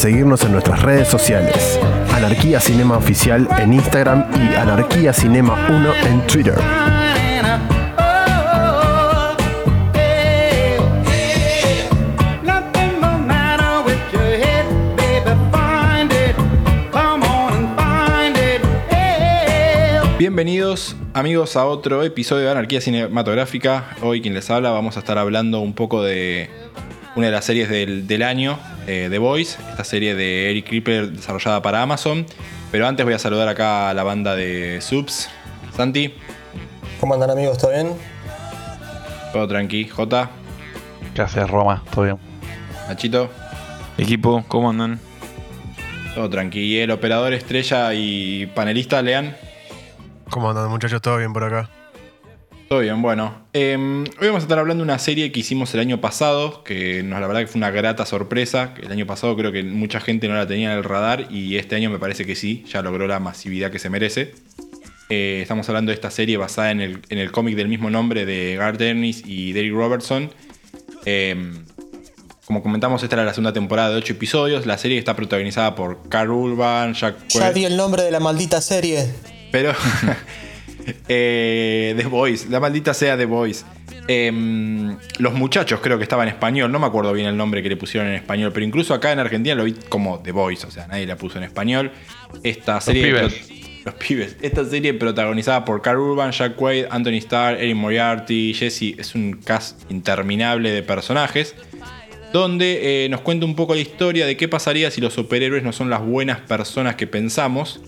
seguirnos 0.00 0.42
en 0.44 0.52
nuestras 0.52 0.80
redes 0.80 1.08
sociales. 1.08 1.78
Anarquía 2.14 2.58
Cinema 2.58 2.96
Oficial 2.96 3.46
en 3.58 3.74
Instagram 3.74 4.24
y 4.34 4.54
Anarquía 4.54 5.12
Cinema 5.12 5.66
1 5.68 5.94
en 6.06 6.26
Twitter. 6.26 6.54
Bienvenidos 20.18 20.96
amigos 21.12 21.56
a 21.56 21.66
otro 21.66 22.02
episodio 22.02 22.46
de 22.46 22.50
Anarquía 22.52 22.80
Cinematográfica. 22.80 23.96
Hoy 24.00 24.22
quien 24.22 24.32
les 24.32 24.48
habla 24.48 24.70
vamos 24.70 24.96
a 24.96 25.00
estar 25.00 25.18
hablando 25.18 25.60
un 25.60 25.74
poco 25.74 26.02
de 26.02 26.48
una 27.16 27.26
de 27.26 27.32
las 27.32 27.44
series 27.44 27.68
del, 27.68 28.06
del 28.06 28.22
año, 28.22 28.58
eh, 28.86 29.08
The 29.10 29.18
Voice, 29.18 29.58
esta 29.70 29.84
serie 29.84 30.14
de 30.14 30.50
Eric 30.50 30.66
Kripler 30.68 31.10
desarrollada 31.10 31.62
para 31.62 31.82
Amazon. 31.82 32.26
Pero 32.70 32.86
antes 32.86 33.04
voy 33.04 33.14
a 33.14 33.18
saludar 33.18 33.48
acá 33.48 33.90
a 33.90 33.94
la 33.94 34.02
banda 34.02 34.36
de 34.36 34.80
Subs. 34.80 35.28
Santi, 35.76 36.14
¿Cómo 37.00 37.14
andan 37.14 37.30
amigos? 37.30 37.56
¿Todo 37.58 37.70
bien? 37.72 37.94
todo 39.32 39.48
tranqui. 39.48 39.88
J, 39.88 40.30
¿Qué 41.14 41.22
haces, 41.22 41.48
Roma? 41.48 41.82
¿Todo 41.92 42.04
bien? 42.04 42.18
Nachito, 42.88 43.30
Equipo, 43.96 44.44
¿cómo 44.48 44.70
andan? 44.70 45.00
todo 46.14 46.28
tranqui. 46.28 46.60
Y 46.60 46.78
el 46.78 46.90
operador 46.90 47.32
estrella 47.32 47.94
y 47.94 48.46
panelista, 48.46 49.00
Lean. 49.00 49.36
¿Cómo 50.28 50.50
andan 50.50 50.68
muchachos? 50.68 51.00
¿Todo 51.00 51.16
bien 51.18 51.32
por 51.32 51.44
acá? 51.44 51.70
Todo 52.70 52.82
bien, 52.82 53.02
bueno. 53.02 53.34
Eh, 53.52 53.76
hoy 53.76 54.26
vamos 54.28 54.42
a 54.42 54.44
estar 54.44 54.60
hablando 54.60 54.84
de 54.84 54.84
una 54.84 55.00
serie 55.00 55.32
que 55.32 55.40
hicimos 55.40 55.74
el 55.74 55.80
año 55.80 56.00
pasado, 56.00 56.62
que 56.62 57.02
nos, 57.02 57.20
la 57.20 57.26
verdad 57.26 57.40
que 57.40 57.48
fue 57.48 57.58
una 57.58 57.72
grata 57.72 58.06
sorpresa. 58.06 58.74
El 58.80 58.92
año 58.92 59.08
pasado 59.08 59.36
creo 59.36 59.50
que 59.50 59.64
mucha 59.64 59.98
gente 59.98 60.28
no 60.28 60.36
la 60.36 60.46
tenía 60.46 60.70
en 60.70 60.78
el 60.78 60.84
radar 60.84 61.26
y 61.32 61.56
este 61.56 61.74
año 61.74 61.90
me 61.90 61.98
parece 61.98 62.24
que 62.26 62.36
sí, 62.36 62.64
ya 62.72 62.80
logró 62.80 63.08
la 63.08 63.18
masividad 63.18 63.72
que 63.72 63.80
se 63.80 63.90
merece. 63.90 64.34
Eh, 65.08 65.40
estamos 65.42 65.68
hablando 65.68 65.90
de 65.90 65.94
esta 65.94 66.12
serie 66.12 66.36
basada 66.36 66.70
en 66.70 66.80
el, 66.80 67.02
en 67.08 67.18
el 67.18 67.32
cómic 67.32 67.56
del 67.56 67.66
mismo 67.66 67.90
nombre 67.90 68.24
de 68.24 68.54
Garth 68.54 68.80
Ennis 68.80 69.24
y 69.26 69.52
Derek 69.52 69.72
Robertson. 69.72 70.30
Eh, 71.06 71.52
como 72.44 72.62
comentamos, 72.62 73.02
esta 73.02 73.16
era 73.16 73.24
la 73.24 73.34
segunda 73.34 73.52
temporada 73.52 73.90
de 73.90 73.96
8 73.96 74.12
episodios. 74.12 74.66
La 74.66 74.78
serie 74.78 74.96
está 74.96 75.16
protagonizada 75.16 75.74
por 75.74 76.08
Carl 76.08 76.30
Urban, 76.30 76.94
Jack 76.94 77.16
Ya 77.30 77.52
di 77.52 77.64
el 77.64 77.76
nombre 77.76 78.04
de 78.04 78.12
la 78.12 78.20
maldita 78.20 78.60
serie. 78.60 79.12
pero. 79.50 79.72
eh, 81.08 81.94
The 81.96 82.04
Voice, 82.04 82.48
la 82.48 82.60
maldita 82.60 82.94
sea 82.94 83.16
The 83.16 83.26
Voice. 83.26 83.64
Em, 84.08 84.96
los 85.18 85.34
muchachos 85.34 85.80
creo 85.80 85.96
que 85.98 86.02
estaba 86.02 86.22
en 86.24 86.30
español, 86.30 86.72
no 86.72 86.78
me 86.78 86.86
acuerdo 86.86 87.12
bien 87.12 87.26
el 87.26 87.36
nombre 87.36 87.62
que 87.62 87.68
le 87.68 87.76
pusieron 87.76 88.08
en 88.08 88.16
español, 88.16 88.50
pero 88.52 88.66
incluso 88.66 88.92
acá 88.94 89.12
en 89.12 89.20
Argentina 89.20 89.54
lo 89.54 89.64
vi 89.64 89.74
como 89.88 90.18
The 90.20 90.32
Voice, 90.32 90.66
o 90.66 90.70
sea, 90.70 90.86
nadie 90.86 91.06
la 91.06 91.16
puso 91.16 91.38
en 91.38 91.44
español. 91.44 91.92
Esta 92.42 92.80
serie. 92.80 93.04
pibes. 93.04 93.50
los 93.84 93.94
pibes. 93.94 94.36
Esta 94.42 94.64
serie 94.64 94.94
protagonizada 94.94 95.64
por 95.64 95.82
Carl 95.82 95.98
Urban, 95.98 96.32
Jack 96.32 96.56
Quaid, 96.56 96.86
Anthony 96.90 97.18
Starr, 97.18 97.56
Erin 97.60 97.76
Moriarty, 97.76 98.54
Jesse. 98.54 98.98
Es 98.98 99.14
un 99.14 99.34
cast 99.34 99.90
interminable 99.90 100.70
de 100.70 100.82
personajes 100.82 101.54
donde 102.32 103.04
eh, 103.04 103.08
nos 103.08 103.20
cuenta 103.22 103.46
un 103.46 103.54
poco 103.54 103.74
la 103.74 103.80
historia 103.80 104.26
de 104.26 104.36
qué 104.36 104.48
pasaría 104.48 104.90
si 104.90 105.00
los 105.00 105.14
superhéroes 105.14 105.62
no 105.62 105.72
son 105.72 105.90
las 105.90 106.00
buenas 106.00 106.40
personas 106.40 106.96
que 106.96 107.06
pensamos. 107.06 107.80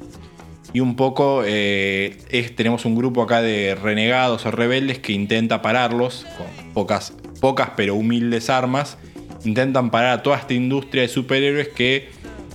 Y 0.75 0.81
un 0.81 0.97
poco 0.97 1.43
eh, 1.45 2.17
es- 2.31 2.57
tenemos 2.57 2.85
un 2.85 2.95
grupo 2.95 3.23
acá 3.23 3.43
de 3.43 3.75
renegados 3.75 4.47
o 4.47 4.51
rebeldes 4.51 4.99
que 4.99 5.13
intenta 5.13 5.61
pararlos 5.63 6.27
con 6.39 6.47
pocas, 6.73 7.13
pocas 7.41 7.71
pero 7.77 7.95
humildes 7.95 8.49
armas. 8.51 8.97
Intentan 9.45 9.91
parar 9.91 10.19
a 10.19 10.23
toda 10.23 10.37
esta 10.39 10.55
industria 10.55 11.03
de 11.03 11.09
superhéroes 11.09 11.69
que 11.69 12.09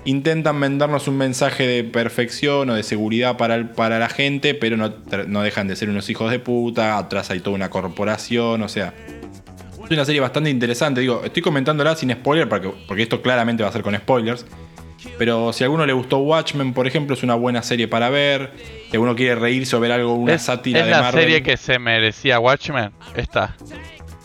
intentan 0.05 0.57
vendernos 0.59 1.07
un 1.09 1.17
mensaje 1.17 1.67
de 1.67 1.83
perfección 1.83 2.69
o 2.69 2.75
de 2.75 2.81
seguridad 2.83 3.35
para, 3.37 3.73
para 3.73 3.99
la 3.99 4.07
gente, 4.07 4.53
pero 4.55 4.77
no, 4.77 4.93
no 5.27 5.41
dejan 5.41 5.67
de 5.67 5.75
ser 5.75 5.89
unos 5.89 6.09
hijos 6.09 6.31
de 6.31 6.39
puta. 6.39 6.97
Atrás 6.97 7.29
hay 7.29 7.41
toda 7.41 7.55
una 7.57 7.69
corporación, 7.69 8.63
o 8.63 8.69
sea, 8.69 8.93
es 9.83 9.91
una 9.91 10.05
serie 10.05 10.21
bastante 10.21 10.49
interesante. 10.49 11.01
Digo, 11.01 11.21
estoy 11.25 11.43
comentándola 11.43 11.95
sin 11.95 12.09
spoiler 12.11 12.47
porque, 12.47 12.71
porque 12.87 13.03
esto 13.03 13.21
claramente 13.21 13.63
va 13.63 13.69
a 13.69 13.73
ser 13.73 13.81
con 13.83 13.95
spoilers. 13.95 14.45
Pero 15.17 15.53
si 15.53 15.63
a 15.63 15.67
alguno 15.67 15.85
le 15.85 15.93
gustó 15.93 16.17
Watchmen, 16.19 16.73
por 16.73 16.87
ejemplo, 16.87 17.15
es 17.15 17.23
una 17.23 17.35
buena 17.35 17.61
serie 17.63 17.87
para 17.87 18.09
ver. 18.09 18.51
Si 18.89 18.95
alguno 18.95 19.15
quiere 19.15 19.35
reírse 19.35 19.75
o 19.75 19.79
ver 19.79 19.91
algo, 19.91 20.13
una 20.13 20.33
es 20.35 20.41
sátira 20.43 20.79
es 20.79 20.85
de 20.85 20.91
la 20.91 21.01
Marvel. 21.01 21.21
serie 21.23 21.43
que 21.43 21.55
se 21.57 21.77
merecía 21.79 22.39
Watchmen. 22.39 22.91
Esta. 23.15 23.55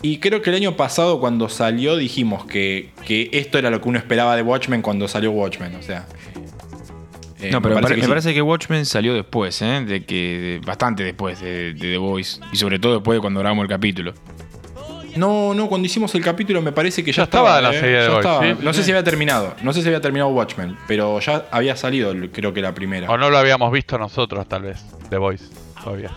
Y 0.00 0.18
creo 0.18 0.42
que 0.42 0.50
el 0.50 0.56
año 0.56 0.76
pasado, 0.76 1.20
cuando 1.20 1.48
salió, 1.48 1.96
dijimos 1.96 2.44
que, 2.46 2.90
que 3.06 3.28
esto 3.32 3.58
era 3.58 3.70
lo 3.70 3.80
que 3.80 3.88
uno 3.88 3.98
esperaba 3.98 4.34
de 4.34 4.42
Watchmen 4.42 4.82
cuando 4.82 5.06
salió 5.08 5.30
Watchmen. 5.30 5.74
O 5.76 5.82
sea. 5.82 6.06
eh, 7.40 7.50
no, 7.52 7.60
pero 7.62 7.74
me, 7.76 7.82
pare- 7.82 7.96
me 7.96 8.02
sí. 8.02 8.08
parece 8.08 8.34
que 8.34 8.42
Watchmen 8.42 8.84
salió 8.86 9.14
después, 9.14 9.60
¿eh? 9.62 9.84
De 9.86 10.04
que, 10.04 10.14
de- 10.60 10.60
bastante 10.66 11.04
después 11.04 11.40
de, 11.40 11.74
de 11.74 11.92
The 11.92 11.98
Voice. 11.98 12.40
Y 12.52 12.56
sobre 12.56 12.78
todo 12.78 12.94
después 12.94 13.16
de 13.16 13.20
cuando 13.20 13.40
grabamos 13.40 13.62
el 13.64 13.68
capítulo. 13.68 14.14
No, 15.16 15.52
no, 15.54 15.68
cuando 15.68 15.86
hicimos 15.86 16.14
el 16.14 16.22
capítulo 16.24 16.62
me 16.62 16.72
parece 16.72 17.04
que 17.04 17.12
ya, 17.12 17.18
Ya 17.18 17.22
estaba 17.24 17.58
estaba. 17.58 17.60
la 17.72 17.76
eh, 17.76 17.80
serie 17.80 17.96
de 17.98 18.02
ya 18.06 18.10
Voice, 18.12 18.28
estaba. 18.28 18.42
sí, 18.44 18.56
no 18.62 18.72
sé 18.72 18.82
si 18.84 18.90
había 18.90 19.04
terminado. 19.04 19.54
No 19.62 19.72
sé 19.72 19.82
si 19.82 19.88
había 19.88 20.00
terminado 20.00 20.30
Watchmen, 20.30 20.76
pero 20.88 21.20
ya 21.20 21.44
había 21.50 21.76
salido, 21.76 22.12
creo 22.32 22.52
que 22.54 22.62
la 22.62 22.72
primera. 22.72 23.10
O 23.10 23.16
no 23.18 23.28
lo 23.30 23.38
habíamos 23.38 23.70
visto 23.72 23.98
nosotros, 23.98 24.46
tal 24.48 24.62
vez. 24.62 24.78
The 25.10 25.18
Voice. 25.18 25.44
Todavía. 25.82 26.10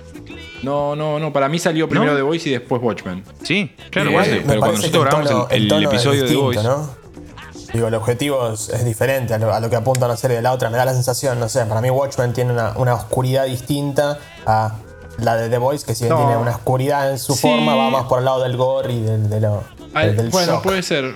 No, 0.64 0.96
no, 0.96 1.20
no. 1.20 1.34
Para 1.34 1.50
mí 1.50 1.60
salió 1.60 1.90
primero 1.90 2.12
¿No? 2.12 2.18
The 2.18 2.24
Voice 2.24 2.50
y 2.50 2.52
después 2.54 2.82
Watchmen. 2.82 3.24
Sí, 3.44 3.72
claro, 3.90 4.12
me 4.12 4.24
pero 4.24 4.60
cuando 4.60 4.78
nosotros 4.78 5.04
grabamos 5.06 5.30
tono- 5.30 5.48
el, 5.50 5.64
el 5.64 5.68
tono 5.68 5.90
episodio 5.90 6.24
de 6.24 6.30
The 6.30 6.36
Voice. 6.36 6.64
¿no? 6.64 6.90
Digo, 7.74 7.88
el 7.90 7.94
objetivo 7.96 8.54
es, 8.54 8.70
es 8.70 8.86
diferente 8.86 9.34
a 9.34 9.38
lo, 9.38 9.54
a 9.54 9.60
lo 9.60 9.70
que 9.70 9.76
apunta 9.76 10.06
una 10.06 10.16
serie 10.16 10.38
de 10.38 10.42
la 10.44 10.54
otra. 10.54 10.70
Me 10.70 10.78
da 10.78 10.86
la 10.86 10.94
sensación, 10.94 11.40
no 11.40 11.50
sé, 11.50 11.66
para 11.66 11.82
mí 11.82 11.90
Watchmen 11.90 12.32
tiene 12.32 12.54
una, 12.54 12.72
una 12.78 12.94
oscuridad 12.94 13.46
distinta 13.48 14.18
a 14.46 14.76
la 15.20 15.36
de 15.38 15.50
The 15.50 15.58
Voice, 15.58 15.86
que 15.86 15.96
si 15.96 16.04
bien 16.06 16.16
No. 16.16 16.26
tiene 16.26 16.38
una 16.38 16.52
oscuridad 16.52 17.12
en 17.12 17.20
su 17.20 17.34
Sí. 17.34 17.42
forma, 17.42 17.76
va 17.76 17.90
más 17.90 18.04
por 18.06 18.20
el 18.20 18.26
lado 18.26 18.44
del 18.44 18.58
gore 18.58 18.94
y 18.94 19.02
del, 19.02 19.30
de 19.30 19.40
lo, 19.42 19.64
del 19.94 20.30
bueno, 20.30 20.54
shock. 20.54 20.64
puede 20.64 20.82
ser. 20.84 21.16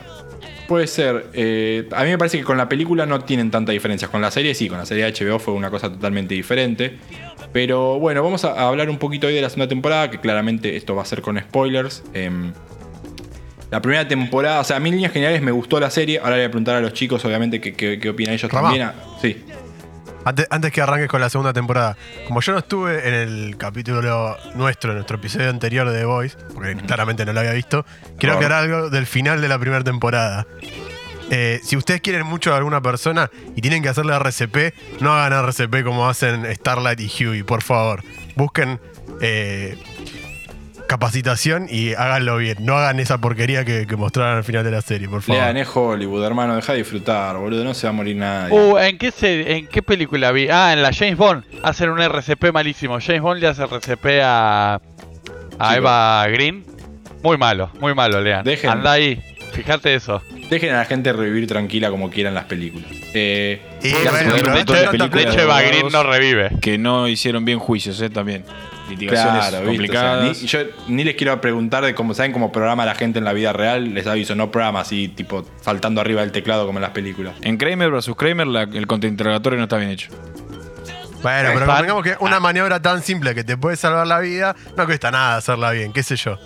Puede 0.67 0.85
ser. 0.85 1.25
Eh, 1.33 1.89
a 1.95 2.03
mí 2.03 2.11
me 2.11 2.17
parece 2.19 2.37
que 2.37 2.43
con 2.43 2.55
la 2.57 2.69
película 2.69 3.07
no 3.07 3.21
tienen 3.21 3.49
tanta 3.49 3.71
diferencia. 3.71 4.07
Con 4.07 4.21
la 4.21 4.29
serie 4.29 4.53
sí, 4.53 4.69
con 4.69 4.77
la 4.77 4.85
serie 4.85 5.03
de 5.03 5.11
HBO 5.11 5.39
fue 5.39 5.55
una 5.55 5.71
cosa 5.71 5.89
totalmente 5.91 6.35
diferente. 6.35 6.99
Pero 7.51 7.97
bueno, 7.99 8.21
vamos 8.21 8.45
a 8.45 8.67
hablar 8.67 8.87
un 8.91 8.99
poquito 8.99 9.25
hoy 9.25 9.33
de 9.33 9.41
la 9.41 9.49
segunda 9.49 9.67
temporada, 9.67 10.11
que 10.11 10.19
claramente 10.19 10.75
esto 10.75 10.93
va 10.95 11.01
a 11.01 11.05
ser 11.05 11.23
con 11.23 11.39
spoilers. 11.39 12.03
Em, 12.13 12.53
la 13.71 13.81
primera 13.81 14.07
temporada, 14.07 14.59
o 14.59 14.63
sea, 14.63 14.77
a 14.77 14.79
mí 14.79 14.89
en 14.89 14.95
líneas 14.95 15.11
generales 15.13 15.41
me 15.41 15.51
gustó 15.51 15.79
la 15.79 15.89
serie. 15.89 16.19
Ahora 16.19 16.31
le 16.35 16.43
voy 16.43 16.45
a 16.45 16.49
preguntar 16.51 16.75
a 16.75 16.81
los 16.81 16.93
chicos, 16.93 17.25
obviamente, 17.25 17.59
qué, 17.59 17.73
qué- 17.73 17.99
qué 17.99 18.09
opinan 18.09 18.35
ellos 18.35 18.51
Rama. 18.51 18.67
también. 18.69 18.87
Ah, 18.87 18.93
Sí. 19.21 19.43
Antes, 20.25 20.47
antes 20.50 20.72
que 20.72 20.81
arranques 20.81 21.07
con 21.07 21.22
la 21.22 21.30
segunda 21.30 21.53
temporada, 21.53 21.96
como 22.28 22.41
yo 22.41 22.52
no 22.52 22.59
estuve 22.59 23.07
en 23.07 23.13
el 23.13 23.57
capítulo 23.57 24.38
nuestro, 24.56 24.91
en 24.91 24.97
nuestro 24.97 25.18
episodio 25.18 25.50
anterior 25.50 25.90
de 25.90 26.00
The 26.00 26.06
Voice, 26.06 26.38
porque 26.53 26.75
claramente 26.75 27.25
no 27.25 27.34
lo 27.34 27.40
había 27.40 27.53
visto, 27.53 27.85
quiero 28.18 28.35
Por 28.35 28.44
aclarar 28.44 28.63
algo 28.63 28.90
del 28.90 29.06
final 29.06 29.41
de 29.41 29.47
la 29.47 29.58
primera 29.58 29.84
temporada. 29.84 30.46
Eh, 31.31 31.59
si 31.63 31.78
ustedes 31.78 32.02
quieren 32.02 32.25
mucho 32.25 32.53
a 32.53 32.58
alguna 32.58 32.81
persona 32.81 33.29
y 33.56 33.62
tienen 33.62 33.84
que 33.84 33.90
hacerle 33.90 34.16
RCP, 34.16 35.02
no 35.02 35.13
hagan 35.13 35.34
RCP 35.34 35.84
como 35.84 36.09
hacen 36.09 36.46
Starlight 36.56 37.00
y 37.00 37.08
Huey, 37.08 37.44
por 37.44 37.62
favor. 37.62 38.03
Busquen 38.35 38.79
eh, 39.22 39.78
capacitación 40.89 41.67
y 41.69 41.94
háganlo 41.94 42.35
bien. 42.38 42.57
No 42.61 42.75
hagan 42.75 43.00
esa 43.00 43.19
porquería 43.19 43.63
que, 43.63 43.85
que 43.88 43.95
mostraron 43.95 44.38
al 44.38 44.44
final 44.44 44.63
de 44.66 44.72
la 44.72 44.81
serie, 44.81 45.07
por 45.07 45.22
favor. 45.22 45.41
Lean, 45.41 45.55
es 45.57 45.69
Hollywood, 45.73 46.25
hermano, 46.25 46.55
deja 46.55 46.73
de 46.73 46.79
disfrutar, 46.79 47.37
boludo, 47.37 47.64
no 47.64 47.73
se 47.75 47.85
va 47.87 47.91
a 47.91 47.93
morir 47.93 48.16
nadie. 48.17 48.53
Uh, 48.59 48.78
¿en 48.79 48.97
qué, 48.97 49.11
se- 49.11 49.55
¿en 49.55 49.67
qué 49.67 49.81
película 49.84 50.31
vi? 50.31 50.49
Ah, 50.49 50.73
en 50.73 50.81
la 50.81 50.91
James 50.91 51.16
Bond. 51.16 51.43
Hacen 51.64 51.90
un 51.91 52.02
RCP 52.02 52.52
malísimo. 52.52 52.97
James 52.99 53.22
Bond 53.22 53.40
le 53.40 53.47
hace 53.47 53.64
RCP 53.64 54.05
a, 54.23 54.81
Eva 55.75 56.28
Green. 56.28 56.66
Muy 57.22 57.37
malo, 57.37 57.69
muy 57.79 57.93
malo, 57.93 58.19
Lean. 58.22 58.43
Dejen. 58.43 58.69
Anda 58.69 58.93
ahí. 58.93 59.22
Fíjate 59.52 59.93
eso. 59.93 60.22
Dejen 60.49 60.73
a 60.73 60.78
la 60.79 60.85
gente 60.85 61.14
revivir 61.14 61.47
tranquila 61.47 61.90
como 61.91 62.09
quieran 62.09 62.34
las 62.34 62.46
películas. 62.46 62.90
Eh, 63.14 63.61
Y 63.84 63.91
bueno, 63.91 64.53
de 64.55 65.22
hecho, 65.22 65.40
Eva 65.40 65.61
Green 65.61 65.87
no 65.91 66.02
revive. 66.03 66.49
Que 66.61 66.78
no 66.78 67.08
hicieron 67.08 67.46
bien 67.46 67.59
juicios, 67.59 68.02
¿eh? 68.02 68.09
También. 68.09 68.43
Litigaciones 68.90 69.47
Claro, 69.47 69.66
¿viste? 69.70 69.84
O 69.90 69.94
sea, 69.94 70.12
complicadas. 70.18 70.41
ni, 70.41 70.47
yo 70.47 70.59
ni 70.88 71.03
les 71.03 71.16
quiero 71.16 71.40
preguntar 71.41 71.86
de 71.86 71.94
cómo 71.96 72.14
saben 72.14 72.32
cómo 72.32 72.52
programa 72.52 72.86
la 72.86 72.96
gente 72.96 73.20
en 73.20 73.26
la 73.26 73.34
vida 73.34 73.53
real. 73.53 73.94
Les 73.94 74.06
aviso, 74.08 74.36
no 74.36 74.52
programa 74.52 74.82
así, 74.82 75.08
tipo, 75.08 75.46
saltando 75.62 76.02
arriba 76.02 76.22
del 76.22 76.32
teclado 76.32 76.66
como 76.66 76.80
en 76.80 76.84
las 76.84 76.91
películas. 76.91 77.34
En 77.41 77.58
Kramer 77.58 77.91
vs. 77.91 78.12
Kramer 78.18 78.47
la- 78.47 78.64
el 78.64 78.88
contrainterrogatorio 78.88 79.58
no 79.58 79.64
está 79.64 79.78
bien 79.78 79.90
hecho. 79.91 80.09
Bueno, 81.22 81.50
pero 81.53 81.66
convengamos 81.66 82.03
que 82.03 82.16
una 82.22 82.40
maniobra 82.40 82.82
tan 82.82 83.03
simple 83.03 83.36
que 83.36 83.44
te 83.44 83.58
puede 83.58 83.76
salvar 83.76 84.08
la 84.08 84.20
vida, 84.20 84.56
no 84.78 84.86
cuesta 84.86 85.12
nada 85.12 85.36
hacerla 85.38 85.72
bien, 85.72 85.91
qué 85.91 86.02
sé 86.02 86.16
yo. 86.16 86.38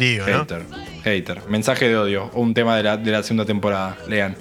Digo, 0.00 0.26
¿no? 0.26 0.40
Hater, 0.40 0.62
hater. 1.04 1.42
Mensaje 1.48 1.88
de 1.88 1.96
odio. 1.96 2.30
Un 2.34 2.52
tema 2.52 2.76
de 2.76 2.82
la, 2.82 2.96
de 2.96 3.10
la 3.12 3.22
segunda 3.22 3.44
temporada. 3.44 3.96
Lean. 4.08 4.36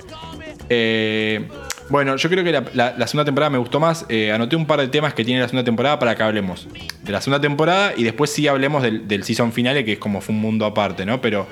Eh, 0.70 1.48
bueno, 1.90 2.16
yo 2.18 2.30
creo 2.30 2.44
que 2.44 2.52
la, 2.52 3.08
segunda 3.08 3.26
temporada 3.26 3.50
me 3.50 3.58
gustó 3.58 3.80
más. 3.80 4.06
Eh, 4.10 4.32
anoté 4.32 4.56
un 4.56 4.66
par 4.66 4.80
de 4.80 4.88
temas 4.88 5.14
que 5.14 5.24
tiene 5.24 5.42
la 5.42 5.48
segunda 5.48 5.64
temporada 5.64 6.00
para 6.00 6.16
que 6.16 6.24
hablemos 6.24 6.68
de 7.04 7.12
la 7.12 7.22
segunda 7.22 7.40
temporada 7.40 7.94
y 7.96 8.04
después 8.04 8.30
sí 8.30 8.48
hablemos 8.48 8.84
del, 8.84 9.24
season 9.24 9.54
finale, 9.54 9.86
que 9.86 9.94
es 9.94 10.00
como 10.00 10.22
fue 10.22 10.36
un 10.36 10.42
mundo 10.42 10.66
aparte, 10.66 11.06
¿no? 11.06 11.22
Pero 11.22 11.48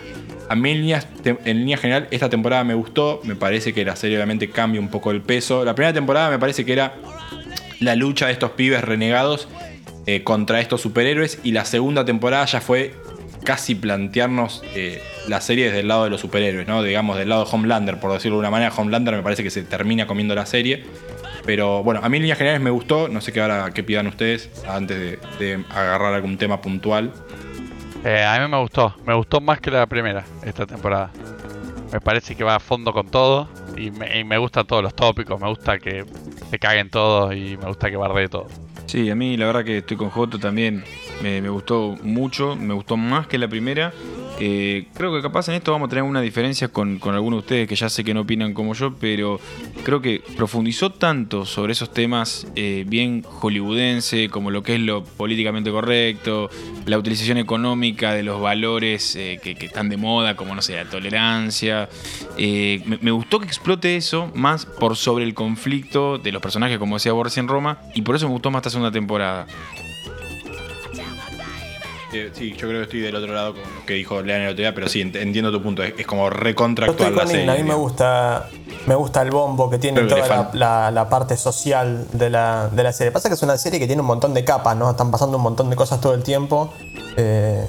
A 0.50 0.56
mí 0.56 0.72
en 0.72 1.58
línea 1.58 1.78
general 1.78 2.08
esta 2.12 2.30
temporada 2.30 2.64
me 2.64 2.74
gustó, 2.74 3.22
me 3.24 3.36
parece 3.36 3.74
que 3.74 3.84
la 3.84 3.96
serie 3.96 4.18
obviamente 4.18 4.50
cambia 4.50 4.80
un 4.80 4.90
poco 4.90 5.12
el 5.12 5.22
peso. 5.22 5.66
La 5.66 5.74
primera 5.74 5.94
temporada 5.94 6.30
me 6.30 6.38
parece 6.38 6.66
que 6.66 6.74
era 6.74 6.96
la 7.80 7.96
lucha 7.96 8.28
de 8.28 8.34
estos 8.34 8.52
pibes 8.52 8.84
renegados 8.84 9.48
eh, 10.08 10.24
contra 10.24 10.60
estos 10.60 10.82
superhéroes 10.82 11.40
y 11.44 11.52
la 11.52 11.66
segunda 11.66 12.06
temporada 12.06 12.46
ya 12.46 12.62
fue 12.62 12.94
casi 13.46 13.76
plantearnos 13.76 14.62
eh, 14.76 15.02
la 15.30 15.40
serie 15.40 15.68
desde 15.68 15.80
el 15.80 15.88
lado 15.88 16.04
de 16.04 16.10
los 16.10 16.20
superhéroes, 16.20 16.68
¿no? 16.68 16.84
Digamos, 16.84 17.18
del 17.18 17.30
lado 17.30 17.46
de 17.46 17.52
Homelander, 17.52 18.00
por 18.00 18.12
decirlo 18.12 18.38
de 18.38 18.42
una 18.42 18.50
manera. 18.50 18.74
Homelander 18.76 19.16
me 19.16 19.24
parece 19.24 19.44
que 19.44 19.50
se 19.50 19.64
termina 19.64 20.06
comiendo 20.06 20.36
la 20.36 20.46
serie. 20.46 20.84
Pero 21.46 21.84
bueno, 21.84 22.02
a 22.04 22.10
mí 22.10 22.18
en 22.18 22.24
líneas 22.24 22.40
generales 22.40 22.62
me 22.62 22.72
gustó. 22.72 23.08
No 23.08 23.22
sé 23.22 23.32
qué 23.32 23.40
ahora 23.40 23.72
qué 23.72 23.84
pidan 23.84 24.08
ustedes 24.08 24.50
antes 24.68 25.20
de, 25.40 25.64
agarrar 25.70 26.14
algún 26.16 26.38
tema 26.38 26.60
puntual. 26.60 27.14
Eh, 28.04 28.24
a 28.24 28.40
mí 28.40 28.48
me 28.50 28.60
gustó, 28.60 28.96
me 29.06 29.14
gustó 29.14 29.40
más 29.40 29.60
que 29.62 29.72
la 29.72 29.86
primera 29.86 30.26
esta 30.44 30.66
temporada. 30.66 31.12
Me 31.94 32.02
parece 32.02 32.36
que 32.36 32.44
va 32.44 32.56
a 32.56 32.60
fondo 32.60 32.92
con 32.92 33.08
todo 33.08 33.48
y 33.78 33.92
me, 33.92 34.20
y 34.20 34.24
me 34.24 34.38
gustan 34.38 34.68
todos 34.68 34.84
los 34.84 34.94
tópicos, 34.94 35.40
me 35.40 35.48
gusta 35.48 35.80
que 35.80 36.04
se 36.50 36.60
caguen 36.60 36.90
todos 36.90 37.34
y 37.34 37.58
me 37.58 37.68
gusta 37.68 37.90
que 37.90 37.96
bardee 37.96 38.28
todo. 38.28 38.48
Sí, 38.86 39.10
a 39.10 39.16
mí 39.16 39.36
la 39.36 39.48
verdad 39.48 39.66
que 39.66 39.80
estoy 39.80 39.98
con 39.98 40.10
Joto 40.10 40.40
también. 40.40 40.84
Me, 41.22 41.42
me 41.42 41.50
gustó 41.50 41.98
mucho, 42.04 42.56
me 42.56 42.74
gustó 42.74 42.98
más 42.98 43.28
que 43.28 43.38
la 43.38 43.48
primera. 43.48 43.94
Eh, 44.40 44.88
creo 44.94 45.14
que 45.14 45.22
capaz 45.22 45.48
en 45.48 45.56
esto 45.56 45.72
vamos 45.72 45.88
a 45.88 45.90
tener 45.90 46.04
una 46.04 46.22
diferencia 46.22 46.68
con, 46.68 47.00
algunos 47.04 47.38
de 47.38 47.40
ustedes 47.40 47.68
que 47.68 47.76
ya 47.76 47.90
sé 47.90 48.04
que 48.04 48.14
no 48.14 48.22
opinan 48.22 48.54
como 48.54 48.74
yo, 48.74 48.94
pero 48.96 49.40
creo 49.84 50.02
que 50.02 50.22
profundizó 50.36 50.90
tanto 50.92 51.46
sobre 51.46 51.74
esos 51.74 51.94
temas 51.94 52.48
eh, 52.56 52.84
bien 52.88 53.24
hollywoodense, 53.24 54.30
como 54.30 54.52
lo 54.52 54.64
que 54.64 54.76
es 54.76 54.82
lo 54.82 55.04
políticamente 55.04 55.72
correcto, 55.72 56.50
la 56.86 56.98
utilización 56.98 57.38
económica 57.38 58.14
de 58.14 58.24
los 58.24 58.42
valores 58.42 59.16
eh, 59.16 59.40
que, 59.42 59.56
que 59.56 59.68
están 59.68 59.90
de 59.90 59.98
moda, 59.98 60.36
como 60.36 60.54
no 60.54 60.62
sé, 60.62 60.76
la 60.76 60.86
tolerancia. 60.86 61.90
Eh, 62.38 62.82
me, 62.86 62.98
me 63.02 63.12
gustó 63.12 63.40
que 63.40 63.46
explote 63.46 63.96
eso 63.96 64.32
más 64.36 64.66
por 64.66 64.96
sobre 64.96 65.24
el 65.24 65.34
conflicto 65.34 66.18
de 66.18 66.32
los 66.32 66.42
personajes, 66.42 66.78
como 66.78 66.96
decía 66.96 67.14
Borges 67.14 67.38
en 67.38 67.48
Roma, 67.48 67.80
y 67.94 68.02
por 68.02 68.16
eso 68.16 68.28
me 68.28 68.34
gustó 68.34 68.52
más 68.52 68.60
esta 68.60 68.72
segunda 68.72 68.92
temporada. 68.92 69.48
Eh, 72.14 72.32
sí, 72.34 72.52
yo 72.54 72.68
creo 72.68 72.80
que 72.80 72.84
estoy 72.84 73.02
del 73.02 73.16
otro 73.16 73.34
lado 73.34 73.54
con 73.54 73.62
lo 73.64 73.86
que 73.86 73.94
dijo 73.96 74.22
Lean 74.22 74.42
el 74.42 74.48
otro 74.50 74.62
día, 74.62 74.74
pero 74.76 74.88
sí, 74.88 75.02
ent- 75.02 75.20
entiendo 75.20 75.52
tu 75.52 75.62
punto. 75.62 75.84
Es, 75.84 75.94
es 75.98 76.06
como 76.08 76.30
recontractual 76.30 77.16
la 77.16 77.28
serie. 77.28 77.50
A 77.50 77.56
mí 77.56 77.64
me 77.64 77.74
gusta, 77.74 78.48
me 78.86 78.96
gusta 78.96 79.22
el 79.22 79.32
bombo 79.32 79.70
que 79.70 79.80
tiene 79.80 80.02
toda 80.04 80.22
la, 80.22 80.26
falta. 80.26 80.58
la- 80.58 80.92
la 80.92 81.10
parte 81.10 81.36
social 81.36 82.06
de 82.14 82.30
la, 82.30 82.70
de 82.72 82.84
la 82.84 82.94
serie. 82.94 83.12
Pasa 83.12 83.28
que 83.30 83.36
es 83.36 83.42
una 83.44 83.58
serie 83.58 83.80
que 83.80 83.88
tiene 83.88 84.02
un 84.02 84.08
montón 84.08 84.34
de 84.34 84.46
capas, 84.46 84.78
¿no? 84.78 84.90
Están 84.92 85.12
pasando 85.12 85.38
un 85.38 85.44
montón 85.44 85.70
de 85.70 85.76
cosas 85.76 86.00
todo 86.00 86.14
el 86.14 86.24
tiempo. 86.24 86.74
eh, 87.18 87.68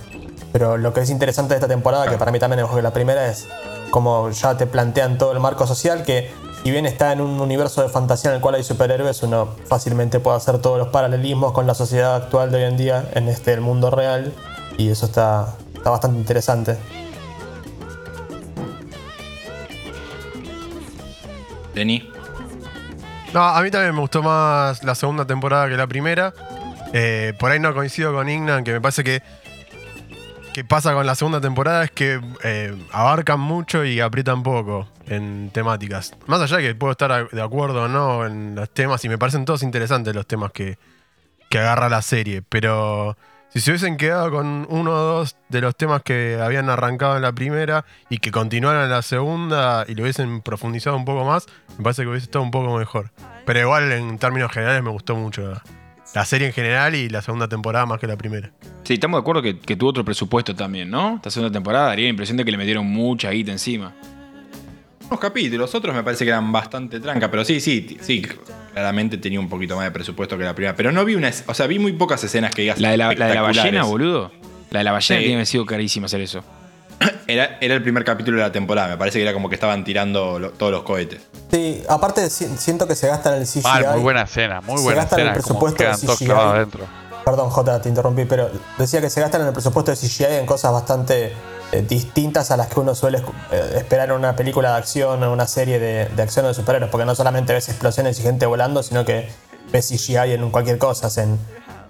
pero 0.53 0.77
lo 0.79 0.95
que 0.95 1.01
es 1.01 1.11
interesante 1.11 1.51
de 1.55 1.57
esta 1.59 1.69
temporada, 1.69 2.09
que 2.09 2.17
para 2.17 2.31
mí 2.33 2.39
también 2.39 2.65
es 2.65 2.83
la 2.83 2.93
primera, 2.93 3.27
es 3.31 3.47
como 3.91 4.31
ya 4.31 4.57
te 4.57 4.67
plantean 4.67 5.19
todo 5.19 5.33
el 5.33 5.41
marco 5.41 5.67
social, 5.67 6.03
que 6.03 6.31
si 6.67 6.73
bien 6.73 6.85
está 6.85 7.13
en 7.13 7.21
un 7.21 7.41
universo 7.41 7.81
de 7.81 7.89
fantasía 7.89 8.31
en 8.31 8.35
el 8.35 8.43
cual 8.43 8.57
hay 8.57 8.65
superhéroes, 8.65 9.23
uno 9.23 9.55
fácilmente 9.69 10.19
puede 10.19 10.39
hacer 10.39 10.59
todos 10.59 10.79
los 10.79 10.89
paralelismos 10.89 11.53
con 11.53 11.65
la 11.65 11.75
sociedad 11.77 12.17
actual 12.17 12.51
de 12.51 12.57
hoy 12.57 12.65
en 12.65 12.77
día 12.77 13.09
en 13.15 13.29
este 13.29 13.53
el 13.53 13.61
mundo 13.61 13.89
real. 13.89 14.35
Y 14.77 14.89
eso 14.89 15.07
está, 15.07 15.55
está 15.77 15.91
bastante 15.91 16.19
interesante. 16.19 16.77
Denis. 21.73 22.03
No, 23.33 23.45
a 23.45 23.63
mí 23.63 23.71
también 23.71 23.95
me 23.95 24.01
gustó 24.01 24.25
más 24.25 24.83
la 24.83 24.97
segunda 24.97 25.25
temporada 25.25 25.69
que 25.69 25.77
la 25.77 25.87
primera. 25.87 26.35
Eh, 26.93 27.33
por 27.39 27.53
ahí 27.53 27.61
no 27.61 27.73
coincido 27.75 28.13
con 28.13 28.29
Ignan, 28.29 28.65
que 28.65 28.73
me 28.73 28.81
parece 28.81 29.05
que. 29.05 29.23
que 30.53 30.65
pasa 30.65 30.95
con 30.95 31.07
la 31.07 31.15
segunda 31.15 31.41
temporada 31.41 31.85
es 31.85 31.93
que 31.93 32.21
eh, 32.43 32.75
abarcan 32.91 33.39
mucho 33.39 33.85
y 33.85 34.01
aprietan 34.01 34.43
poco 34.43 34.89
en 35.07 35.51
temáticas. 35.53 36.15
Más 36.27 36.41
allá 36.41 36.59
de 36.59 36.63
que 36.63 36.75
puedo 36.75 36.93
estar 36.93 37.31
de 37.31 37.43
acuerdo 37.43 37.85
o 37.85 37.89
no 37.89 38.27
en 38.27 38.55
los 38.55 38.71
temas, 38.71 39.05
y 39.05 39.09
me 39.09 39.19
parecen 39.19 39.45
todos 39.45 39.63
interesantes 39.63 40.15
los 40.15 40.27
temas 40.27 40.53
que, 40.53 40.79
que 41.49 41.59
agarra 41.59 41.89
la 41.89 42.03
serie. 42.03 42.43
Pero 42.43 43.17
si 43.49 43.61
se 43.61 43.71
hubiesen 43.71 43.97
quedado 43.97 44.31
con 44.31 44.67
uno 44.69 44.91
o 44.91 44.99
dos 44.99 45.37
de 45.49 45.61
los 45.61 45.77
temas 45.77 46.03
que 46.03 46.39
habían 46.43 46.69
arrancado 46.69 47.17
en 47.17 47.23
la 47.23 47.33
primera 47.33 47.85
y 48.11 48.19
que 48.19 48.31
continuaron 48.31 48.85
en 48.85 48.91
la 48.91 49.03
segunda 49.03 49.85
y 49.89 49.95
lo 49.95 50.03
hubiesen 50.03 50.43
profundizado 50.43 50.97
un 50.97 51.05
poco 51.05 51.25
más, 51.25 51.47
me 51.79 51.85
parece 51.85 52.03
que 52.03 52.09
hubiese 52.09 52.25
estado 52.25 52.45
un 52.45 52.51
poco 52.51 52.77
mejor. 52.77 53.13
Pero 53.45 53.61
igual 53.61 53.93
en 53.93 54.19
términos 54.19 54.51
generales 54.53 54.83
me 54.83 54.91
gustó 54.91 55.15
mucho 55.15 55.49
la, 55.49 55.63
la 56.15 56.25
serie 56.25 56.49
en 56.49 56.53
general 56.53 56.95
y 56.95 57.09
la 57.09 57.23
segunda 57.23 57.49
temporada 57.49 57.87
más 57.87 58.01
que 58.01 58.07
la 58.07 58.17
primera. 58.17 58.51
Sí, 58.83 58.95
estamos 58.95 59.19
de 59.19 59.21
acuerdo 59.21 59.43
que, 59.43 59.59
que 59.59 59.77
tuvo 59.77 59.91
otro 59.91 60.05
presupuesto 60.05 60.55
también, 60.55 60.91
¿no? 60.91 61.17
Esta 61.17 61.31
segunda 61.31 61.53
temporada 61.53 61.87
daría 61.87 62.07
la 62.07 62.11
impresión 62.11 62.37
de 62.37 62.45
que 62.45 62.51
le 62.51 62.59
metieron 62.59 62.87
mucha 62.87 63.31
guita 63.31 63.53
encima. 63.53 63.95
Unos 65.09 65.21
capítulos, 65.21 65.75
otros 65.75 65.95
me 65.95 66.03
parece 66.03 66.25
que 66.25 66.31
eran 66.31 66.51
bastante 66.51 66.99
tranca, 67.01 67.31
pero 67.31 67.45
sí, 67.45 67.61
sí, 67.61 67.97
sí, 68.01 68.27
claramente 68.73 69.19
tenía 69.19 69.39
un 69.39 69.49
poquito 69.49 69.77
más 69.77 69.85
de 69.85 69.91
presupuesto 69.93 70.37
que 70.37 70.45
la 70.45 70.55
primera. 70.55 70.75
Pero 70.75 70.91
no 70.91 71.05
vi 71.05 71.15
una, 71.15 71.31
o 71.47 71.55
sea, 71.55 71.67
vi 71.69 71.79
muy 71.79 71.93
pocas 71.93 72.23
escenas 72.25 72.53
que 72.53 72.63
digas. 72.63 72.81
La 72.81 72.91
de 72.91 72.97
la, 72.97 73.13
la 73.15 73.27
de 73.29 73.35
la 73.35 73.43
ballena, 73.43 73.85
boludo. 73.85 74.33
La 74.71 74.81
de 74.81 74.85
la 74.85 74.93
ballena 74.93 75.19
Sí. 75.21 75.25
tiene 75.25 75.27
que 75.29 75.35
haber 75.35 75.47
sido 75.47 75.65
carísima 75.67 76.07
hacer 76.07 76.21
eso. 76.23 76.43
Era, 77.29 77.59
era 77.61 77.75
el 77.75 77.83
primer 77.83 78.05
capítulo 78.05 78.37
de 78.39 78.45
la 78.45 78.53
temporada, 78.53 78.87
me 78.89 78.97
parece 78.97 79.19
que 79.19 79.23
era 79.25 79.33
como 79.33 79.49
que 79.49 79.57
estaban 79.57 79.83
tirando 79.85 80.39
lo- 80.39 80.51
todos 80.53 80.71
los 80.71 80.83
cohetes. 80.85 81.23
Sí, 81.51 81.83
aparte 81.89 82.31
si- 82.31 82.47
siento 82.57 82.87
que 82.87 82.95
se 82.95 83.09
gasta 83.09 83.35
en 83.35 83.43
el 83.43 83.47
CGI. 83.49 83.63
Mal, 83.65 83.87
muy 83.95 84.01
buena 84.01 84.23
escena, 84.23 84.61
muy 84.61 84.79
Se 84.79 84.85
buena 84.85 85.01
gastan 85.03 85.21
el 85.21 85.27
escena. 85.29 85.43
Como 85.43 85.61
presupuesto 85.61 86.07
de 86.09 86.15
CGI. 86.17 86.31
adentro. 86.31 86.85
Perdón, 87.25 87.51
Jota, 87.51 87.83
te 87.83 87.89
interrumpí, 87.89 88.25
pero 88.27 88.49
decía 88.79 89.01
que 89.01 89.11
se 89.11 89.21
gastan 89.21 89.41
en 89.41 89.49
el 89.49 89.53
presupuesto 89.53 89.91
de 89.91 89.97
CGI 89.97 90.37
en 90.39 90.47
cosas 90.47 90.71
bastante 90.73 91.33
eh, 91.73 91.85
distintas 91.89 92.51
a 92.51 92.57
las 92.57 92.69
que 92.69 92.81
uno 92.81 92.95
suele 92.95 93.19
eh, 93.51 93.75
esperar 93.77 94.09
en 94.11 94.15
una 94.17 94.37
película 94.37 94.71
de 94.73 94.77
acción 94.79 95.23
o 95.23 95.33
una 95.33 95.47
serie 95.47 95.79
de, 95.79 96.07
de 96.07 96.23
acción 96.23 96.47
de 96.47 96.55
superhéroes, 96.55 96.91
porque 96.91 97.05
no 97.07 97.15
solamente 97.15 97.53
ves 97.53 97.69
explosiones 97.69 98.19
y 98.21 98.23
gente 98.23 98.47
volando, 98.47 98.83
sino 98.83 99.05
que 99.05 99.29
ves 99.73 99.89
CGI 99.89 100.33
en 100.33 100.51
cualquier 100.51 100.79
cosa, 100.79 101.09
en 101.23 101.39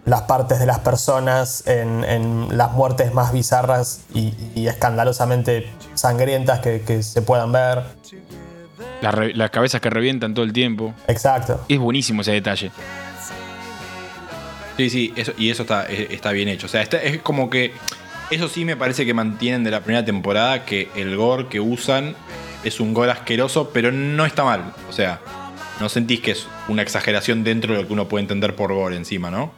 las 0.06 0.22
partes 0.22 0.58
de 0.60 0.66
las 0.66 0.78
personas, 0.78 1.66
en, 1.66 2.04
en 2.04 2.56
las 2.56 2.72
muertes 2.72 3.12
más 3.12 3.32
bizarras 3.32 4.00
y, 4.14 4.32
y 4.54 4.68
escandalosamente 4.68 5.68
sangrientas 5.94 6.60
que, 6.60 6.82
que 6.82 7.02
se 7.02 7.22
puedan 7.22 7.50
ver. 7.52 7.82
Las, 9.02 9.14
re- 9.14 9.34
las 9.34 9.50
cabezas 9.50 9.80
que 9.80 9.90
revientan 9.90 10.32
todo 10.32 10.44
el 10.44 10.52
tiempo. 10.52 10.94
Exacto. 11.08 11.60
Es 11.68 11.78
buenísimo 11.78 12.22
ese 12.22 12.32
detalle. 12.32 12.70
Sí, 14.76 14.90
sí, 14.90 15.12
eso, 15.16 15.32
y 15.38 15.50
eso 15.50 15.62
está, 15.62 15.86
eh, 15.86 16.08
está 16.10 16.32
bien 16.32 16.48
hecho. 16.48 16.66
O 16.66 16.68
sea, 16.68 16.82
está- 16.82 17.02
es 17.02 17.20
como 17.22 17.48
que. 17.48 17.72
Eso 18.30 18.48
sí 18.48 18.64
me 18.64 18.76
parece 18.76 19.06
que 19.06 19.14
mantienen 19.14 19.62
de 19.62 19.70
la 19.70 19.82
primera 19.82 20.04
temporada 20.04 20.64
que 20.64 20.88
el 20.96 21.16
gore 21.16 21.46
que 21.46 21.60
usan 21.60 22.16
es 22.64 22.80
un 22.80 22.92
gore 22.92 23.12
asqueroso, 23.12 23.70
pero 23.72 23.92
no 23.92 24.26
está 24.26 24.42
mal. 24.42 24.74
O 24.88 24.92
sea, 24.92 25.20
no 25.78 25.88
sentís 25.88 26.20
que 26.20 26.32
es 26.32 26.48
una 26.66 26.82
exageración 26.82 27.44
dentro 27.44 27.74
de 27.74 27.82
lo 27.82 27.86
que 27.86 27.92
uno 27.92 28.08
puede 28.08 28.22
entender 28.22 28.56
por 28.56 28.72
gore 28.72 28.96
encima, 28.96 29.30
¿no? 29.30 29.52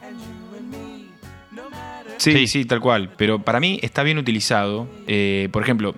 Sí, 2.17 2.47
sí, 2.47 2.65
tal 2.65 2.79
cual. 2.79 3.11
Pero 3.17 3.39
para 3.39 3.59
mí 3.59 3.79
está 3.81 4.03
bien 4.03 4.17
utilizado. 4.17 4.87
Eh, 5.07 5.49
por 5.51 5.63
ejemplo, 5.63 5.95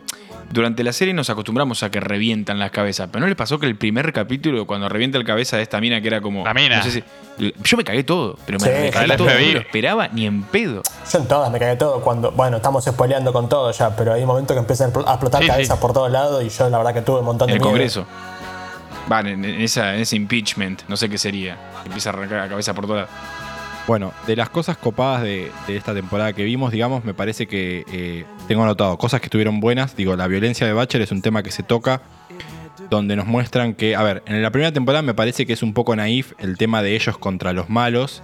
durante 0.52 0.84
la 0.84 0.94
serie 0.94 1.14
nos 1.14 1.30
acostumbramos 1.30 1.82
a 1.84 1.90
que 1.92 2.00
revientan 2.00 2.60
las 2.60 2.72
cabezas. 2.72 3.10
Pero 3.12 3.22
¿no 3.22 3.28
les 3.28 3.36
pasó 3.36 3.60
que 3.60 3.66
el 3.68 3.76
primer 3.76 4.12
capítulo, 4.14 4.66
cuando 4.68 4.90
revienta 4.90 5.18
la 5.18 5.24
cabeza 5.26 5.58
de 5.58 5.64
esta 5.64 5.80
mina, 5.82 6.02
que 6.02 6.08
era 6.08 6.22
como. 6.22 6.44
La 6.44 6.54
mina. 6.54 6.78
no 6.78 6.84
sé 6.84 6.92
si- 6.92 7.04
yo 7.64 7.78
me 7.78 7.84
cagué 7.84 8.04
todo, 8.04 8.38
pero 8.46 8.60
me 8.60 8.66
Sí, 8.68 8.72
recagué 8.72 9.06
el 9.06 9.18
todo. 9.18 9.28
No 9.30 9.34
lo 9.54 9.60
esperaba 9.60 10.08
ni 10.10 10.26
en 10.28 10.44
pedo. 10.44 10.84
Yo 11.12 11.20
en 11.20 11.28
todas 11.28 11.52
me 11.52 11.60
cagué 11.60 11.76
todo 11.78 12.02
cuando. 12.02 12.32
Bueno, 12.32 12.58
estamos 12.58 12.84
spoileando 12.86 13.32
con 13.34 13.50
todo 13.50 13.72
ya, 13.72 13.96
pero 13.96 14.14
hay 14.14 14.22
un 14.22 14.28
momento 14.28 14.54
que 14.54 14.60
empiezan 14.60 14.90
a 14.90 14.94
expl- 14.94 15.08
a 15.08 15.12
explotar 15.14 15.42
Sí, 15.42 15.48
cabezas 15.48 15.78
sí. 15.78 15.82
por 15.82 15.94
todos 15.94 16.12
lados 16.12 16.44
y 16.44 16.50
yo 16.50 16.70
la 16.70 16.78
verdad 16.78 16.94
que 16.94 17.02
tuve 17.02 17.20
un 17.20 17.26
montón 17.26 17.50
En 17.50 17.54
de 17.54 17.58
el 17.58 17.60
miedo. 17.62 17.70
Congreso. 17.72 18.06
Vale, 19.08 19.32
en, 19.32 19.44
en 19.44 19.62
esa, 19.62 19.96
en 19.96 20.02
ese 20.02 20.16
impeachment, 20.16 20.84
no 20.88 20.96
sé 20.96 21.10
qué 21.10 21.18
sería. 21.18 21.58
Empieza 21.86 22.10
a 22.12 22.14
arrancar 22.14 22.40
la 22.42 22.50
cabeza 22.50 22.74
por 22.74 22.86
todas. 22.88 23.10
Bueno, 23.88 24.14
de 24.28 24.36
las 24.36 24.50
cosas 24.50 24.78
copadas 24.78 25.24
de, 25.24 25.52
esta 25.68 25.94
temporada 25.94 26.34
que 26.34 26.44
vimos, 26.44 26.72
digamos, 26.72 27.04
me 27.04 27.14
parece 27.14 27.48
que 27.48 27.84
eh, 27.92 28.26
tengo 28.48 28.64
anotado 28.64 28.98
cosas 28.98 29.20
que 29.22 29.26
estuvieron 29.26 29.60
buenas. 29.60 29.96
Digo, 29.96 30.16
la 30.16 30.28
violencia 30.28 30.66
de 30.68 30.74
Butcher 30.74 31.02
es 31.02 31.12
un 31.12 31.22
tema 31.22 31.44
que 31.44 31.52
se 31.52 31.64
toca, 31.64 32.02
donde 32.90 33.16
nos 33.16 33.26
muestran 33.26 33.74
que, 33.74 33.96
a 33.96 34.04
ver, 34.04 34.24
en 34.28 34.42
la 34.42 34.52
primera 34.52 34.72
temporada 34.72 35.02
me 35.02 35.14
parece 35.14 35.46
que 35.46 35.54
es 35.54 35.64
un 35.64 35.74
poco 35.74 35.96
naif 35.96 36.34
el 36.40 36.58
tema 36.58 36.82
de 36.84 36.96
ellos 36.96 37.18
contra 37.18 37.54
los 37.54 37.70
malos. 37.70 38.22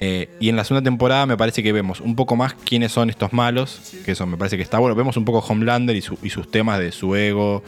eh, 0.00 0.30
y 0.40 0.48
en 0.48 0.56
la 0.56 0.64
segunda 0.64 0.84
temporada 0.84 1.26
me 1.26 1.36
parece 1.36 1.62
que 1.62 1.72
vemos 1.72 2.00
un 2.00 2.14
poco 2.14 2.36
más 2.36 2.54
quiénes 2.54 2.92
son 2.92 3.10
estos 3.10 3.32
malos, 3.32 3.94
que 4.04 4.12
eso 4.12 4.26
me 4.26 4.36
parece 4.36 4.56
que 4.56 4.62
está 4.62 4.78
bueno. 4.78 4.94
Vemos 4.94 5.16
un 5.16 5.24
poco 5.24 5.38
Homelander 5.40 5.96
y, 5.96 6.02
su- 6.02 6.18
y 6.22 6.30
sus 6.30 6.50
temas 6.50 6.78
de 6.78 6.92
su 6.92 7.14
ego, 7.16 7.62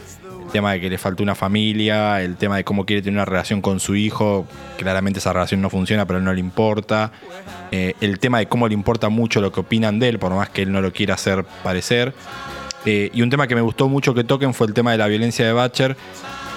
tema 0.50 0.72
de 0.72 0.80
que 0.80 0.90
le 0.90 0.98
falta 0.98 1.22
una 1.22 1.34
familia, 1.34 2.20
el 2.22 2.36
tema 2.36 2.56
de 2.56 2.64
cómo 2.64 2.84
quiere 2.84 3.02
tener 3.02 3.16
una 3.16 3.24
relación 3.24 3.60
con 3.62 3.80
su 3.80 3.94
hijo, 3.96 4.46
claramente 4.78 5.18
esa 5.18 5.32
relación 5.32 5.60
no 5.62 5.70
funciona, 5.70 6.06
pero 6.06 6.20
no 6.20 6.32
le 6.32 6.40
importa. 6.40 7.12
Eh, 7.70 7.94
el 8.00 8.18
tema 8.18 8.38
de 8.38 8.46
cómo 8.46 8.68
le 8.68 8.74
importa 8.74 9.08
mucho 9.08 9.40
lo 9.40 9.52
que 9.52 9.60
opinan 9.60 9.98
de 9.98 10.08
él, 10.10 10.18
por 10.18 10.32
más 10.34 10.48
que 10.50 10.62
él 10.62 10.72
no 10.72 10.80
lo 10.80 10.92
quiera 10.92 11.14
hacer 11.14 11.44
parecer. 11.62 12.12
Eh, 12.86 13.10
y 13.12 13.22
un 13.22 13.30
tema 13.30 13.46
que 13.46 13.54
me 13.54 13.60
gustó 13.60 13.88
mucho 13.88 14.14
que 14.14 14.24
toquen 14.24 14.54
fue 14.54 14.66
el 14.66 14.74
tema 14.74 14.92
de 14.92 14.98
la 14.98 15.06
violencia 15.06 15.46
de 15.46 15.52
Butcher, 15.52 15.96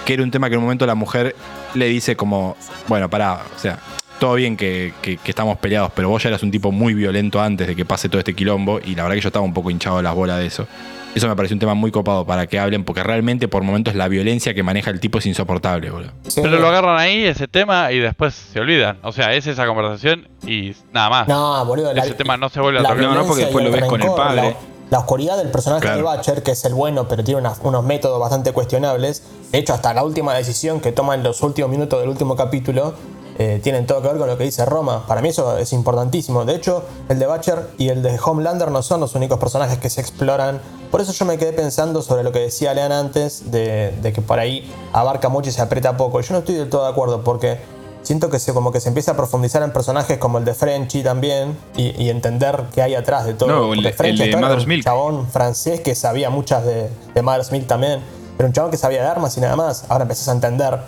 que 0.04 0.14
era 0.14 0.22
un 0.22 0.30
tema 0.30 0.48
que 0.48 0.54
en 0.54 0.58
un 0.58 0.64
momento 0.64 0.86
la 0.86 0.94
mujer 0.94 1.34
le 1.74 1.86
dice 1.86 2.16
como, 2.16 2.56
bueno, 2.88 3.08
pará, 3.10 3.42
o 3.54 3.58
sea, 3.58 3.78
todo 4.18 4.34
bien 4.34 4.56
que- 4.56 4.92
que 5.02 5.18
estamos 5.26 5.58
peleados, 5.58 5.92
pero 5.94 6.08
vos 6.08 6.22
ya 6.22 6.28
eras 6.30 6.42
un 6.42 6.50
tipo 6.50 6.70
muy 6.72 6.94
violento 6.94 7.40
antes 7.42 7.66
de 7.66 7.74
que 7.76 7.84
pase 7.84 8.08
todo 8.08 8.18
este 8.20 8.32
quilombo 8.34 8.80
y 8.84 8.94
la 8.94 9.02
verdad 9.02 9.16
que 9.16 9.20
yo 9.22 9.28
estaba 9.28 9.44
un 9.44 9.52
poco 9.52 9.70
hinchado 9.70 9.98
de 9.98 10.02
las 10.04 10.14
bolas 10.14 10.38
de 10.38 10.46
eso. 10.46 10.66
Eso 11.14 11.28
me 11.28 11.36
pareció 11.36 11.54
un 11.54 11.60
tema 11.60 11.74
muy 11.74 11.90
copado 11.90 12.26
para 12.26 12.46
que 12.46 12.58
hablen, 12.58 12.84
porque 12.84 13.02
realmente 13.02 13.46
por 13.48 13.62
momentos 13.62 13.94
la 13.94 14.08
violencia 14.08 14.52
que 14.54 14.62
maneja 14.62 14.90
el 14.90 14.98
tipo 15.00 15.18
es 15.18 15.26
insoportable, 15.26 15.90
boludo. 15.90 16.10
Sí. 16.26 16.40
Pero 16.42 16.58
lo 16.58 16.66
agarran 16.68 16.98
ahí, 16.98 17.24
ese 17.24 17.46
tema, 17.48 17.92
y 17.92 17.98
después 18.00 18.34
se 18.34 18.58
olvidan. 18.60 18.98
O 19.02 19.12
sea, 19.12 19.32
es 19.34 19.46
esa 19.46 19.66
conversación 19.66 20.28
y 20.46 20.72
nada 20.92 21.10
más. 21.10 21.28
No, 21.28 21.64
boludo. 21.64 21.92
la- 21.94 22.02
ese 22.04 22.14
tema 22.14 22.36
no 22.36 22.48
se 22.48 22.60
vuelve 22.60 22.80
a 22.80 22.82
tocar. 22.82 22.98
No, 22.98 23.14
no, 23.14 23.24
porque 23.26 23.42
después 23.44 23.62
y 23.64 23.68
lo 23.68 23.74
el 23.74 23.80
ves 23.80 23.88
con 23.88 24.02
el 24.02 24.10
padre. 24.12 24.42
La, 24.42 24.56
la 24.90 24.98
oscuridad 24.98 25.36
del 25.38 25.50
personaje 25.50 25.82
Claro. 25.82 25.96
de 26.10 26.16
Butcher, 26.16 26.42
que 26.42 26.50
es 26.50 26.64
el 26.64 26.74
bueno, 26.74 27.06
pero 27.08 27.22
tiene 27.22 27.40
unas- 27.40 27.60
unos 27.62 27.84
métodos 27.84 28.18
bastante 28.20 28.52
cuestionables. 28.52 29.22
De 29.52 29.58
hecho, 29.58 29.72
hasta 29.72 29.94
la 29.94 30.02
última 30.02 30.34
decisión 30.34 30.80
que 30.80 30.90
toma 30.92 31.14
en 31.14 31.22
los 31.22 31.40
últimos 31.42 31.70
minutos 31.70 32.00
del 32.00 32.08
último 32.08 32.34
capítulo 32.36 32.94
eh, 33.38 33.60
tienen 33.62 33.86
todo 33.86 34.00
que 34.02 34.08
ver 34.08 34.18
con 34.18 34.28
lo 34.28 34.38
que 34.38 34.44
dice 34.44 34.64
Roma. 34.64 35.04
Para 35.06 35.20
mí 35.20 35.28
eso 35.30 35.58
es 35.58 35.72
importantísimo. 35.72 36.44
De 36.44 36.54
hecho, 36.54 36.84
el 37.08 37.18
de 37.18 37.26
Butcher 37.26 37.68
y 37.78 37.88
el 37.88 38.02
de 38.02 38.18
Homelander 38.24 38.70
no 38.70 38.82
son 38.82 39.00
los 39.00 39.14
únicos 39.14 39.38
personajes 39.38 39.78
que 39.78 39.90
se 39.90 40.00
exploran. 40.00 40.60
Por 40.90 41.00
eso 41.00 41.12
yo 41.12 41.24
me 41.24 41.36
quedé 41.38 41.52
pensando 41.52 42.02
sobre 42.02 42.22
lo 42.22 42.30
que 42.32 42.38
decía 42.38 42.74
Lean 42.74 42.92
antes, 42.92 43.50
de, 43.50 43.92
de 44.02 44.12
que 44.12 44.22
por 44.22 44.38
ahí 44.38 44.72
abarca 44.92 45.28
mucho 45.28 45.50
y 45.50 45.52
se 45.52 45.60
aprieta 45.62 45.96
poco. 45.96 46.20
Yo 46.20 46.32
no 46.34 46.38
estoy 46.40 46.54
del 46.54 46.70
todo 46.70 46.84
de 46.84 46.90
acuerdo 46.90 47.24
porque 47.24 47.58
siento 48.02 48.28
que 48.30 48.38
se, 48.38 48.52
como 48.52 48.70
que 48.70 48.80
se 48.80 48.88
empieza 48.88 49.12
a 49.12 49.16
profundizar 49.16 49.62
en 49.62 49.72
personajes 49.72 50.18
como 50.18 50.38
el 50.38 50.44
de 50.44 50.54
Frenchy 50.54 51.02
también 51.02 51.56
y, 51.76 52.00
y 52.00 52.10
entender 52.10 52.64
qué 52.74 52.82
hay 52.82 52.94
atrás 52.94 53.24
de 53.24 53.34
todo. 53.34 53.48
No, 53.48 53.72
el 53.72 53.82
de- 53.82 53.94
el 53.98 54.36
Mother's 54.40 54.62
un 54.64 54.68
Milk. 54.68 54.84
chabón 54.84 55.26
francés 55.28 55.80
que 55.80 55.94
sabía 55.94 56.30
muchas 56.30 56.64
de, 56.64 56.88
de 57.14 57.22
Mother's 57.22 57.50
Milk 57.50 57.66
también. 57.66 58.00
Pero 58.36 58.48
un 58.48 58.52
chabón 58.52 58.70
que 58.70 58.76
sabía 58.76 59.00
de 59.02 59.08
armas 59.08 59.36
y 59.36 59.40
nada 59.40 59.56
más. 59.56 59.84
Ahora 59.88 60.02
empezás 60.02 60.28
a 60.28 60.32
entender 60.32 60.78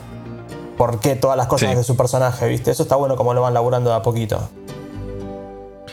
por 0.76 1.00
qué 1.00 1.14
todas 1.16 1.37
las 1.37 1.47
cosas 1.47 1.71
Sí. 1.71 1.76
de 1.76 1.85
su 1.85 1.97
personaje, 1.97 2.49
¿viste? 2.49 2.71
Eso 2.71 2.83
está 2.83 2.97
bueno 2.97 3.16
como 3.16 3.33
lo 3.35 3.42
van 3.42 3.54
laburando 3.54 3.90
de 3.90 3.97
a 3.97 4.02
poquito. 4.02 4.49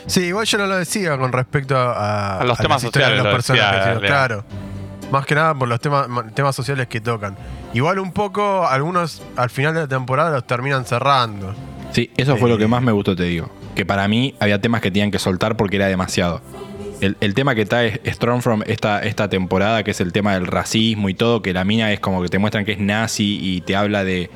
Sí, 0.06 0.20
igual 0.24 0.44
yo 0.46 0.58
no 0.58 0.66
lo 0.66 0.76
decía 0.76 1.16
con 1.16 1.32
respecto 1.32 1.76
a, 1.76 2.40
A 2.40 2.44
los 2.44 2.58
temas 2.58 2.82
de 2.82 2.88
sociales, 2.88 3.16
los 3.22 3.24
lo 3.32 3.36
decía 3.36 3.54
personajes. 3.54 3.94
sino- 3.94 4.00
claro. 4.06 4.44
Más 5.10 5.26
que 5.26 5.34
nada 5.34 5.54
por 5.54 5.68
los 5.68 5.80
temas, 5.80 6.08
ma- 6.08 6.26
temas 6.34 6.54
sociales 6.56 6.88
que 6.88 7.00
tocan. 7.00 7.36
Igual 7.72 7.98
un 7.98 8.12
poco, 8.12 8.66
algunos 8.66 9.22
al 9.36 9.48
final 9.50 9.74
de 9.74 9.80
la 9.80 9.88
temporada 9.88 10.30
los 10.30 10.46
terminan 10.46 10.84
cerrando. 10.84 11.54
Sí, 11.92 12.10
eso 12.16 12.36
fue 12.36 12.48
Eh. 12.48 12.52
lo 12.52 12.58
que 12.58 12.66
más 12.66 12.82
me 12.82 12.92
gustó, 12.92 13.14
te 13.16 13.22
digo. 13.24 13.48
Que 13.74 13.86
para 13.86 14.06
mí 14.08 14.34
había 14.40 14.60
temas 14.60 14.80
que 14.80 14.90
tenían 14.90 15.10
que 15.10 15.18
soltar 15.18 15.56
porque 15.56 15.76
era 15.76 15.86
demasiado. 15.86 16.40
El, 17.00 17.16
el 17.20 17.34
tema 17.34 17.54
que 17.54 17.66
trae 17.66 18.00
Stormfront 18.06 18.64
esta, 18.68 19.00
esta 19.02 19.28
temporada, 19.28 19.82
que 19.84 19.90
es 19.92 20.00
el 20.00 20.12
tema 20.12 20.34
del 20.34 20.46
racismo 20.46 21.08
y 21.08 21.14
todo, 21.14 21.42
que 21.42 21.52
la 21.52 21.64
mina 21.64 21.92
es 21.92 22.00
como 22.00 22.22
que 22.22 22.28
te 22.28 22.38
muestran 22.38 22.64
que 22.64 22.72
es 22.72 22.78
nazi 22.78 23.38
y 23.40 23.60
te 23.62 23.74
habla 23.76 24.04
de. 24.04 24.30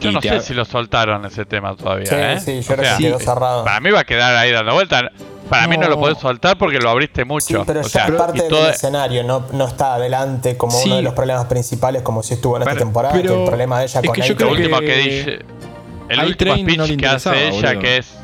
Yo 0.00 0.12
no 0.12 0.20
sé 0.20 0.40
si 0.40 0.54
lo 0.54 0.64
soltaron 0.64 1.24
ese 1.24 1.44
tema 1.46 1.74
todavía, 1.74 2.06
Sí, 2.06 2.14
¿eh? 2.16 2.40
sí, 2.40 2.62
yo 2.62 2.72
O 2.74 2.76
creo 2.76 2.88
sea, 2.88 2.96
que 2.98 3.02
quedó 3.04 3.18
cerrado. 3.18 3.64
Para 3.64 3.80
mí 3.80 3.90
va 3.90 4.00
a 4.00 4.04
quedar 4.04 4.36
ahí 4.36 4.52
dando 4.52 4.74
vuelta. 4.74 5.10
Para 5.48 5.68
mí 5.68 5.76
no 5.76 5.84
lo 5.88 5.94
No. 5.94 6.00
podés 6.00 6.18
soltar 6.18 6.58
porque 6.58 6.78
lo 6.78 6.90
abriste 6.90 7.22
Sí, 7.22 7.28
mucho. 7.28 7.64
pero 7.64 7.80
o 7.80 7.82
ya 7.84 7.88
sea, 7.88 8.06
es 8.06 8.12
parte 8.12 8.40
del 8.40 8.48
todo- 8.48 8.68
escenario, 8.68 9.22
no, 9.22 9.46
no 9.52 9.68
está 9.68 9.94
adelante 9.94 10.56
como 10.56 10.72
Sí. 10.76 10.88
uno 10.88 10.96
de 10.96 11.02
los 11.02 11.14
problemas 11.14 11.46
principales 11.46 12.02
como 12.02 12.22
si 12.24 12.34
estuvo 12.34 12.56
en 12.56 12.62
esta 12.62 12.72
Para- 12.72 12.78
temporada, 12.84 13.14
que 13.14 13.20
pero 13.20 13.42
el 13.42 13.46
problema 13.46 13.78
de 13.78 13.84
ella 13.86 14.00
es 14.00 14.06
con 14.06 14.14
que 14.14 14.22
yo 14.22 14.36
creo 14.36 14.50
último 14.50 14.80
que- 14.80 14.86
que 14.86 14.96
dice. 14.96 15.38
El 16.08 16.20
último 16.24 16.50
no 16.56 16.58
speech 16.62 16.88
le 16.90 16.96
que 16.96 17.06
hace 17.06 17.48
ella, 17.48 17.68
boludo. 17.68 17.80
que 17.80 17.96
es 17.98 18.14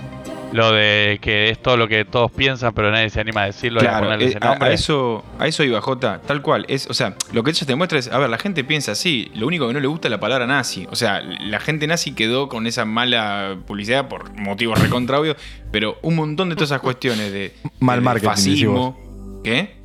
lo 0.53 0.73
de 0.73 1.19
que 1.21 1.51
es 1.51 1.61
todo 1.61 1.77
lo 1.77 1.89
que 1.89 2.05
todos 2.05 2.31
piensan, 2.31 2.73
pero 2.75 2.91
nadie 2.91 3.11
se 3.11 3.21
anima 3.21 3.43
a 3.43 3.47
decirlo 3.47 3.83
y 3.83 3.87
a 3.87 3.99
ponerle 3.99 4.27
eh, 4.27 4.29
ese 4.29 4.39
a, 4.41 4.49
nombre. 4.49 4.69
a 4.69 4.73
eso, 4.73 5.25
a 5.39 5.47
eso 5.47 5.65
iba 5.65 5.81
J, 5.81 6.21
tal 6.27 6.43
cual. 6.43 6.65
Es, 6.69 6.87
o 6.89 6.95
sea, 6.95 7.17
lo 7.33 7.43
que 7.43 7.51
ella 7.51 7.67
te 7.67 7.75
muestra 7.75 7.99
es, 7.99 8.09
a 8.09 8.19
ver, 8.19 8.31
la 8.31 8.39
gente 8.39 8.65
piensa 8.65 8.93
así, 8.93 9.31
lo 9.35 9.47
único 9.47 9.67
que 9.67 9.75
no 9.75 9.81
le 9.81 9.87
gusta 9.87 10.09
es 10.09 10.11
la 10.11 10.21
palabra 10.21 10.47
nazi. 10.47 10.87
O 10.91 10.97
sea, 10.97 11.21
la 11.21 11.61
gente 11.61 11.87
nazi 11.87 12.13
quedó 12.13 12.49
con 12.49 12.67
esa 12.67 12.85
mala 12.85 13.57
publicidad 13.67 14.09
por 14.09 14.39
motivos 14.39 14.79
recontra 14.81 15.19
obvios, 15.19 15.37
pero 15.71 15.99
un 16.03 16.17
montón 16.17 16.49
de 16.49 16.55
todas 16.55 16.71
esas 16.71 16.81
cuestiones 16.81 17.33
de, 17.33 17.55
Mal 17.81 18.01
de 18.01 18.05
marketing, 18.05 18.29
fascismo. 18.29 19.41
¿Qué? 19.43 19.77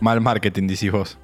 Mal 0.00 0.20
marketing, 0.20 0.66
decís 0.68 0.90
vos. 0.92 1.18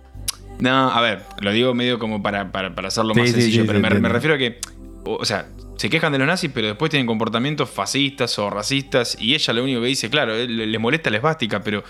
No, 0.59 0.90
a 0.90 1.00
ver, 1.00 1.23
lo 1.40 1.52
digo 1.52 1.75
medio 1.75 1.99
como 1.99 2.23
para, 2.23 2.52
para, 2.52 2.75
para 2.75 2.88
hacerlo 2.88 3.14
Sí, 3.14 3.21
más 3.21 3.28
sí, 3.28 3.35
sencillo, 3.35 3.62
sí, 3.62 3.66
pero 3.66 3.78
sí, 3.81 3.95
me, 3.95 4.00
me 4.00 4.09
refiero 4.09 4.37
a 4.37 4.38
que, 4.38 4.59
o 5.04 5.25
sea, 5.25 5.47
se 5.76 5.90
quejan 5.90 6.12
de 6.12 6.19
los 6.19 6.26
nazis, 6.26 6.50
pero 6.52 6.69
después 6.69 6.90
tienen 6.90 7.07
comportamientos 7.07 7.71
fascistas 7.71 8.38
o 8.38 8.50
racistas, 8.50 9.16
y 9.21 9.35
ella 9.35 9.52
lo 9.52 9.64
único 9.64 9.81
que 9.81 9.88
dice, 9.88 10.11
claro, 10.11 10.35
eh, 10.35 10.47
le, 10.47 10.66
le 10.66 10.78
molesta 10.78 11.11
la 11.11 11.16
esvástica, 11.19 11.62
pero 11.62 11.85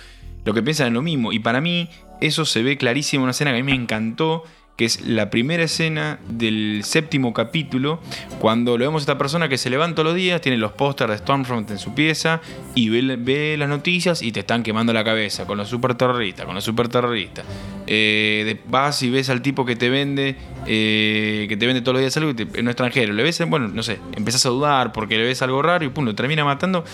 lo 0.44 0.54
que 0.54 0.62
piensan 0.62 0.88
es 0.88 0.92
lo 0.92 1.02
mismo. 1.02 1.32
Y 1.32 1.38
para 1.38 1.60
mí, 1.60 1.88
eso 2.20 2.44
se 2.44 2.62
ve 2.62 2.76
clarísimo 2.76 3.22
en 3.22 3.24
una 3.24 3.30
escena 3.32 3.50
que 3.52 3.58
a 3.58 3.62
mí 3.62 3.70
me 3.70 3.76
encantó, 3.76 4.44
que 4.76 4.84
es 4.84 5.02
la 5.06 5.30
primera 5.30 5.62
escena 5.62 6.18
del 6.28 6.82
séptimo 6.84 7.32
capítulo, 7.32 8.00
cuando 8.40 8.76
lo 8.76 8.84
vemos 8.84 9.02
a 9.02 9.04
esta 9.04 9.18
persona 9.18 9.48
que 9.48 9.56
se 9.56 9.70
levanta 9.70 10.02
los 10.02 10.14
días, 10.14 10.40
tiene 10.40 10.58
los 10.58 10.72
pósters 10.72 11.12
de 11.12 11.18
Stormfront 11.18 11.70
en 11.70 11.78
su 11.78 11.94
pieza 11.94 12.40
y 12.74 12.88
ve, 12.88 13.56
las 13.56 13.68
noticias 13.68 14.20
y 14.20 14.32
te 14.32 14.40
están 14.40 14.64
quemando 14.64 14.92
la 14.92 15.04
cabeza 15.04 15.46
con 15.46 15.58
los 15.58 15.68
super 15.68 15.94
terroristas, 15.94 16.44
con 16.44 16.56
los 16.56 16.64
super 16.64 16.88
terroristas. 16.88 17.44
Eh, 17.86 18.60
vas 18.66 19.00
y 19.02 19.10
ves 19.10 19.30
al 19.30 19.42
tipo 19.42 19.64
que 19.64 19.76
te 19.76 19.90
vende, 19.90 20.36
eh, 20.66 21.46
que 21.48 21.56
te 21.56 21.66
vende 21.66 21.80
todos 21.82 21.94
los 21.94 22.00
días 22.02 22.16
algo 22.16 22.30
y 22.30 22.34
te- 22.34 22.42
en 22.42 22.60
un 22.66 22.68
extranjero. 22.68 23.12
Le 23.12 23.22
ves, 23.22 23.42
bueno, 23.48 23.68
no 23.68 23.82
sé, 23.82 23.98
empezás 24.16 24.44
a 24.46 24.48
dudar 24.48 24.92
porque 24.92 25.16
le 25.18 25.24
ves 25.24 25.42
algo 25.42 25.60
raro 25.62 25.84
y 25.84 25.88
pum, 25.88 26.04
lo 26.04 26.14
termina 26.14 26.44
matando. 26.44 26.84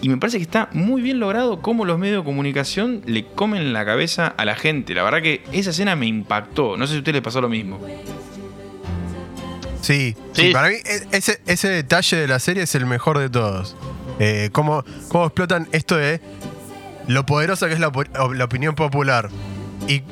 Y 0.00 0.08
me 0.08 0.16
parece 0.16 0.38
que 0.38 0.44
está 0.44 0.68
muy 0.72 1.02
bien 1.02 1.18
logrado 1.20 1.60
cómo 1.60 1.84
los 1.84 1.98
medios 1.98 2.22
de 2.22 2.24
comunicación 2.24 3.02
le 3.06 3.26
comen 3.26 3.72
la 3.72 3.84
cabeza 3.84 4.28
a 4.28 4.44
la 4.44 4.54
gente. 4.54 4.94
La 4.94 5.02
verdad 5.02 5.22
que 5.22 5.42
esa 5.52 5.70
escena 5.70 5.96
me 5.96 6.06
impactó. 6.06 6.76
No 6.76 6.86
sé 6.86 6.92
si 6.92 6.96
a 6.96 7.00
usted 7.00 7.12
le 7.12 7.22
pasó 7.22 7.40
lo 7.40 7.48
mismo. 7.48 7.80
Sí, 9.80 10.14
sí, 10.32 10.42
Sí. 10.48 10.52
para 10.52 10.68
mí 10.68 10.74
e- 10.74 11.16
ese, 11.16 11.40
ese 11.46 11.68
detalle 11.68 12.16
de 12.16 12.28
la 12.28 12.38
serie 12.38 12.64
es 12.64 12.74
el 12.74 12.86
mejor 12.86 13.18
de 13.18 13.30
todos. 13.30 13.76
Eh, 14.18 14.50
cómo, 14.52 14.84
cómo 15.08 15.26
explotan 15.26 15.68
esto 15.72 15.96
de 15.96 16.20
lo 17.06 17.24
poderosa 17.24 17.68
que 17.68 17.74
es 17.74 17.80
la, 17.80 17.90
la 18.34 18.44
opinión 18.44 18.74
popular 18.74 19.30
y, 19.86 20.02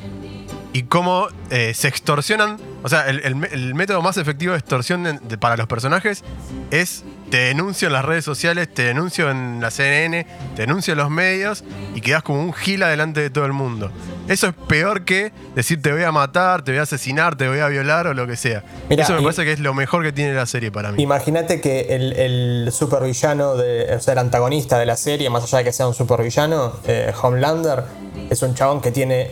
y 0.73 0.83
cómo 0.83 1.27
eh, 1.49 1.73
se 1.73 1.87
extorsionan. 1.87 2.57
O 2.83 2.89
sea, 2.89 3.07
el, 3.07 3.19
el 3.21 3.35
me- 3.35 3.47
el 3.47 3.73
método 3.73 4.01
más 4.01 4.17
efectivo 4.17 4.53
de 4.53 4.59
extorsión 4.59 5.03
de- 5.03 5.13
de- 5.13 5.37
para 5.37 5.57
los 5.57 5.67
personajes 5.67 6.23
es 6.71 7.03
te 7.29 7.37
denuncio 7.37 7.87
en 7.87 7.93
las 7.93 8.05
redes 8.05 8.23
sociales, 8.23 8.73
te 8.73 8.83
denuncio 8.83 9.29
en 9.31 9.59
la 9.61 9.69
CNN, 9.71 10.25
te 10.55 10.61
denuncio 10.61 10.93
en 10.93 10.99
los 10.99 11.09
medios 11.09 11.63
y 11.95 11.99
quedas 12.01 12.23
como 12.23 12.39
un 12.41 12.53
gila 12.53 12.87
delante 12.87 13.19
de 13.21 13.29
todo 13.29 13.45
el 13.45 13.51
mundo. 13.53 13.91
Eso 14.29 14.47
es 14.47 14.53
peor 14.67 15.03
que 15.03 15.31
decir 15.55 15.81
te 15.81 15.91
voy 15.91 16.03
a 16.03 16.11
matar, 16.11 16.63
te 16.63 16.71
voy 16.71 16.79
a 16.79 16.83
asesinar, 16.83 17.35
te 17.35 17.47
voy 17.49 17.59
a 17.59 17.67
violar 17.67 18.07
o 18.07 18.13
lo 18.13 18.27
que 18.27 18.35
sea. 18.37 18.63
Mirá, 18.89 19.03
Eso 19.03 19.13
me 19.13 19.21
parece 19.21 19.43
que 19.45 19.51
es 19.53 19.59
lo 19.59 19.73
mejor 19.73 20.03
que 20.03 20.11
tiene 20.13 20.33
la 20.33 20.45
serie 20.45 20.71
para 20.71 20.91
mí. 20.91 21.01
Imagínate 21.01 21.59
que 21.59 21.95
el, 21.95 22.13
el 22.13 22.71
supervillano, 22.71 23.55
de, 23.55 23.93
o 23.95 23.99
sea, 23.99 24.13
el 24.13 24.19
antagonista 24.19 24.77
de 24.79 24.85
la 24.85 24.95
serie, 24.95 25.29
más 25.29 25.43
allá 25.43 25.59
de 25.59 25.63
que 25.65 25.73
sea 25.73 25.87
un 25.87 25.93
supervillano, 25.93 26.73
eh, 26.87 27.11
Homelander, 27.21 27.83
es 28.29 28.41
un 28.41 28.53
chabón 28.53 28.81
que 28.81 28.91
tiene. 28.91 29.31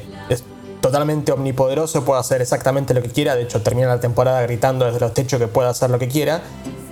Totalmente 0.86 1.32
omnipoderoso, 1.32 2.06
puede 2.06 2.20
hacer 2.20 2.44
exactamente 2.44 2.94
lo 2.94 3.02
que 3.02 3.10
quiera. 3.10 3.36
De 3.36 3.42
hecho, 3.42 3.60
termina 3.64 3.88
la 3.88 4.00
temporada 4.00 4.44
gritando 4.44 4.86
desde 4.86 5.00
los 5.00 5.16
techos 5.16 5.40
que 5.40 5.48
puede 5.48 5.68
hacer 5.68 5.90
lo 5.90 5.98
que 5.98 6.08
quiera. 6.08 6.44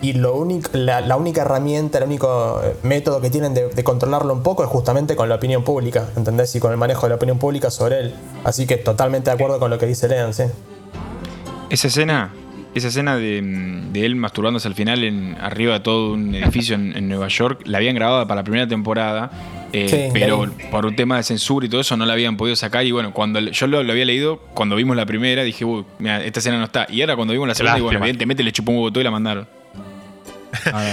Y 0.01 0.13
lo 0.13 0.33
la, 0.71 1.15
única 1.15 1.41
herramienta, 1.41 1.99
el 1.99 2.05
único 2.05 2.59
eh, 2.63 2.75
método 2.81 3.21
que 3.21 3.29
tienen 3.29 3.53
de, 3.53 3.83
controlarlo 3.83 4.33
un 4.33 4.41
poco 4.41 4.63
es 4.63 4.69
justamente 4.69 5.15
con 5.15 5.29
la 5.29 5.35
opinión 5.35 5.63
pública, 5.63 6.07
¿entendés? 6.17 6.55
Y 6.55 6.59
con 6.59 6.71
el 6.71 6.77
manejo 6.77 7.03
de 7.03 7.09
la 7.09 7.15
opinión 7.17 7.37
pública 7.37 7.69
sobre 7.69 7.99
él. 7.99 8.15
Así 8.43 8.65
que 8.65 8.77
totalmente 8.77 9.29
de 9.29 9.35
acuerdo 9.35 9.59
con 9.59 9.69
lo 9.69 9.77
que 9.77 9.85
dice 9.85 10.07
Leon, 10.07 10.33
sí. 10.33 10.45
Esa 11.69 11.87
escena, 11.87 12.33
esa 12.75 12.87
escena 12.87 13.15
de, 13.15 13.41
de 13.91 14.05
él 14.05 14.15
masturbándose 14.15 14.67
al 14.67 14.75
final 14.75 15.03
en, 15.03 15.37
arriba 15.39 15.73
de 15.73 15.79
todo 15.81 16.13
un 16.13 16.33
edificio 16.35 16.75
en, 16.75 16.95
en 16.95 17.07
Nueva 17.07 17.27
York, 17.27 17.61
la 17.65 17.77
habían 17.77 17.95
grabado 17.95 18.27
para 18.27 18.41
la 18.41 18.43
primera 18.43 18.67
temporada, 18.67 19.31
eh, 19.73 19.89
Sí, 19.89 20.09
pero 20.13 20.45
por 20.69 20.85
un 20.85 20.95
tema 20.95 21.17
de 21.17 21.23
censura 21.23 21.65
y 21.65 21.69
todo 21.69 21.81
eso 21.81 21.97
no 21.97 22.05
la 22.05 22.13
habían 22.13 22.37
podido 22.37 22.55
sacar. 22.55 22.85
Y 22.85 22.91
bueno, 22.91 23.11
cuando 23.11 23.39
yo 23.39 23.67
lo, 23.67 23.81
lo 23.81 23.91
había 23.91 24.05
leído, 24.05 24.37
cuando 24.53 24.75
vimos 24.75 24.95
la 24.95 25.07
primera, 25.07 25.43
dije, 25.43 25.65
uy, 25.65 25.83
mira, 25.97 26.23
esta 26.23 26.39
escena 26.39 26.59
no 26.59 26.65
está. 26.65 26.85
Y 26.89 27.01
ahora 27.01 27.15
cuando 27.15 27.33
vimos 27.33 27.47
la 27.47 27.55
segunda, 27.55 27.79
y 27.79 27.81
bueno, 27.81 27.99
evidentemente 27.99 28.43
le 28.43 28.51
chupó 28.51 28.71
un 28.71 28.93
todo 28.93 29.01
y 29.01 29.03
la 29.03 29.11
mandaron. 29.11 29.47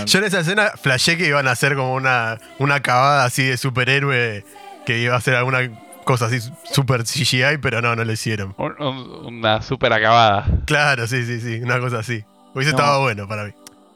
Yo 0.07 0.19
en 0.19 0.25
esa 0.25 0.41
escena 0.41 0.73
flashé 0.81 1.19
que 1.19 1.27
iban 1.27 1.47
a 1.47 1.51
hacer 1.51 1.77
como 1.77 1.95
una, 1.95 2.39
una 2.59 2.81
cavada 2.81 3.25
así 3.25 3.43
de 3.43 3.59
superhéroe 3.59 4.45
que 4.87 4.99
iba 4.99 5.15
a 5.15 5.19
hacer 5.19 5.35
alguna 5.35 5.71
cosa 6.13 6.27
así 6.27 6.39
super 6.73 7.03
CGI, 7.05 7.59
pero 7.61 7.81
no, 7.83 7.95
no 7.97 8.05
lo 8.05 8.13
hicieron. 8.13 8.55
Un- 8.59 8.81
un- 8.81 9.27
una 9.35 9.63
super 9.63 9.93
acabada. 9.93 10.47
Claro, 10.67 11.07
sí, 11.07 11.25
sí, 11.25 11.41
sí, 11.41 11.61
una 11.63 11.79
cosa 11.81 11.99
así. 12.01 12.25
Hubiese 12.55 12.73
No. 12.73 12.79
estado 12.79 13.01
bueno 13.03 13.27
para 13.29 13.45
mí. 13.45 13.53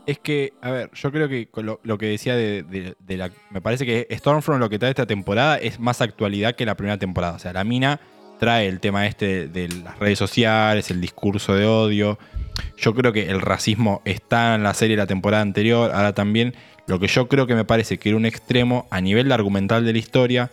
Es 0.06 0.18
que, 0.18 0.52
a 0.60 0.70
ver, 0.70 0.90
yo 0.94 1.10
creo 1.10 1.28
que 1.28 1.48
lo, 1.62 1.80
lo 1.82 1.96
que 1.98 2.06
decía 2.06 2.36
de, 2.36 2.62
de- 2.62 2.94
de 2.98 3.16
la. 3.16 3.30
Me 3.50 3.60
parece 3.62 3.86
que 3.86 4.06
Stormfront 4.16 4.60
lo 4.60 4.68
que 4.68 4.78
trae 4.78 4.90
esta 4.90 5.06
temporada 5.06 5.56
es 5.56 5.80
más 5.80 6.00
actualidad 6.02 6.54
que 6.54 6.66
la 6.66 6.74
primera 6.76 6.98
temporada. 6.98 7.34
O 7.34 7.38
sea, 7.38 7.52
la 7.54 7.64
mina 7.64 7.98
trae 8.38 8.66
el 8.68 8.80
tema 8.80 9.06
este 9.06 9.48
de, 9.48 9.68
de 9.68 9.68
las 9.82 9.98
redes 9.98 10.18
sociales, 10.18 10.90
el 10.90 11.00
discurso 11.00 11.54
de 11.54 11.64
odio. 11.66 12.18
Yo 12.76 12.94
creo 12.94 13.12
que 13.12 13.30
el 13.30 13.40
racismo 13.40 14.02
está 14.04 14.54
en 14.56 14.62
la 14.62 14.74
serie 14.74 14.96
de 14.96 15.02
la 15.02 15.06
temporada 15.06 15.42
anterior, 15.42 15.90
ahora 15.94 16.12
también. 16.12 16.54
Lo 16.86 17.00
que 17.00 17.06
yo 17.06 17.26
creo 17.28 17.46
que 17.46 17.54
me 17.54 17.64
parece 17.64 17.96
que 17.96 18.10
era 18.10 18.18
un 18.18 18.26
extremo 18.26 18.86
a 18.90 19.00
nivel 19.00 19.32
argumental 19.32 19.86
de 19.86 19.92
la 19.94 19.98
historia 19.98 20.50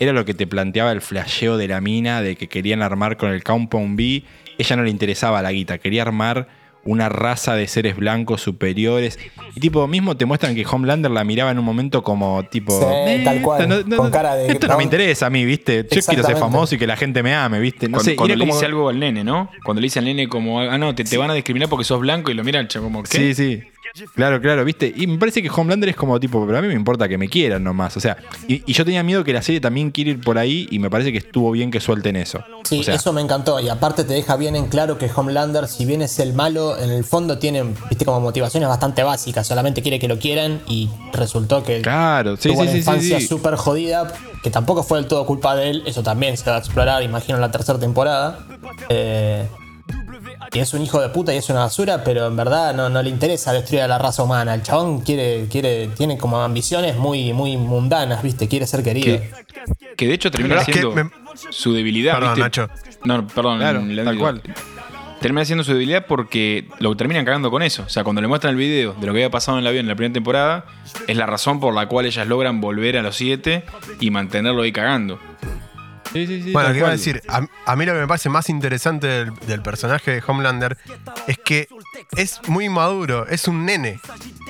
era 0.00 0.12
lo 0.12 0.24
que 0.24 0.34
te 0.34 0.46
planteaba 0.46 0.92
el 0.92 1.00
flasheo 1.00 1.56
de 1.56 1.68
la 1.68 1.80
mina, 1.80 2.22
de 2.22 2.36
que 2.36 2.48
querían 2.48 2.82
armar 2.82 3.16
con 3.16 3.30
el 3.32 3.42
Compound 3.42 3.96
B. 3.96 4.22
Ella 4.58 4.76
no 4.76 4.82
le 4.82 4.90
interesaba 4.90 5.42
la 5.42 5.52
guita, 5.52 5.78
quería 5.78 6.02
armar 6.02 6.48
una 6.84 7.08
raza 7.10 7.54
de 7.54 7.66
seres 7.68 7.96
blancos 7.96 8.40
superiores. 8.40 9.18
Y 9.54 9.60
tipo, 9.60 9.86
mismo 9.88 10.16
te 10.16 10.24
muestran 10.24 10.54
que 10.54 10.64
Homelander 10.64 11.10
la 11.10 11.22
miraba 11.24 11.50
en 11.50 11.58
un 11.58 11.64
momento 11.64 12.02
como 12.02 12.44
tipo. 12.44 12.78
Sí, 12.80 12.86
"Eh, 12.88 13.20
tal 13.24 13.42
cual, 13.42 13.68
no- 13.68 13.82
no- 13.82 13.96
con 13.96 14.10
cara 14.10 14.36
de- 14.36 14.46
Esto 14.52 14.68
no, 14.68 14.74
no". 14.74 14.78
me 14.78 14.84
interesa 14.84 15.26
a 15.26 15.30
mí, 15.30 15.44
¿viste? 15.44 15.82
Yo 15.90 16.00
quiero 16.02 16.22
ser 16.22 16.36
famoso 16.38 16.76
y 16.76 16.78
que 16.78 16.86
la 16.86 16.96
gente 16.96 17.22
me 17.22 17.34
ame, 17.34 17.58
¿viste? 17.60 17.88
No 17.88 17.96
cuando 17.96 18.10
sé, 18.10 18.16
cuando 18.16 18.34
le 18.36 18.40
como- 18.40 18.52
"Ah, 18.52 18.56
Ah, 18.56 18.58
dice 18.60 18.66
algo 18.66 18.88
al 18.88 18.98
nene, 18.98 19.22
¿no? 19.24 19.50
Cuando 19.64 19.80
le 19.82 19.86
dice 19.86 19.98
al 19.98 20.06
nene 20.06 20.28
como, 20.28 20.60
ah, 20.60 20.78
no, 20.78 20.94
te, 20.94 21.04
te 21.04 21.18
van 21.18 21.30
a 21.30 21.34
discriminar 21.34 21.68
porque 21.68 21.84
sos 21.84 22.00
blanco 22.00 22.30
y 22.30 22.34
lo 22.34 22.42
mira 22.44 22.58
el 22.60 22.68
chavo 22.68 22.84
como, 22.86 23.02
¿qué? 23.02 23.18
Sí, 23.18 23.34
sí. 23.34 23.62
Claro, 24.14 24.40
claro, 24.40 24.64
viste. 24.64 24.92
Y 24.94 25.06
me 25.06 25.18
parece 25.18 25.42
que 25.42 25.50
Homelander 25.50 25.90
es 25.90 25.96
como 25.96 26.18
tipo, 26.20 26.44
pero 26.46 26.58
a 26.58 26.62
mí 26.62 26.68
me 26.68 26.74
importa 26.74 27.08
que 27.08 27.18
me 27.18 27.28
quieran 27.28 27.64
nomás. 27.64 27.96
O 27.96 28.00
sea, 28.00 28.16
y, 28.46 28.62
y 28.66 28.72
yo 28.72 28.84
tenía 28.84 29.02
miedo 29.02 29.24
que 29.24 29.32
la 29.32 29.42
serie 29.42 29.60
también 29.60 29.90
quiera 29.90 30.10
ir 30.10 30.20
por 30.20 30.38
ahí 30.38 30.68
y 30.70 30.78
me 30.78 30.90
parece 30.90 31.12
que 31.12 31.18
estuvo 31.18 31.50
bien 31.50 31.70
que 31.70 31.80
suelten 31.80 32.16
eso. 32.16 32.42
Sí, 32.64 32.80
o 32.80 32.82
sea, 32.82 32.94
eso 32.94 33.12
me 33.12 33.20
encantó. 33.20 33.60
Y 33.60 33.68
aparte 33.68 34.04
te 34.04 34.14
deja 34.14 34.36
bien 34.36 34.56
en 34.56 34.66
claro 34.66 34.98
que 34.98 35.10
Homelander, 35.14 35.68
si 35.68 35.84
bien 35.84 36.02
es 36.02 36.18
el 36.18 36.32
malo, 36.34 36.78
en 36.78 36.90
el 36.90 37.04
fondo 37.04 37.38
tiene, 37.38 37.62
viste, 37.88 38.04
como 38.04 38.20
motivaciones 38.20 38.68
bastante 38.68 39.02
básicas. 39.02 39.46
Solamente 39.46 39.82
quiere 39.82 39.98
que 39.98 40.08
lo 40.08 40.18
quieran 40.18 40.60
y 40.68 40.90
resultó 41.12 41.62
que 41.62 41.82
Claro, 41.82 42.36
sí, 42.36 42.48
tuvo 42.48 42.56
sí, 42.56 42.62
una 42.62 42.72
sí, 42.72 42.78
infancia 42.78 43.20
súper 43.20 43.56
jodida, 43.56 44.12
que 44.42 44.50
tampoco 44.50 44.82
fue 44.82 44.98
del 44.98 45.08
todo 45.08 45.24
culpa 45.26 45.56
de 45.56 45.70
él. 45.70 45.82
Eso 45.86 46.02
también 46.02 46.36
se 46.36 46.48
va 46.48 46.56
a 46.56 46.58
explorar, 46.60 47.02
imagino, 47.02 47.36
en 47.36 47.42
la 47.42 47.50
tercera 47.50 47.78
temporada. 47.78 48.40
Eh, 48.88 49.46
y 50.52 50.58
es 50.60 50.72
un 50.74 50.82
hijo 50.82 51.00
de 51.00 51.08
puta 51.10 51.34
y 51.34 51.36
es 51.38 51.48
una 51.50 51.60
basura, 51.60 52.02
pero 52.04 52.26
en 52.26 52.36
verdad 52.36 52.74
no, 52.74 52.88
no 52.88 53.02
le 53.02 53.10
interesa 53.10 53.52
destruir 53.52 53.82
a 53.82 53.88
la 53.88 53.98
raza 53.98 54.22
humana. 54.22 54.54
El 54.54 54.62
chabón 54.62 55.00
quiere, 55.00 55.46
quiere, 55.50 55.88
tiene 55.88 56.16
como 56.18 56.40
ambiciones 56.40 56.96
muy, 56.96 57.32
muy 57.32 57.56
mundanas, 57.56 58.22
viste, 58.22 58.48
quiere 58.48 58.66
ser 58.66 58.82
querido. 58.82 59.18
Que- 59.18 59.30
Que 59.96 60.06
de 60.06 60.14
hecho 60.14 60.30
termina 60.30 60.64
que 60.64 60.72
siendo 60.72 60.92
me- 60.92 61.10
su 61.50 61.72
debilidad, 61.72 62.14
Perdón, 62.14 62.30
¿viste? 62.34 62.42
Nacho. 62.42 62.68
No, 63.04 63.26
perdón, 63.26 63.58
Claro, 63.58 63.82
tal 64.04 64.18
cual. 64.18 64.42
Termina 65.20 65.44
siendo 65.44 65.64
su 65.64 65.72
debilidad 65.72 66.06
porque 66.06 66.68
lo 66.78 66.96
terminan 66.96 67.24
cagando 67.24 67.50
con 67.50 67.62
eso. 67.62 67.82
O 67.82 67.88
sea, 67.88 68.04
cuando 68.04 68.22
le 68.22 68.28
muestran 68.28 68.52
el 68.52 68.56
video 68.56 68.92
de 68.92 69.06
lo 69.06 69.12
que 69.12 69.18
había 69.18 69.30
pasado 69.30 69.58
en 69.58 69.62
el 69.64 69.66
avión 69.68 69.84
en 69.84 69.88
la 69.88 69.96
primera 69.96 70.12
temporada, 70.14 70.64
es 71.08 71.16
la 71.16 71.26
razón 71.26 71.58
por 71.58 71.74
la 71.74 71.88
cual 71.88 72.06
ellas 72.06 72.26
logran 72.28 72.60
volver 72.60 72.96
a 72.96 73.02
los 73.02 73.16
siete 73.16 73.64
y 73.98 74.10
mantenerlo 74.10 74.62
ahí 74.62 74.70
cagando. 74.70 75.18
Sí, 76.12 76.26
sí, 76.26 76.42
sí, 76.42 76.52
Bueno, 76.52 76.72
¿qué 76.72 76.78
iba 76.78 76.88
a 76.88 76.92
decir? 76.92 77.22
A, 77.28 77.46
a 77.66 77.76
mí 77.76 77.84
lo 77.84 77.92
que 77.92 78.00
me 78.00 78.06
parece 78.06 78.28
más 78.28 78.48
interesante 78.48 79.06
del, 79.06 79.34
del 79.46 79.62
personaje 79.62 80.12
de 80.12 80.22
Homelander 80.26 80.76
es 81.26 81.38
que 81.38 81.68
es 82.16 82.40
muy 82.48 82.68
maduro, 82.68 83.26
es 83.28 83.48
un 83.48 83.64
nene. 83.64 84.00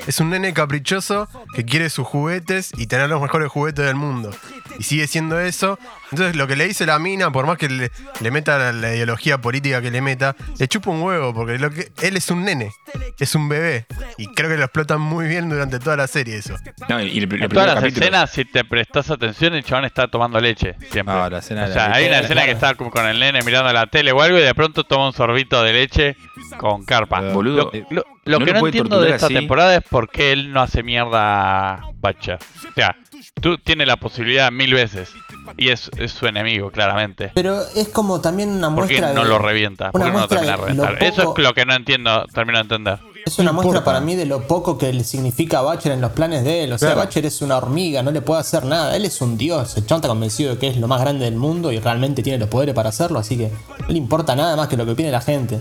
Es 0.06 0.20
un 0.20 0.30
nene 0.30 0.52
caprichoso 0.54 1.28
que 1.54 1.64
quiere 1.64 1.90
sus 1.90 2.06
juguetes 2.06 2.70
y 2.76 2.86
tener 2.86 3.08
los 3.10 3.20
mejores 3.20 3.48
juguetes 3.50 3.84
del 3.84 3.96
mundo. 3.96 4.30
Y 4.78 4.84
sigue 4.84 5.06
siendo 5.06 5.38
eso. 5.40 5.78
Entonces, 6.12 6.36
lo 6.36 6.46
que 6.46 6.56
le 6.56 6.66
dice 6.66 6.86
la 6.86 6.98
mina, 6.98 7.30
por 7.30 7.46
más 7.46 7.58
que 7.58 7.68
le, 7.68 7.90
le 8.20 8.30
meta 8.30 8.56
la, 8.58 8.72
la 8.72 8.94
ideología 8.94 9.38
política 9.40 9.82
que 9.82 9.90
le 9.90 10.00
meta, 10.00 10.36
le 10.58 10.68
chupa 10.68 10.90
un 10.90 11.02
huevo, 11.02 11.34
porque 11.34 11.58
lo 11.58 11.70
que, 11.70 11.90
él 12.00 12.16
es 12.16 12.30
un 12.30 12.44
nene, 12.44 12.70
es 13.18 13.34
un 13.34 13.48
bebé. 13.48 13.86
Y 14.16 14.28
creo 14.28 14.48
que 14.48 14.56
lo 14.56 14.64
explotan 14.64 15.00
muy 15.00 15.26
bien 15.26 15.48
durante 15.50 15.78
toda 15.78 15.96
la 15.96 16.06
serie 16.06 16.36
eso. 16.36 16.54
No, 16.88 17.00
y 17.02 17.18
el, 17.18 17.24
el 17.34 17.42
En 17.42 17.48
todas 17.50 17.66
las 17.66 17.76
capítulo- 17.82 18.04
escenas, 18.06 18.30
si 18.30 18.44
te 18.44 18.64
prestas 18.64 19.10
atención, 19.10 19.54
el 19.54 19.64
chabón 19.64 19.84
está 19.84 20.08
tomando 20.08 20.40
leche. 20.40 20.76
Siempre. 20.90 21.14
La 21.28 21.38
escena 21.38 21.64
o 21.64 21.72
sea, 21.72 21.88
la 21.88 21.94
hay 21.96 22.06
una 22.06 22.20
escena 22.20 22.44
que 22.44 22.52
está 22.52 22.74
como 22.74 22.90
con 22.90 23.04
el 23.06 23.18
nene 23.18 23.42
mirando 23.42 23.70
la 23.72 23.86
tele 23.86 24.12
o 24.12 24.22
algo 24.22 24.38
y 24.38 24.42
de 24.42 24.54
pronto 24.54 24.84
toma 24.84 25.08
un 25.08 25.12
sorbito 25.12 25.62
de 25.62 25.72
leche 25.72 26.16
con 26.56 26.84
carpa. 26.84 27.32
Boludo, 27.38 27.70
Lo, 27.72 27.86
lo- 27.90 28.04
lo 28.24 28.38
no 28.40 28.44
que 28.44 28.52
no 28.52 28.66
entiendo 28.66 29.00
de 29.00 29.10
esta 29.14 29.26
así. 29.26 29.34
temporada 29.34 29.76
es 29.76 29.82
por 29.88 30.10
qué 30.10 30.32
él 30.32 30.52
no 30.52 30.60
hace 30.60 30.82
mierda 30.82 31.74
a 31.74 31.90
Butcher. 32.00 32.38
O 32.70 32.74
sea, 32.74 32.96
tú 33.40 33.56
tienes 33.58 33.86
la 33.86 33.96
posibilidad 33.96 34.50
mil 34.52 34.74
veces 34.74 35.10
y 35.56 35.70
es, 35.70 35.90
es 35.96 36.12
su 36.12 36.26
enemigo, 36.26 36.70
claramente. 36.70 37.30
Pero 37.34 37.60
es 37.74 37.88
como 37.88 38.20
también 38.20 38.50
una 38.50 38.74
¿Por 38.74 38.86
qué 38.86 38.94
muestra 39.00 39.12
no 39.14 39.22
de- 39.22 39.28
lo 39.28 39.38
revienta? 39.38 39.90
¿Por 39.92 40.00
una 40.00 40.10
qué 40.10 40.14
no 40.16 40.20
lo 40.22 40.28
termina 40.28 40.52
de 40.52 40.56
reventar? 40.58 41.02
Eso 41.02 41.34
es 41.36 41.42
lo 41.44 41.54
que 41.54 41.64
no 41.64 41.74
entiendo, 41.74 42.26
termino 42.34 42.58
de 42.58 42.62
entender. 42.62 42.98
Es 43.24 43.38
una 43.38 43.52
muestra 43.52 43.84
para 43.84 44.00
mí 44.00 44.14
de 44.14 44.24
lo 44.24 44.46
poco 44.46 44.78
que 44.78 44.90
le 44.92 45.04
significa 45.04 45.60
Butcher 45.60 45.92
en 45.92 46.00
los 46.00 46.12
planes 46.12 46.44
de 46.44 46.64
él. 46.64 46.72
O 46.72 46.78
sea, 46.78 46.92
Claro. 46.92 47.06
Butcher 47.06 47.26
es 47.26 47.42
una 47.42 47.56
hormiga, 47.58 48.02
no 48.02 48.10
le 48.10 48.22
puede 48.22 48.40
hacer 48.40 48.64
nada. 48.64 48.96
Él 48.96 49.04
es 49.04 49.20
un 49.20 49.36
dios. 49.36 49.76
El 49.76 49.84
chabón 49.86 49.98
está 49.98 50.08
convencido 50.08 50.54
de 50.54 50.58
que 50.58 50.68
es 50.68 50.76
lo 50.78 50.88
más 50.88 51.00
grande 51.00 51.24
del 51.26 51.36
mundo 51.36 51.70
y 51.72 51.78
realmente 51.78 52.22
tiene 52.22 52.38
los 52.38 52.48
poderes 52.48 52.74
para 52.74 52.88
hacerlo. 52.88 53.18
Así 53.18 53.36
que 53.36 53.50
no 53.80 53.88
le 53.88 53.98
importa 53.98 54.34
nada 54.34 54.56
más 54.56 54.68
que 54.68 54.76
lo 54.78 54.86
que 54.86 54.92
opine 54.92 55.10
la 55.10 55.20
gente. 55.20 55.60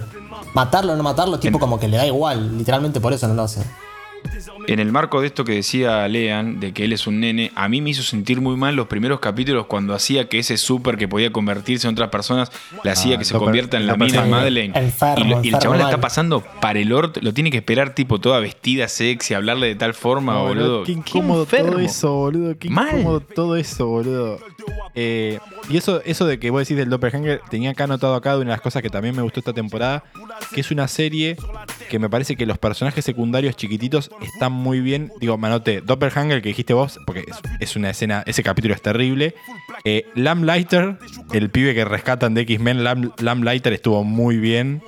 Matarlo 0.57 0.93
o 0.93 0.95
no 0.95 1.03
matarlo, 1.03 1.37
tipo 1.39 1.59
como 1.59 1.79
que 1.79 1.87
le 1.87 1.97
da 1.97 2.07
igual. 2.07 2.57
Literalmente 2.57 2.99
por 2.99 3.13
eso 3.13 3.27
no 3.27 3.35
lo 3.35 3.43
hace. 3.43 3.61
En 4.67 4.79
el 4.79 4.91
marco 4.91 5.21
de 5.21 5.27
esto 5.27 5.45
que 5.45 5.53
decía 5.53 6.05
Lean, 6.07 6.59
de 6.59 6.73
que 6.73 6.83
él 6.85 6.91
es 6.91 7.05
un 7.07 7.19
nene, 7.21 7.51
a 7.55 7.69
mí 7.69 7.79
me 7.81 7.91
hizo 7.91 8.01
sentir 8.01 8.41
muy 8.41 8.57
mal 8.57 8.75
los 8.75 8.87
primeros 8.87 9.19
capítulos 9.19 9.67
cuando 9.67 9.93
hacía 9.93 10.27
que 10.27 10.39
ese 10.39 10.57
súper 10.57 10.97
que 10.97 11.07
podía 11.07 11.31
convertirse 11.31 11.87
en 11.87 11.93
otras 11.93 12.09
personas, 12.09 12.51
le 12.83 12.89
hacía 12.91 13.15
Ah, 13.15 13.19
que 13.19 13.25
se 13.25 13.35
convierta 13.37 13.77
en 13.77 13.85
la 13.87 13.95
mina 13.95 14.25
Madeleine. 14.25 14.77
Enfermo, 14.77 15.23
y, 15.23 15.29
lo- 15.29 15.43
y 15.43 15.47
el 15.49 15.59
chabón 15.59 15.77
la 15.77 15.85
está 15.85 16.01
pasando 16.01 16.43
para 16.59 16.79
el 16.79 16.91
orto, 16.91 17.19
lo 17.23 17.33
tiene 17.33 17.51
que 17.51 17.57
esperar 17.57 17.93
tipo 17.93 18.19
toda 18.19 18.39
vestida, 18.39 18.87
sexy, 18.89 19.35
hablarle 19.35 19.67
de 19.67 19.75
tal 19.75 19.93
forma, 19.93 20.39
boludo. 20.41 20.83
Qué 20.83 20.93
incómodo 20.93 21.45
todo 21.45 21.79
eso, 21.79 22.13
boludo. 22.13 22.57
Qué 22.57 22.69
Mal. 22.69 22.87
incómodo 22.99 23.19
todo 23.21 23.55
eso, 23.55 23.85
boludo. 23.87 24.39
Eh, 24.95 25.39
y 25.69 25.77
eso, 25.77 26.01
eso 26.05 26.25
de 26.25 26.39
que 26.39 26.49
vos 26.49 26.61
decís 26.61 26.75
del 26.75 26.89
Doppelganger, 26.89 27.41
tenía 27.49 27.71
acá 27.71 27.83
anotado 27.83 28.15
acá 28.15 28.31
de 28.31 28.37
una 28.37 28.45
de 28.45 28.55
las 28.55 28.61
cosas 28.61 28.81
que 28.81 28.89
también 28.89 29.15
me 29.15 29.21
gustó 29.21 29.41
esta 29.41 29.53
temporada, 29.53 30.03
que 30.53 30.61
es 30.61 30.71
una 30.71 30.87
serie 30.87 31.37
que 31.89 31.99
me 31.99 32.09
parece 32.09 32.35
que 32.35 32.45
los 32.45 32.57
personajes 32.57 33.05
secundarios 33.05 33.55
chiquititos 33.55 34.09
están 34.21 34.51
muy 34.53 34.79
bien. 34.79 35.11
Digo, 35.19 35.37
manote, 35.37 35.81
Doppelganger 35.81 36.41
que 36.41 36.49
dijiste 36.49 36.73
vos, 36.73 36.99
porque 37.05 37.25
es, 37.27 37.37
es 37.59 37.75
una 37.75 37.91
escena, 37.91 38.23
ese 38.25 38.41
capítulo 38.43 38.73
es 38.73 38.81
terrible. 38.81 39.35
Eh, 39.83 40.05
Lamplighter, 40.15 40.97
el 41.31 41.49
pibe 41.49 41.73
que 41.73 41.85
rescatan 41.85 42.33
de 42.33 42.41
X-Men, 42.41 42.83
Lam, 42.83 43.11
Lamplighter 43.19 43.73
estuvo 43.73 44.03
muy 44.03 44.37
bien. 44.37 44.81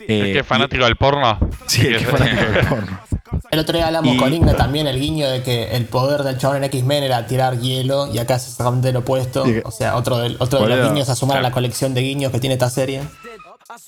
Eh, 0.00 0.20
¿Es 0.26 0.32
que 0.32 0.38
es 0.40 0.46
fanático 0.46 0.84
del 0.84 0.96
porno? 0.96 1.38
Sí, 1.66 1.86
el 1.86 1.96
que 1.98 2.04
es 2.04 2.10
fanático 2.10 2.52
del 2.52 2.66
porno. 2.66 3.00
El 3.50 3.58
otro 3.60 3.76
día 3.76 3.86
hablamos 3.86 4.14
Y- 4.14 4.18
con 4.18 4.32
Igna 4.32 4.54
también 4.56 4.86
el 4.86 5.00
guiño 5.00 5.28
de 5.30 5.42
que 5.42 5.74
el 5.76 5.86
poder 5.86 6.22
del 6.22 6.36
chabón 6.38 6.58
en 6.58 6.64
X-Men 6.64 7.02
era 7.04 7.26
tirar 7.26 7.58
hielo 7.58 8.12
y 8.12 8.18
acá 8.18 8.36
es 8.36 8.42
exactamente 8.42 8.92
lo 8.92 9.00
opuesto. 9.00 9.44
O 9.64 9.70
sea, 9.70 9.96
otro, 9.96 10.18
del, 10.18 10.36
otro 10.38 10.60
de 10.66 10.76
los 10.76 10.90
guiños 10.92 11.08
a 11.08 11.16
sumar 11.16 11.38
a 11.38 11.42
la 11.42 11.50
colección 11.50 11.94
de 11.94 12.02
guiños 12.02 12.30
que 12.32 12.40
tiene 12.40 12.54
esta 12.54 12.68
serie. 12.70 13.02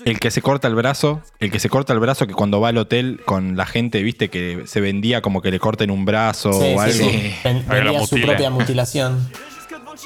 El 0.04 0.20
que 0.20 0.30
se 0.30 0.42
corta 0.42 0.68
el 0.68 0.74
brazo, 0.74 1.22
el 1.38 1.50
que 1.50 1.58
se 1.58 1.70
corta 1.70 1.92
el 1.94 2.00
brazo 2.00 2.26
que 2.26 2.34
cuando 2.34 2.60
va 2.60 2.68
al 2.68 2.76
hotel 2.78 3.20
con 3.24 3.56
la 3.56 3.64
gente, 3.64 4.02
viste, 4.02 4.28
que 4.28 4.64
se 4.66 4.80
vendía 4.80 5.22
como 5.22 5.40
que 5.40 5.50
le 5.50 5.58
corten 5.58 5.90
un 5.90 6.04
brazo 6.04 6.52
Sí, 6.52 6.58
o 6.58 6.62
sí, 6.62 6.76
algo. 6.78 6.92
sí. 6.92 7.34
Vendía 7.66 8.06
su 8.06 8.20
propia 8.20 8.50
mutilación. 8.50 9.26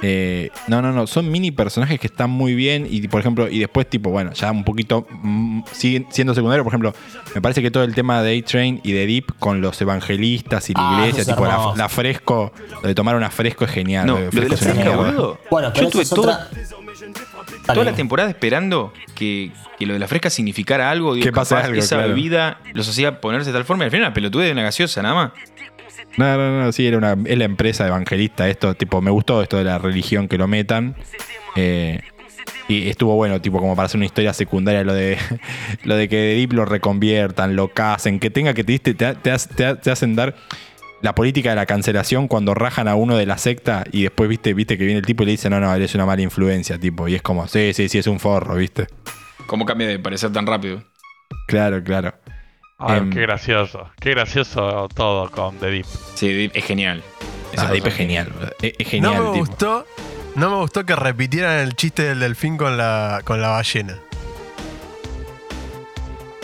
Eh, 0.03 0.51
no, 0.67 0.83
no, 0.83 0.93
no, 0.93 1.07
son 1.07 1.31
mini 1.31 1.51
personajes 1.51 2.01
que 2.01 2.07
están 2.09 2.31
muy 2.31 2.55
bien 2.55 2.87
y 2.91 3.07
por 3.09 3.21
ejemplo, 3.21 3.49
y 3.49 3.59
después 3.61 3.89
tipo, 3.89 4.11
bueno, 4.11 4.33
ya 4.33 4.51
un 4.51 4.65
poquito 4.65 5.07
mm, 5.11 5.63
siguen 5.73 6.07
siendo 6.11 6.35
secundarios, 6.35 6.65
por 6.65 6.71
ejemplo, 6.73 6.95
me 7.35 7.41
parece 7.41 7.63
que 7.63 7.71
todo 7.71 7.85
el 7.85 7.95
tema 7.95 8.23
de 8.23 8.39
A-Train 8.39 8.81
y 8.83 8.93
de 8.93 9.07
Deep 9.07 9.39
con 9.39 9.61
los 9.61 9.81
evangelistas 9.81 10.69
y 10.71 10.75
la 10.75 10.81
Ah, 10.85 10.99
iglesia, 11.09 11.25
tipo 11.25 11.47
la, 11.47 11.73
la 11.77 11.89
fresco, 11.89 12.53
lo 12.83 12.89
de 12.89 12.95
tomar 12.95 13.15
una 13.17 13.31
fresco 13.31 13.65
es 13.65 13.71
genial. 13.71 14.07
No, 14.07 14.19
lo 14.19 14.31
de 14.31 14.33
lo 14.33 14.41
de 14.43 14.49
la 14.49 14.55
es 14.55 14.61
fresca, 14.61 14.97
boludo. 14.97 15.39
Bueno, 15.51 15.71
pero 15.75 15.91
Yo 15.91 16.01
es 16.01 16.11
toda, 16.11 16.49
otra. 16.51 17.75
toda 17.75 17.85
la 17.85 17.95
temporada 17.95 18.29
esperando 18.31 18.93
que, 19.15 19.53
que 19.79 19.87
lo 19.87 19.93
de 19.95 19.99
la 19.99 20.09
fresca 20.09 20.31
significara 20.31 20.91
algo. 20.91 21.15
Digo, 21.15 21.25
Que 21.25 21.29
algo, 21.57 21.75
esa 21.79 21.97
claro. 21.97 22.09
bebida 22.11 22.59
los 22.73 22.89
hacía 22.89 23.21
ponerse 23.21 23.51
de 23.51 23.55
tal 23.57 23.65
forma 23.65 23.85
y 23.85 23.87
al 23.87 23.91
final 23.91 24.07
una 24.09 24.15
pelotude 24.15 24.47
de 24.47 24.53
una 24.53 24.63
gaseosa, 24.63 25.03
nada 25.03 25.15
más. 25.15 25.31
No, 26.17 26.37
no, 26.37 26.63
no, 26.65 26.73
sí, 26.73 26.87
era 26.87 26.99
una, 26.99 27.17
es 27.25 27.39
la 27.39 27.45
empresa 27.45 27.87
evangelista, 27.87 28.49
esto, 28.49 28.75
tipo, 28.75 29.01
me 29.03 29.11
gustó 29.11 29.43
esto 29.43 29.57
de 29.59 29.65
la 29.65 29.79
religión 29.79 30.29
que 30.29 30.39
lo 30.39 30.47
metan. 30.47 30.95
eh, 31.57 32.01
y 32.69 32.89
estuvo 32.89 33.15
bueno, 33.17 33.41
tipo, 33.43 33.59
como 33.59 33.77
para 33.77 33.87
hacer 33.87 33.99
una 33.99 34.07
historia 34.07 34.33
secundaria, 34.33 34.85
lo 34.85 34.95
de 34.95 35.19
lo 35.85 35.97
de 35.97 36.09
que 36.09 36.17
de 36.17 36.35
Deep 36.37 36.53
lo 36.55 36.65
reconviertan, 36.65 37.57
lo 37.57 37.69
casen, 37.69 38.21
que 38.21 38.31
tenga 38.31 38.55
que 38.55 38.65
te, 38.65 38.79
te, 38.79 38.95
te, 38.95 39.15
te 39.15 39.31
ha- 39.31 39.37
te 39.39 39.67
ha- 39.67 39.75
te 39.77 39.91
hacen 39.91 40.17
dar 40.17 40.35
la 41.03 41.15
política 41.15 41.51
de 41.51 41.57
la 41.57 41.67
cancelación 41.67 42.29
cuando 42.29 42.55
rajan 42.55 42.89
a 42.89 42.95
uno 42.95 43.17
de 43.19 43.27
la 43.27 43.37
secta 43.37 43.85
y 43.93 44.05
después 44.05 44.29
viste, 44.31 44.55
viste 44.55 44.79
que 44.79 44.85
viene 44.87 45.01
el 45.01 45.05
tipo 45.07 45.23
y 45.23 45.27
le 45.27 45.33
dice, 45.33 45.51
no, 45.51 45.61
no, 45.61 45.75
él 45.75 45.83
es 45.83 45.95
una 45.95 46.07
mala 46.07 46.23
influencia, 46.23 46.79
tipo, 46.79 47.07
y 47.09 47.15
es 47.17 47.21
como, 47.23 47.47
sí, 47.49 47.73
sí, 47.75 47.91
sí, 47.91 47.99
es 47.99 48.07
un 48.07 48.19
forro, 48.19 48.55
viste. 48.55 48.87
¿Cómo 49.47 49.67
cambia 49.67 49.87
de 49.89 49.99
parecer 49.99 50.33
tan 50.33 50.47
rápido? 50.47 50.83
Claro, 51.47 51.83
claro. 51.85 52.15
Ay, 52.87 52.99
Em, 52.99 53.11
qué 53.11 53.21
gracioso. 53.21 53.89
Qué 54.01 54.11
gracioso 54.11 54.89
todo 54.95 55.31
con 55.31 55.59
The 55.59 55.67
Deep. 55.71 55.87
Sí, 56.15 56.51
es 56.53 56.65
genial. 56.65 57.03
Ese 57.53 57.65
Ah, 57.67 57.71
Deep 57.71 57.87
es 57.87 57.95
genial, 57.95 58.33
es, 58.61 58.73
es 58.79 58.89
genial. 58.89 59.15
no 59.15 59.21
me 59.23 59.39
tipo. 59.39 59.47
gustó. 59.47 59.87
No 60.35 60.51
me 60.51 60.57
gustó 60.57 60.85
que 60.85 60.97
repitieran 60.97 61.59
el 61.61 61.77
chiste 61.77 62.03
del 62.03 62.19
delfín 62.21 62.57
con 62.57 62.77
la, 62.77 63.21
con 63.25 63.41
la 63.41 63.49
ballena. 63.49 63.97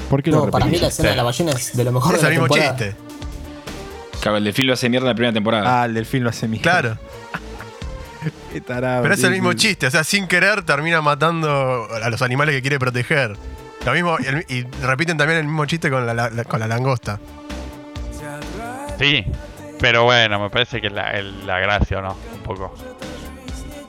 ¿Por 0.09 0.23
qué 0.23 0.31
lo 0.31 0.45
No, 0.47 0.51
para 0.51 0.67
mí 0.67 0.79
la 0.79 0.89
escena 0.89 1.11
de 1.11 1.17
la 1.17 1.23
ballena 1.23 1.53
es 1.53 1.77
de 1.77 1.85
lo 1.85 1.93
mejor 1.93 2.15
Es 2.15 2.23
de 2.23 2.29
el 2.29 2.35
la 2.35 2.41
mismo 2.41 2.55
temporada. 2.55 2.79
chiste. 2.79 2.97
Claro, 4.21 4.37
el 4.39 4.45
delfín 4.45 4.67
lo 4.67 4.73
hace 4.75 4.89
mierda 4.89 5.07
en 5.07 5.09
la 5.09 5.15
primera 5.15 5.33
temporada. 5.33 5.83
Ah, 5.83 5.87
el 5.87 5.95
delfín 5.95 6.23
lo 6.25 6.31
hace 6.31 6.47
mi. 6.49 6.59
Claro. 6.59 6.99
Qué 8.53 8.61
tarado. 8.61 9.03
Pero 9.03 9.15
es 9.15 9.25
el 9.25 9.31
mismo 9.33 9.53
chiste. 9.55 9.87
O 9.87 9.91
sea, 9.91 10.05
sin 10.05 10.27
querer 10.27 10.63
termina 10.63 11.01
matando 11.01 11.89
a 12.03 12.11
los 12.11 12.21
animales 12.23 12.55
que 12.55 12.61
quiere 12.61 12.79
proteger. 12.79 13.37
Lo 13.87 13.93
mismo, 13.93 14.17
y, 14.21 14.27
el- 14.27 14.47
y 14.49 14.63
repiten 14.83 15.17
también 15.17 15.39
el 15.41 15.47
mismo 15.47 15.65
chiste 15.67 15.91
con 15.91 16.07
la, 16.07 16.13
la- 16.15 16.45
con 16.45 16.61
la 16.61 16.67
langosta. 16.67 17.19
Sí, 18.99 19.25
pero 19.81 20.05
bueno, 20.05 20.39
me 20.39 20.51
parece 20.51 20.81
que 20.81 20.89
es 20.89 20.93
la, 20.93 21.11
el- 21.13 21.47
la 21.47 21.59
gracia, 21.61 21.99
¿o 21.99 22.03
no? 22.03 22.17
Un 22.35 22.43
poco. 22.43 22.75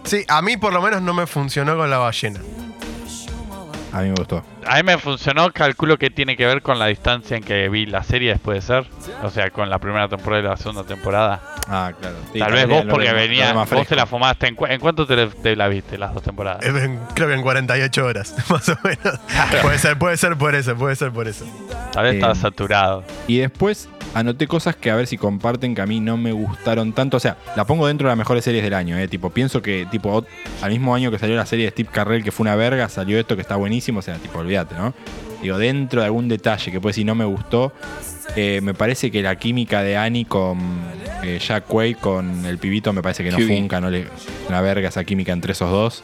Sí, 0.03 0.23
a 0.27 0.41
mí 0.41 0.57
por 0.57 0.73
lo 0.73 0.81
menos 0.81 1.01
no 1.01 1.13
me 1.13 1.27
funcionó 1.27 1.75
con 1.77 1.89
la 1.89 1.97
ballena. 1.97 2.39
A 3.93 4.01
mí 4.01 4.07
me 4.09 4.15
gustó. 4.15 4.43
A 4.67 4.75
mí 4.77 4.83
me 4.83 4.97
funcionó, 4.97 5.51
calculo 5.51 5.97
que 5.97 6.09
tiene 6.09 6.37
que 6.37 6.45
ver 6.45 6.61
con 6.61 6.77
la 6.79 6.87
distancia 6.87 7.35
en 7.37 7.43
que 7.43 7.67
vi 7.69 7.85
la 7.85 8.03
serie 8.03 8.31
después 8.31 8.55
de 8.55 8.61
ser. 8.61 8.85
O 9.23 9.29
sea, 9.29 9.49
con 9.49 9.69
la 9.69 9.79
primera 9.79 10.07
temporada 10.07 10.41
y 10.41 10.45
la 10.45 10.57
segunda 10.57 10.83
temporada. 10.83 11.41
Ah, 11.67 11.91
claro. 11.99 12.15
Sí, 12.33 12.39
Tal 12.39 12.51
vez 12.53 12.67
vos 12.67 12.85
porque 12.89 13.11
venía, 13.13 13.53
vos 13.53 13.87
te 13.87 13.95
la 13.95 14.05
fumaste. 14.05 14.47
¿En, 14.47 14.55
cu- 14.55 14.65
en 14.67 14.79
cuánto 14.79 15.05
te, 15.07 15.27
te 15.27 15.55
la 15.55 15.67
viste 15.67 15.97
las 15.97 16.13
dos 16.13 16.23
temporadas? 16.23 16.63
En- 16.65 16.99
creo 17.13 17.27
que 17.27 17.33
en 17.33 17.41
48 17.41 18.05
horas, 18.05 18.35
más 18.49 18.69
o 18.69 18.77
menos. 18.83 19.19
puede 19.61 19.77
ser, 19.79 19.97
puede 19.97 20.17
ser 20.17 20.35
por 20.37 20.53
eso, 20.55 20.75
puede 20.75 20.95
ser 20.95 21.11
por 21.11 21.27
eso. 21.27 21.45
Tal 21.93 22.03
vez 22.03 22.15
estaba 22.15 22.33
Eh, 22.33 22.37
saturado. 22.37 23.03
Y 23.27 23.37
después 23.39 23.89
anoté 24.13 24.45
cosas 24.47 24.75
que 24.75 24.91
a 24.91 24.95
ver 24.95 25.07
si 25.07 25.17
comparten 25.17 25.73
que 25.73 25.81
a 25.81 25.85
mí 25.85 25.99
no 25.99 26.17
me 26.17 26.31
gustaron 26.33 26.93
tanto. 26.93 27.17
O 27.17 27.19
sea, 27.19 27.37
la 27.55 27.65
pongo 27.65 27.87
dentro 27.87 28.07
de 28.07 28.11
las 28.11 28.17
mejores 28.17 28.43
series 28.43 28.63
del 28.63 28.73
año. 28.73 28.97
Eh. 28.97 29.07
Tipo, 29.07 29.29
pienso 29.29 29.61
que 29.61 29.87
tipo 29.89 30.21
ot- 30.21 30.27
al 30.61 30.71
mismo 30.71 30.93
año 30.95 31.11
que 31.11 31.19
salió 31.19 31.35
la 31.35 31.45
serie 31.45 31.65
de 31.65 31.71
Steve 31.71 31.89
Carrell, 31.91 32.23
que 32.23 32.31
fue 32.31 32.43
una 32.43 32.55
verga, 32.55 32.89
salió 32.89 33.17
esto 33.19 33.35
que 33.35 33.41
está 33.41 33.55
buenísimo. 33.55 33.99
O 33.99 34.01
sea, 34.01 34.15
tipo, 34.15 34.43
olvídate, 34.51 34.75
¿no? 34.75 34.93
Digo, 35.41 35.57
dentro 35.57 36.01
de 36.01 36.05
algún 36.05 36.27
detalle 36.27 36.71
que 36.71 36.79
puede 36.79 36.91
decir 36.91 37.05
no 37.05 37.15
me 37.15 37.25
gustó, 37.25 37.71
eh, 38.35 38.59
me 38.61 38.73
parece 38.73 39.09
que 39.09 39.21
la 39.21 39.35
química 39.37 39.81
de 39.81 39.97
Annie 39.97 40.25
con 40.25 40.59
eh, 41.23 41.39
Jack 41.39 41.65
Quaid, 41.67 41.97
con 41.97 42.45
el 42.45 42.57
pibito, 42.57 42.93
me 42.93 43.01
parece 43.01 43.23
que 43.23 43.31
no 43.31 43.37
Hughie. 43.37 43.47
funca, 43.57 43.81
no 43.81 43.89
le, 43.89 44.07
una 44.49 44.61
verga 44.61 44.89
esa 44.89 45.03
química 45.03 45.31
entre 45.31 45.53
esos 45.53 45.71
dos. 45.71 46.03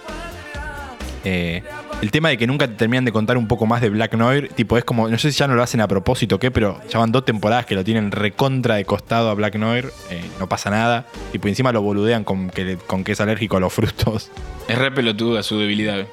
Eh, 1.23 1.61
el 2.01 2.11
tema 2.11 2.29
de 2.29 2.37
que 2.37 2.47
nunca 2.47 2.67
te 2.67 2.75
terminan 2.75 3.03
de 3.03 3.11
contar 3.11 3.37
un 3.37 3.47
poco 3.47 3.65
más 3.65 3.81
de 3.81 3.89
Black 3.89 4.13
Noir, 4.15 4.49
tipo, 4.49 4.77
es 4.77 4.85
como, 4.85 5.09
no 5.09 5.17
sé 5.17 5.31
si 5.31 5.39
ya 5.39 5.47
no 5.47 5.55
lo 5.55 5.63
hacen 5.63 5.81
a 5.81 5.87
propósito 5.87 6.35
o 6.35 6.39
qué, 6.39 6.51
pero 6.51 6.79
ya 6.89 6.99
van 6.99 7.11
dos 7.11 7.25
temporadas 7.25 7.65
que 7.65 7.75
lo 7.75 7.83
tienen 7.83 8.11
recontra 8.11 8.75
de 8.75 8.85
costado 8.85 9.29
a 9.29 9.33
Black 9.33 9.55
Noir, 9.55 9.91
eh, 10.09 10.21
no 10.39 10.47
pasa 10.47 10.69
nada, 10.69 11.07
tipo, 11.31 11.47
encima 11.47 11.71
lo 11.71 11.81
boludean 11.81 12.23
con 12.23 12.49
que, 12.49 12.77
con 12.77 13.03
que 13.03 13.11
es 13.11 13.21
alérgico 13.21 13.57
a 13.57 13.59
los 13.59 13.73
frutos. 13.73 14.31
Es 14.67 14.77
re 14.77 14.91
pelotuda 14.91 15.43
su 15.43 15.59
debilidad. 15.59 16.05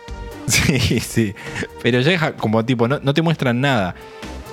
Sí, 0.48 1.00
sí. 1.00 1.34
Pero 1.82 2.00
llega 2.00 2.32
como 2.36 2.64
tipo, 2.64 2.86
no, 2.88 2.98
no 3.02 3.14
te 3.14 3.22
muestran 3.22 3.60
nada. 3.60 3.94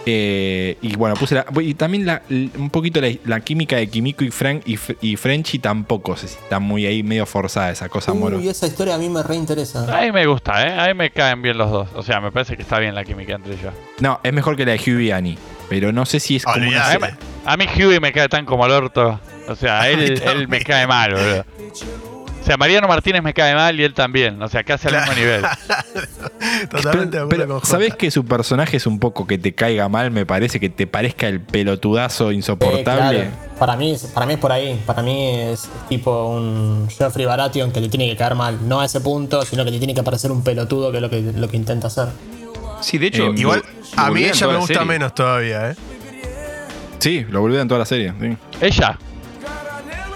Eh, 0.06 0.77
y 0.82 0.95
bueno, 0.95 1.15
puse 1.15 1.36
la. 1.36 1.45
Y 1.62 1.75
también 1.75 2.08
la- 2.08 2.23
un 2.58 2.71
poquito 2.71 2.99
la, 2.99 3.10
la 3.25 3.39
química 3.39 3.75
de 3.75 3.88
Kimiko 3.88 4.23
y 4.23 4.32
Frank 4.32 4.63
y, 4.65 4.80
y 5.01 5.15
Frenchy 5.15 5.60
tampoco 5.60 6.17
si 6.17 6.25
está 6.25 6.58
muy 6.60 6.88
ahí 6.88 7.04
medio 7.04 7.27
forzada 7.27 7.69
esa 7.69 7.88
cosa, 7.88 8.12
moro. 8.13 8.38
Uy, 8.38 8.47
esa 8.49 8.65
historia 8.65 8.95
a 8.95 8.97
mí 8.97 9.10
me 9.10 9.21
reinteresa. 9.21 9.95
A 9.95 10.01
mí 10.01 10.12
me 10.12 10.25
gusta, 10.25 10.65
¿eh? 10.67 10.80
A 10.80 10.88
mí 10.88 10.95
me 10.95 11.12
caen 11.12 11.43
bien 11.43 11.56
los 11.58 11.69
dos. 11.69 11.88
O 11.95 12.01
sea, 12.01 12.19
me 12.19 12.32
parece 12.32 12.56
que 12.56 12.63
está 12.63 12.80
bien 12.80 12.95
la 12.95 13.04
química 13.04 13.36
entre 13.36 13.54
ellos. 13.54 13.73
No, 13.99 14.19
es 14.23 14.34
mejor 14.34 14.56
que 14.58 14.65
la 14.65 14.71
de 14.71 14.80
Hugh 14.80 15.01
y 15.01 15.12
Annie. 15.12 15.38
Pero 15.69 15.91
no 15.91 16.06
sé 16.08 16.19
si 16.19 16.38
es 16.38 16.45
como 16.45 16.67
una. 16.67 16.84
A 16.84 16.93
mí, 16.95 16.99
serie- 16.99 17.15
a 17.45 17.58
mí 17.58 17.65
Huey 17.77 17.99
me 17.99 18.12
cae 18.12 18.27
tan 18.27 18.45
como 18.45 18.65
el 18.65 18.71
orto. 18.71 19.19
O 19.47 19.56
sea, 19.56 19.88
él, 19.88 20.19
él 20.25 20.47
me 20.47 20.62
cae 20.62 20.88
mal, 20.88 21.13
boludo. 21.13 21.45
O 22.41 22.43
sea, 22.43 22.58
Mariano 22.58 22.88
Martínez 22.88 23.21
me 23.21 23.34
cae 23.36 23.54
mal 23.54 23.80
y 23.80 23.84
él 23.84 23.93
también. 23.93 24.41
O 24.41 24.47
sea, 24.47 24.63
casi 24.63 24.88
al 24.88 24.95
mismo 24.97 25.13
nivel. 25.13 25.43
Totalmente 26.71 27.17
de 27.19 27.25
Pero, 27.27 27.43
pero, 27.43 27.60
con. 27.60 27.65
¿sabés 27.69 27.95
que 27.95 28.10
su 28.12 28.25
personaje 28.25 28.77
es 28.77 28.88
un 28.88 28.99
poco 28.99 29.27
que 29.27 29.38
te 29.38 29.54
caiga 29.54 29.88
mal? 29.89 30.10
Me 30.12 30.25
parece 30.25 30.60
que 30.60 30.69
te 30.69 30.88
parezca 30.88 31.27
el 31.27 31.39
pelotudazo 31.41 32.32
Eh, 32.32 32.36
insoportable. 32.36 32.84
claro. 32.84 33.30
Para 33.60 33.75
mí, 33.75 33.91
es- 33.91 34.06
para 34.08 34.25
mí 34.25 34.34
es 34.34 34.39
por 34.39 34.51
ahí. 34.51 34.82
Para 34.88 35.04
mí 35.04 35.30
es 35.36 35.69
tipo 35.88 36.30
un 36.30 36.88
Jeffrey 36.89 37.25
Baratheon 37.27 37.71
que 37.71 37.80
le 37.80 37.89
tiene 37.89 38.10
que 38.10 38.15
caer 38.17 38.34
mal. 38.36 38.58
No 38.67 38.80
a 38.82 38.86
ese 38.86 39.01
punto, 39.01 39.43
sino 39.43 39.63
que 39.63 39.69
le 39.71 39.77
tiene 39.77 39.93
que 39.93 40.01
parecer 40.04 40.32
un 40.32 40.43
pelotudo 40.43 40.91
que 40.91 40.97
es 40.97 41.01
lo 41.01 41.10
que, 41.12 41.21
lo 41.21 41.47
que 41.47 41.58
intenta 41.58 41.88
hacer. 41.88 42.08
Sí, 42.82 42.97
de 42.97 43.08
hecho. 43.08 43.27
Eh, 43.27 43.34
Igual, 43.38 43.63
a 43.95 44.10
mí 44.10 44.23
ella 44.23 44.47
me 44.47 44.54
la 44.54 44.60
gusta 44.60 44.73
serie. 44.73 44.88
menos 44.88 45.13
todavía, 45.13 45.71
¿eh? 45.71 45.75
Sí, 46.97 47.25
lo 47.30 47.41
volvieron 47.41 47.67
toda 47.67 47.80
la 47.80 47.86
serie. 47.86 48.13
sí. 48.19 48.36
Ella. 48.62 48.97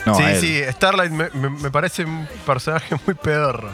No, 0.05 0.15
sí, 0.15 0.23
a 0.23 0.31
él. 0.31 0.39
sí, 0.39 0.61
Starlight 0.73 1.11
me, 1.11 1.29
me- 1.33 1.49
me 1.49 1.71
parece 1.71 2.05
un 2.05 2.27
personaje 2.45 2.95
muy 3.05 3.15
pedorro. 3.15 3.69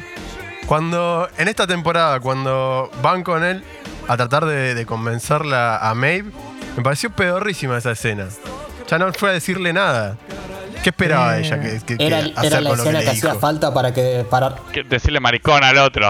Cuando, 0.67 1.27
en 1.37 1.47
esta 1.47 1.67
temporada, 1.67 2.19
cuando 2.19 2.89
van 3.01 3.23
con 3.23 3.43
él 3.43 3.63
a 4.07 4.15
tratar 4.17 4.45
de, 4.45 4.73
de 4.75 4.85
convencerla 4.85 5.77
a 5.77 5.93
Maeve, 5.95 6.31
me 6.77 6.83
pareció 6.83 7.09
pedorrísima 7.11 7.77
esa 7.77 7.91
escena. 7.91 8.27
Ya 8.87 8.97
no 8.97 9.11
fue 9.13 9.29
a 9.29 9.33
decirle 9.33 9.73
nada. 9.73 10.15
¿Qué 10.83 10.89
esperaba 10.89 11.37
ella 11.37 11.59
que, 11.59 11.79
que- 11.85 11.97
que 11.97 12.07
Era, 12.07 12.21
la 12.21 12.41
que 12.41 12.47
escena 12.47 12.99
que, 13.01 13.09
hacía 13.09 13.35
falta 13.35 13.73
para 13.73 13.93
que. 13.93 14.25
Para, 14.29 14.55
Decirle 14.89 15.19
maricón 15.19 15.63
al 15.63 15.77
otro. 15.77 16.09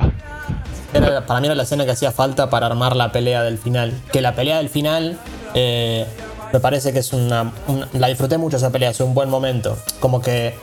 era- 0.94 1.26
para 1.26 1.40
mí 1.42 1.48
era 1.48 1.56
la 1.56 1.64
escena 1.64 1.84
que 1.86 1.92
hacía 1.92 2.12
falta 2.12 2.50
para 2.50 2.68
armar 2.68 2.96
la 2.96 3.12
pelea 3.12 3.42
del 3.44 3.58
final. 3.58 4.00
Que 4.14 4.22
la 4.22 4.34
pelea 4.36 4.58
del 4.58 4.70
final. 4.70 5.20
eh, 5.56 6.06
me 6.52 6.60
parece 6.60 6.92
que 6.94 7.00
es 7.00 7.14
una, 7.14 7.52
una- 7.68 7.88
La 7.94 8.08
disfruté 8.08 8.38
mucho 8.38 8.58
esa 8.58 8.70
pelea, 8.70 8.90
es 8.92 9.00
un 9.00 9.14
buen 9.14 9.30
momento. 9.30 9.78
Como 10.00 10.22
que. 10.22 10.56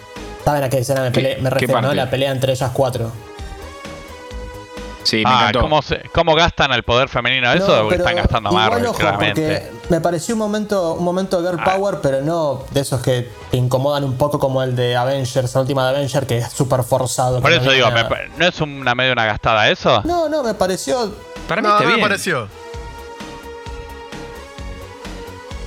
¿Saben 0.44 0.62
a 0.64 0.68
qué 0.70 0.78
escena 0.78 1.02
me, 1.02 1.12
¿Qué- 1.12 1.20
pele- 1.20 1.36
me 1.42 1.50
qué 1.50 1.54
refiero? 1.54 1.82
¿no? 1.82 1.92
La 1.94 2.08
pelea 2.08 2.30
entre 2.32 2.52
ellas 2.52 2.70
cuatro. 2.72 3.12
Sí, 5.04 5.16
me 5.24 5.24
Ah, 5.26 5.38
encantó. 5.48 5.60
¿cómo, 5.62 5.80
se- 5.80 6.02
¿cómo 6.12 6.34
gastan 6.34 6.70
el 6.72 6.82
poder 6.82 7.08
femenino 7.08 7.50
eso? 7.52 7.84
No, 7.84 7.90
están 7.90 8.16
gastando 8.16 8.52
Marvel, 8.52 8.84
ojo, 8.86 8.98
claramente. 8.98 9.70
me 9.88 10.00
pareció 10.02 10.34
un 10.34 10.38
momento, 10.40 10.94
un 10.94 11.04
momento 11.04 11.40
girl 11.40 11.56
Ah. 11.60 11.64
power, 11.64 12.00
pero 12.02 12.20
no 12.20 12.64
de 12.72 12.80
esos 12.80 13.00
que 13.00 13.30
te 13.50 13.56
incomodan 13.56 14.04
un 14.04 14.18
poco 14.18 14.38
como 14.38 14.62
el 14.62 14.76
de 14.76 14.96
Avengers, 14.96 15.54
la 15.54 15.60
última 15.62 15.84
de 15.88 15.96
Avengers, 15.96 16.26
que 16.26 16.38
es 16.38 16.50
súper 16.52 16.82
forzado. 16.82 17.40
Por 17.40 17.50
no 17.50 17.56
eso 17.56 17.70
digo, 17.70 17.90
me 17.90 18.04
¿no 18.36 18.46
es 18.46 18.60
una 18.60 18.94
medio 18.94 19.12
una 19.14 19.24
gastada 19.24 19.70
eso? 19.70 20.02
No, 20.04 20.28
no, 20.28 20.42
me 20.42 20.52
pareció. 20.52 21.10
Para 21.48 21.62
mí 21.62 21.68
No, 21.68 21.74
está 21.78 21.88
no 21.88 21.96
me 21.96 22.02
pareció. 22.02 22.48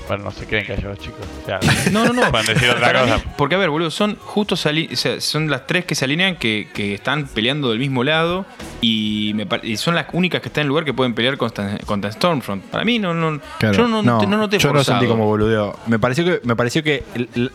Bueno, 0.08 0.26
no 0.26 0.32
se 0.32 0.46
creen 0.46 0.66
que 0.66 0.76
yo, 0.82 0.94
chicos. 0.96 1.20
O 1.42 1.46
sea, 1.46 1.60
No, 1.92 2.06
no, 2.06 2.14
no. 2.14 2.32
Decir 2.44 2.70
otra 2.70 3.06
mí- 3.06 3.12
porque, 3.38 3.56
a 3.56 3.58
ver, 3.58 3.70
boludo, 3.70 3.92
son 3.92 4.16
justo 4.18 4.56
sali- 4.56 4.90
o 4.92 4.96
sea, 4.96 5.22
son 5.22 5.50
las 5.50 5.68
tres 5.68 5.86
que 5.86 5.96
se 5.96 6.04
alinean 6.06 6.36
que, 6.36 6.68
que 6.74 6.94
están 6.94 7.28
peleando 7.28 7.70
del 7.70 7.80
mismo 7.80 8.04
lado 8.04 8.46
y, 8.82 9.32
me 9.36 9.48
y 9.64 9.78
son 9.78 9.96
las 9.96 10.08
únicas 10.14 10.42
que 10.42 10.50
están 10.50 10.62
en 10.64 10.66
el 10.66 10.70
lugar 10.70 10.84
que 10.86 10.94
pueden 10.94 11.14
pelear 11.14 11.38
contra, 11.38 11.78
contra 11.86 12.12
Stormfront. 12.12 12.66
Para 12.66 12.84
mí, 12.84 13.00
no, 13.00 13.14
no, 13.14 13.40
Claro. 13.60 13.78
yo 13.78 13.88
no, 13.88 14.02
no, 14.04 14.22
no 14.22 14.38
noté 14.38 14.58
yo 14.60 14.70
no 14.70 14.76
forzado. 14.80 15.00
sentí 15.00 15.10
como 15.10 15.26
boludeo. 15.26 15.78
Me 15.88 15.98
pareció 16.00 16.26
que, 16.26 16.42
me 16.44 16.56
pareció 16.56 16.84
que 16.84 17.04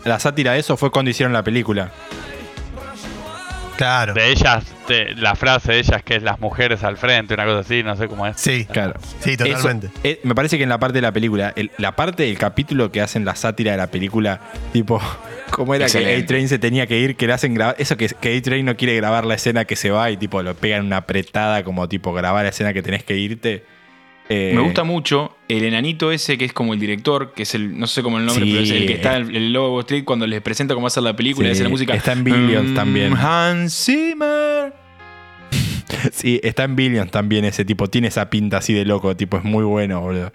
la 0.03 0.19
sátira 0.19 0.53
de 0.53 0.59
eso 0.59 0.77
fue 0.77 0.89
cuando 0.89 1.11
hicieron 1.11 1.33
la 1.33 1.43
película. 1.43 1.91
Claro. 3.77 4.13
De 4.13 4.29
ellas, 4.31 4.65
de, 4.87 5.13
la 5.15 5.35
frase 5.35 5.71
de 5.71 5.79
ellas 5.79 6.03
que 6.03 6.15
es 6.15 6.23
las 6.23 6.39
mujeres 6.39 6.83
al 6.83 6.97
frente, 6.97 7.33
una 7.35 7.45
cosa 7.45 7.59
así, 7.59 7.83
no 7.83 7.95
sé 7.95 8.07
cómo 8.07 8.25
es. 8.27 8.37
Sí, 8.39 8.65
Claro. 8.65 8.95
sí, 9.19 9.37
totalmente. 9.37 9.87
Eso, 9.87 9.95
eh, 10.03 10.19
me 10.23 10.35
parece 10.35 10.57
que 10.57 10.63
en 10.63 10.69
la 10.69 10.79
parte 10.79 10.95
de 10.97 11.01
la 11.03 11.11
película, 11.11 11.53
el- 11.55 11.71
la 11.77 11.95
parte 11.95 12.23
del 12.23 12.37
capítulo 12.37 12.91
que 12.91 13.01
hacen 13.01 13.23
la 13.23 13.35
sátira 13.35 13.71
de 13.71 13.77
la 13.77 13.87
película, 13.87 14.39
tipo, 14.73 14.99
¿cómo 15.51 15.73
era 15.75 15.85
que. 15.87 16.15
A-Train 16.23 16.49
se 16.49 16.59
tenía 16.59 16.87
que 16.87 16.97
ir? 16.99 17.15
Que 17.15 17.27
le 17.27 17.33
hacen 17.33 17.53
grabar. 17.53 17.75
Eso 17.77 17.95
que, 17.97 18.07
que 18.09 18.37
A-Train 18.37 18.65
no 18.65 18.75
quiere 18.75 18.95
grabar 18.95 19.25
la 19.25 19.35
escena 19.35 19.65
que 19.65 19.75
se 19.75 19.91
va 19.91 20.09
y 20.11 20.17
tipo 20.17 20.41
lo 20.43 20.55
pegan 20.55 20.85
una 20.85 20.97
apretada, 20.97 21.63
como 21.63 21.87
tipo 21.87 22.13
grabar 22.13 22.43
la 22.43 22.49
escena 22.49 22.73
que 22.73 22.81
tenés 22.81 23.03
que 23.03 23.15
irte. 23.15 23.63
Eh, 24.29 24.51
Me 24.53 24.61
gusta 24.61 24.83
mucho 24.83 25.37
el 25.47 25.63
enanito 25.63 26.11
ese 26.11 26.37
que 26.37 26.43
es 26.45 26.51
como 26.53 26.73
el 26.73 26.79
director, 26.79 27.33
que 27.33 27.43
es 27.43 27.55
el, 27.55 27.79
no 27.79 27.87
sé 27.87 28.03
cómo 28.03 28.17
el 28.17 28.25
nombre, 28.25 28.43
Sí. 28.45 28.51
pero 28.51 28.63
es 28.63 28.71
el 28.71 28.85
que 28.85 28.93
está 28.93 29.17
en 29.17 29.33
el 29.35 29.53
logo 29.53 29.79
Street 29.81 30.03
cuando 30.03 30.27
les 30.27 30.41
presenta 30.41 30.73
cómo 30.73 30.87
hacer 30.87 31.03
la 31.03 31.15
película 31.15 31.47
y 31.47 31.51
Sí, 31.51 31.53
hace 31.57 31.63
la 31.63 31.69
música. 31.69 31.93
está 31.93 32.11
en 32.11 32.23
Billions 32.25 32.71
Mm, 32.71 32.75
también. 32.75 33.13
Hans 33.15 33.85
Zimmer. 33.85 34.73
Sí, 36.11 36.39
está 36.43 36.63
en 36.65 36.75
Billions 36.75 37.09
también 37.11 37.45
ese 37.45 37.63
tipo. 37.65 37.87
Tiene 37.87 38.09
esa 38.09 38.29
pinta 38.29 38.57
así 38.57 38.73
de 38.73 38.85
loco, 38.85 39.15
tipo, 39.15 39.37
es 39.37 39.43
muy 39.43 39.63
bueno, 39.63 40.01
boludo. 40.01 40.31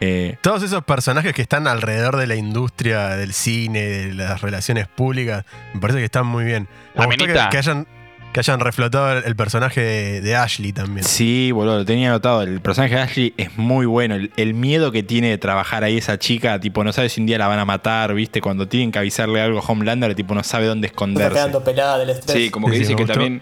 Eh, 0.00 0.36
Todos 0.40 0.62
esos 0.62 0.84
personajes 0.84 1.32
que 1.34 1.42
están 1.42 1.66
alrededor 1.66 2.16
de 2.16 2.26
la 2.26 2.36
industria 2.36 3.10
del 3.10 3.32
cine, 3.32 3.80
de 3.82 4.14
las 4.14 4.40
relaciones 4.42 4.86
públicas, 4.88 5.44
me 5.72 5.80
parece 5.80 5.98
que 6.00 6.04
están 6.04 6.26
muy 6.26 6.44
bien. 6.44 6.68
Me 6.94 7.00
La 7.00 7.06
gustó 7.06 7.26
que, 7.26 7.32
que 7.50 7.58
hayan, 7.58 7.86
que 8.34 8.40
hayan 8.40 8.58
reflotado 8.58 9.16
el, 9.16 9.36
personaje 9.36 9.80
de, 9.80 10.20
de 10.20 10.34
Ashley 10.34 10.72
también. 10.72 11.04
Sí, 11.06 11.52
boludo, 11.52 11.78
lo 11.78 11.84
tenía 11.84 12.08
anotado. 12.08 12.42
El 12.42 12.60
personaje 12.60 12.96
de 12.96 13.00
Ashley 13.00 13.34
es 13.36 13.56
muy 13.56 13.86
bueno. 13.86 14.16
El, 14.16 14.32
el 14.36 14.54
miedo 14.54 14.90
que 14.90 15.04
tiene 15.04 15.30
de 15.30 15.38
trabajar 15.38 15.84
ahí 15.84 15.96
esa 15.98 16.18
chica, 16.18 16.58
tipo, 16.58 16.82
no 16.82 16.92
sabe 16.92 17.08
si 17.08 17.20
un 17.20 17.28
día 17.28 17.38
la 17.38 17.46
van 17.46 17.60
a 17.60 17.64
matar, 17.64 18.12
¿viste? 18.12 18.40
Cuando 18.40 18.66
tienen 18.66 18.90
que 18.90 18.98
avisarle 18.98 19.40
algo 19.40 19.60
a 19.60 19.62
Homelander, 19.62 20.16
tipo, 20.16 20.34
no 20.34 20.42
sabe 20.42 20.66
dónde 20.66 20.88
Está 20.88 20.96
esconderse. 20.96 21.32
quedando 21.32 21.62
pelada 21.62 21.96
del 21.98 22.10
estrés. 22.10 22.36
Sí, 22.36 22.50
como 22.50 22.66
que 22.66 22.72
Sí, 22.74 22.78
dice 22.80 22.96
que 22.96 23.06
también 23.06 23.40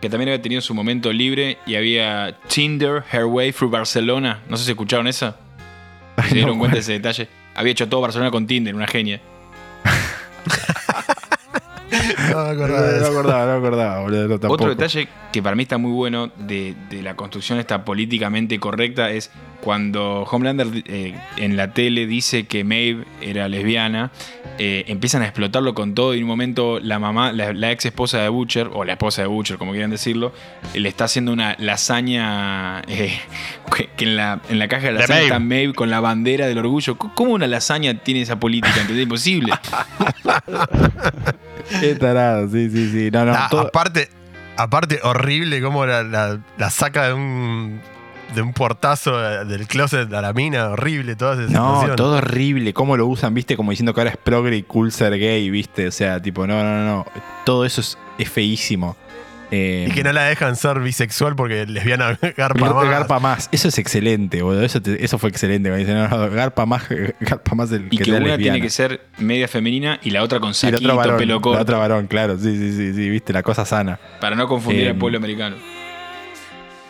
que 0.00 0.08
también 0.08 0.30
había 0.30 0.40
tenido 0.40 0.62
su 0.62 0.72
momento 0.72 1.12
libre 1.12 1.58
y 1.66 1.74
había 1.74 2.34
Tinder 2.48 3.04
Her 3.12 3.26
Way 3.26 3.52
Through 3.52 3.72
Barcelona. 3.72 4.40
No 4.48 4.56
sé 4.56 4.64
si 4.64 4.70
escucharon 4.70 5.06
esa. 5.06 5.36
Se 6.26 6.34
dieron 6.34 6.52
no, 6.52 6.58
cuenta 6.60 6.76
de 6.76 6.80
ese 6.80 6.92
detalle. 6.92 7.28
Había 7.54 7.72
hecho 7.72 7.86
todo 7.90 8.00
Barcelona 8.00 8.30
con 8.30 8.46
Tinder, 8.46 8.74
una 8.74 8.86
genia. 8.86 9.20
No 11.90 11.98
me 11.98 12.30
No, 12.32 12.38
acordaba 12.40 12.82
de 12.82 12.92
me 12.92 12.98
eso. 12.98 13.06
acordaba, 13.10 13.46
no 13.46 13.60
me 13.60 13.66
acordaba, 13.66 14.00
boludo, 14.00 14.22
no, 14.28 14.38
tampoco. 14.38 14.54
Otro 14.54 14.68
detalle 14.70 15.08
que 15.32 15.42
para 15.42 15.56
mí 15.56 15.62
está 15.62 15.78
muy 15.78 15.92
bueno 15.92 16.30
de, 16.38 16.74
de 16.90 17.02
la 17.02 17.14
construcción 17.16 17.58
esta 17.58 17.84
políticamente 17.84 18.58
correcta 18.60 19.10
es 19.10 19.30
cuando 19.60 20.22
Homelander 20.22 20.68
eh, 20.86 21.14
en 21.36 21.56
la 21.56 21.72
tele 21.74 22.06
dice 22.06 22.46
que 22.46 22.64
Maeve 22.64 23.04
era 23.20 23.46
lesbiana, 23.48 24.10
eh, 24.58 24.84
empiezan 24.88 25.20
a 25.22 25.26
explotarlo 25.26 25.74
con 25.74 25.94
todo 25.94 26.14
y 26.14 26.18
en 26.18 26.24
un 26.24 26.28
momento 26.30 26.80
la 26.80 26.98
mamá, 26.98 27.32
la, 27.32 27.52
la 27.52 27.70
ex 27.70 27.84
esposa 27.86 28.18
de 28.18 28.28
Butcher, 28.30 28.70
o 28.72 28.84
la 28.84 28.92
esposa 28.92 29.20
de 29.22 29.28
Butcher, 29.28 29.58
como 29.58 29.72
quieran 29.72 29.90
decirlo, 29.90 30.32
le 30.74 30.88
está 30.88 31.04
haciendo 31.04 31.32
una 31.32 31.56
lasaña 31.58 32.80
eh, 32.88 33.18
que, 33.76 33.88
que 33.96 34.04
en, 34.06 34.16
la, 34.16 34.40
en 34.48 34.58
la 34.58 34.68
caja 34.68 34.86
de 34.86 34.92
De 34.94 34.98
lasaña 35.00 35.14
Maeve. 35.18 35.26
está 35.26 35.38
Maeve 35.40 35.74
con 35.74 35.90
la 35.90 36.00
bandera 36.00 36.46
del 36.46 36.58
orgullo. 36.58 36.96
¿Cómo- 36.96 37.14
¿Cómo 37.14 37.32
una 37.32 37.46
lasaña 37.46 37.94
tiene 37.94 38.22
esa 38.22 38.40
política? 38.40 38.80
¿Entendés? 38.80 39.02
Imposible. 39.04 39.52
Qué 41.80 41.94
tarado, 41.94 42.48
sí, 42.48 42.70
sí, 42.70 42.90
sí. 42.90 43.10
No, 43.10 43.24
no, 43.24 43.34
todo- 43.50 43.60
aparte, 43.68 44.08
aparte, 44.56 45.00
horrible 45.02 45.60
cómo 45.62 45.86
la, 45.86 46.02
la- 46.02 46.38
la 46.58 46.70
saca 46.70 47.08
de 47.08 47.12
un, 47.14 47.80
de 48.34 48.42
un 48.42 48.52
portazo 48.52 49.22
eh, 49.24 49.44
del 49.44 49.66
closet 49.66 50.12
a 50.12 50.20
la 50.20 50.32
mina. 50.32 50.68
Horrible 50.70 51.16
toda 51.16 51.42
esa 51.42 51.52
No, 51.52 51.94
todo 51.96 52.16
horrible. 52.18 52.72
¿Cómo 52.72 52.96
lo 52.96 53.06
usan, 53.06 53.34
viste? 53.34 53.56
Como 53.56 53.70
diciendo 53.72 53.92
que 53.94 54.00
ahora 54.00 54.10
es 54.10 54.16
progre 54.16 54.56
y 54.56 54.62
cool 54.62 54.92
ser 54.92 55.18
gay, 55.18 55.50
viste? 55.50 55.86
O 55.88 55.92
sea, 55.92 56.20
tipo, 56.20 56.46
no, 56.46 56.62
no, 56.62 56.84
no. 56.84 57.06
Todo 57.44 57.64
eso 57.64 57.80
es, 57.80 57.98
es 58.18 58.28
feísimo. 58.30 58.96
Eh, 59.52 59.86
Y 59.88 59.92
que 59.92 60.04
no 60.04 60.12
la 60.12 60.24
dejan 60.24 60.54
ser 60.56 60.78
bisexual 60.80 61.34
porque 61.36 61.66
lesbiana 61.66 62.16
garpa 62.36 62.60
Garpa, 62.60 62.74
más. 62.74 62.88
garpa 62.90 63.20
más. 63.20 63.48
Eso 63.52 63.68
es 63.68 63.78
excelente, 63.78 64.42
boludo. 64.42 64.62
Eso, 64.62 64.80
te- 64.80 65.04
eso 65.04 65.18
fue 65.18 65.30
excelente. 65.30 65.74
Dicen, 65.74 65.94
no, 65.96 66.08
no, 66.08 66.30
garpa 66.30 66.66
más, 66.66 66.84
garpa 67.20 67.54
más 67.54 67.72
el 67.72 67.86
Y 67.90 67.98
que 67.98 68.04
sea 68.04 68.14
una 68.14 68.20
lesbiana. 68.28 68.42
tiene 68.42 68.60
que 68.60 68.70
ser 68.70 69.00
media 69.18 69.48
femenina 69.48 69.98
y 70.02 70.10
la 70.10 70.22
otra 70.22 70.38
con 70.40 70.50
Y 70.50 70.52
la 70.52 70.54
saquito, 70.54 70.82
otra 70.84 70.94
varón, 70.94 71.16
pelo 71.18 71.34
la 71.36 71.40
corto. 71.40 71.62
otra 71.62 71.78
varón, 71.78 72.06
claro. 72.06 72.38
Sí, 72.38 72.56
sí, 72.56 72.72
sí, 72.76 72.94
sí, 72.94 73.08
viste, 73.10 73.32
la 73.32 73.42
cosa 73.42 73.64
sana. 73.64 73.98
Para 74.20 74.36
no 74.36 74.46
confundir 74.46 74.86
Eh, 74.86 74.90
al 74.90 74.96
pueblo 74.96 75.18
americano. 75.18 75.56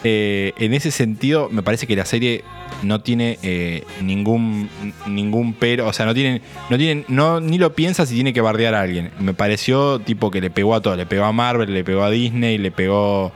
Eh, 0.03 0.55
en 0.57 0.73
ese 0.73 0.91
sentido, 0.91 1.49
me 1.51 1.63
parece 1.63 1.87
que 1.87 1.95
la 1.95 2.07
serie 2.07 2.43
no 2.83 3.03
tiene 3.03 3.39
eh, 3.43 3.85
ningún 4.01 4.71
ningún 5.07 5.53
pero, 5.53 5.87
o 5.87 5.93
sea, 5.93 6.07
no 6.07 6.15
tienen 6.15 6.41
no 6.71 6.79
tienen 6.79 7.05
no 7.09 7.39
ni 7.41 7.59
lo 7.59 7.75
piensa 7.75 8.07
si 8.07 8.15
tiene 8.15 8.33
que 8.33 8.41
bardear 8.41 8.75
a 8.75 8.81
alguien. 8.81 9.11
Me 9.21 9.35
pareció 9.35 9.99
tipo 9.99 10.31
que 10.31 10.41
le 10.41 10.49
pegó 10.51 10.75
a 10.75 10.81
todo, 10.81 10.97
le 10.97 11.05
pegó 11.05 11.25
a 11.25 11.33
Marvel, 11.33 11.75
le 11.75 11.85
pegó 11.85 12.03
a 12.03 12.11
Disney, 12.11 12.57
le 12.57 12.71
pegó 12.71 13.31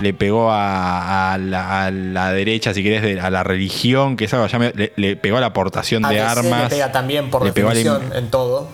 le 0.00 0.12
pegó 0.12 0.50
a, 0.50 1.34
a 1.34 1.38
la, 1.38 1.84
a 1.86 1.90
la 1.92 2.32
derecha, 2.32 2.74
si 2.74 2.82
querés, 2.82 3.02
de- 3.02 3.20
a 3.20 3.30
la 3.30 3.44
religión, 3.44 4.16
que 4.16 4.24
es 4.24 4.34
algo 4.34 4.48
ya 4.48 4.58
me- 4.58 4.72
le, 4.74 4.92
le 4.96 5.14
pegó 5.14 5.36
a 5.36 5.40
la 5.40 5.46
aportación 5.48 6.02
de 6.02 6.18
armas. 6.20 6.64
le 6.64 6.68
pega 6.68 6.90
también 6.90 7.30
por 7.30 7.42
pegó 7.52 7.68
definición 7.68 8.10
im- 8.10 8.16
en 8.18 8.28
todo. 8.30 8.68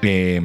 Eh, 0.00 0.40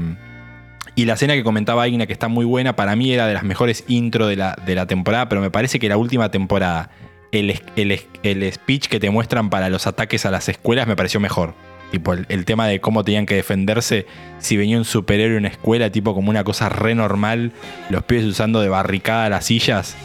y 1.00 1.06
la 1.06 1.14
escena 1.14 1.34
que 1.34 1.46
comentaba 1.46 1.88
Igna, 1.88 2.08
que 2.08 2.12
está 2.12 2.28
muy 2.28 2.44
buena, 2.44 2.76
para 2.76 2.94
mí 2.98 3.14
era 3.14 3.26
de 3.26 3.34
las 3.34 3.44
mejores 3.44 3.86
intro 3.88 4.28
de 4.28 4.36
la, 4.36 4.58
de 4.66 4.76
la 4.76 4.86
temporada, 4.86 5.30
pero 5.30 5.40
me 5.40 5.50
parece 5.50 5.80
que 5.80 5.88
la 5.88 5.96
última 5.96 6.30
temporada, 6.30 6.90
el, 7.32 7.62
el 7.78 8.02
el 8.22 8.52
speech 8.52 8.90
que 8.90 9.00
te 9.00 9.10
muestran 9.10 9.50
para 9.50 9.70
los 9.70 9.88
ataques 9.88 10.26
a 10.26 10.32
las 10.32 10.50
escuelas 10.50 10.88
me 10.88 10.98
pareció 10.98 11.22
mejor. 11.22 11.54
Tipo, 11.92 12.12
el, 12.12 12.26
el 12.28 12.44
tema 12.44 12.68
de 12.68 12.82
cómo 12.82 13.06
tenían 13.06 13.26
que 13.26 13.36
defenderse 13.36 14.08
si 14.40 14.58
venía 14.58 14.78
un 14.78 14.84
superhéroe 14.84 15.38
en 15.38 15.44
una 15.44 15.48
escuela, 15.48 15.90
tipo 15.90 16.14
como 16.14 16.32
una 16.32 16.44
cosa 16.44 16.68
re 16.68 16.96
normal, 16.96 17.54
los 17.90 18.04
pibes 18.04 18.26
usando 18.26 18.60
de 18.60 18.68
barricada 18.68 19.30
las 19.30 19.46
sillas. 19.46 19.96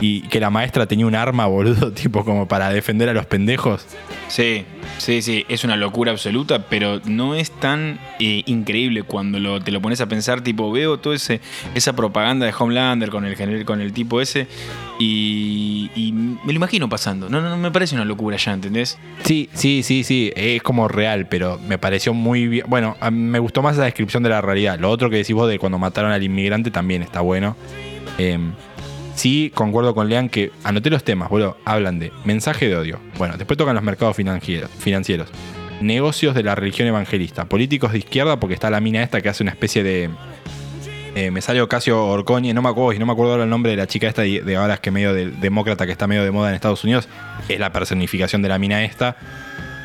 Y 0.00 0.22
que 0.28 0.40
la 0.40 0.50
maestra 0.50 0.86
tenía 0.86 1.06
un 1.06 1.14
arma, 1.14 1.46
boludo, 1.46 1.90
tipo 1.94 2.24
como 2.24 2.46
para 2.48 2.68
defender 2.70 3.08
a 3.08 3.14
los 3.14 3.24
pendejos. 3.26 3.86
Sí, 4.28 4.64
sí, 4.98 5.22
sí, 5.22 5.46
es 5.48 5.64
una 5.64 5.76
locura 5.76 6.12
absoluta, 6.12 6.66
pero 6.68 7.00
no 7.06 7.34
es 7.34 7.50
tan 7.50 7.98
eh, 8.18 8.42
increíble 8.46 9.04
cuando 9.04 9.38
lo- 9.38 9.60
te 9.60 9.70
lo 9.70 9.80
pones 9.80 10.00
a 10.02 10.06
pensar, 10.06 10.42
tipo, 10.42 10.70
veo 10.70 10.98
toda 10.98 11.16
esa 11.16 11.96
propaganda 11.96 12.44
de 12.44 12.52
Homelander 12.58 13.08
con 13.10 13.24
el, 13.24 13.64
con 13.64 13.80
el 13.80 13.92
tipo 13.94 14.20
ese 14.20 14.46
y, 14.98 15.90
y 15.94 16.12
me 16.12 16.52
lo 16.52 16.56
imagino 16.56 16.88
pasando. 16.88 17.28
No, 17.28 17.40
no, 17.40 17.48
no 17.50 17.56
me 17.56 17.70
parece 17.70 17.94
una 17.94 18.04
locura 18.04 18.36
ya, 18.36 18.52
¿entendés? 18.52 18.98
Sí, 19.24 19.48
sí, 19.54 19.82
sí, 19.82 20.04
sí, 20.04 20.32
es 20.36 20.62
como 20.62 20.88
real, 20.88 21.26
pero 21.28 21.58
me 21.66 21.78
pareció 21.78 22.12
muy 22.14 22.48
bien. 22.48 22.66
Bueno, 22.68 22.96
me 23.12 23.38
gustó 23.38 23.62
más 23.62 23.76
la 23.76 23.84
descripción 23.84 24.22
de 24.22 24.28
la 24.30 24.40
realidad. 24.40 24.78
Lo 24.78 24.90
otro 24.90 25.08
que 25.08 25.16
decís 25.16 25.34
vos 25.34 25.48
de 25.48 25.58
cuando 25.58 25.78
mataron 25.78 26.12
al 26.12 26.22
inmigrante 26.22 26.70
también 26.70 27.02
está 27.02 27.20
bueno. 27.20 27.56
Eh, 28.18 28.38
sí, 29.16 29.50
concuerdo 29.52 29.92
con 29.94 30.08
Lean 30.08 30.28
que 30.28 30.52
anoté 30.62 30.88
los 30.90 31.02
temas, 31.02 31.28
boludo. 31.28 31.56
Hablan 31.64 31.98
de 31.98 32.12
mensaje 32.24 32.68
de 32.68 32.76
odio. 32.76 33.00
Bueno, 33.18 33.36
después 33.36 33.56
tocan 33.58 33.74
los 33.74 33.82
mercados 33.82 34.14
financieros. 34.16 35.28
negocios 35.80 36.34
de 36.34 36.42
la 36.42 36.54
religión 36.54 36.86
evangelista. 36.88 37.46
Políticos 37.46 37.92
de 37.92 37.98
izquierda, 37.98 38.38
porque 38.40 38.54
está 38.54 38.70
la 38.70 38.80
mina 38.80 39.02
esta 39.02 39.20
que 39.20 39.28
hace 39.28 39.42
una 39.42 39.50
especie 39.52 39.82
de. 39.82 40.08
eh, 41.14 41.30
me 41.30 41.40
sale 41.42 41.60
Ocasio 41.60 42.04
Orcoñi, 42.06 42.52
no 42.54 42.62
me 42.62 42.68
acuerdo, 42.68 42.92
y 42.92 42.98
no 42.98 43.06
me 43.06 43.12
acuerdo 43.12 43.32
ahora 43.32 43.44
el 43.44 43.50
nombre 43.50 43.70
de 43.72 43.76
la 43.76 43.86
chica 43.86 44.06
esta 44.06 44.22
de, 44.22 44.56
ahora 44.56 44.74
es 44.74 44.80
que 44.80 44.90
medio 44.90 45.12
de- 45.12 45.30
demócrata 45.30 45.84
que 45.86 45.92
está 45.92 46.06
medio 46.06 46.22
de 46.24 46.30
moda 46.30 46.48
en 46.50 46.54
Estados 46.54 46.84
Unidos. 46.84 47.08
Es 47.48 47.58
la 47.58 47.72
personificación 47.72 48.40
de 48.42 48.48
la 48.48 48.58
mina 48.58 48.84
esta. 48.84 49.16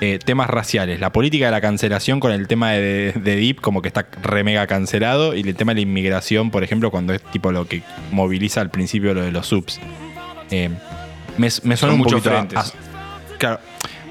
Eh, 0.04 0.18
temas 0.18 0.50
raciales, 0.50 1.00
la 1.00 1.12
política 1.12 1.46
de 1.46 1.52
la 1.52 1.62
cancelación 1.62 2.20
con 2.20 2.32
el 2.32 2.48
tema 2.48 2.72
de, 2.72 3.14
de 3.14 3.36
Deep, 3.36 3.62
como 3.62 3.84
que 3.84 3.88
está 3.88 4.08
re 4.24 4.44
mega 4.44 4.66
cancelado, 4.66 5.36
y 5.36 5.42
el 5.42 5.56
tema 5.56 5.74
de 5.74 5.76
la 5.76 5.82
inmigración, 5.82 6.50
por 6.50 6.64
ejemplo, 6.64 6.90
cuando 6.90 7.14
es 7.14 7.22
tipo 7.22 7.52
lo 7.52 7.68
que 7.68 7.84
moviliza 8.12 8.62
al 8.62 8.72
principio 8.72 9.14
lo 9.14 9.22
de 9.22 9.32
los 9.32 9.46
subs. 9.46 9.80
Eh, 10.50 10.70
me, 11.38 11.46
me 11.46 11.50
suena 11.52 11.78
Son 11.78 11.92
un 11.92 11.98
muchos 12.00 12.26
a- 12.26 12.30
frentes. 12.32 12.58
a- 12.58 13.38
claro, 13.38 13.60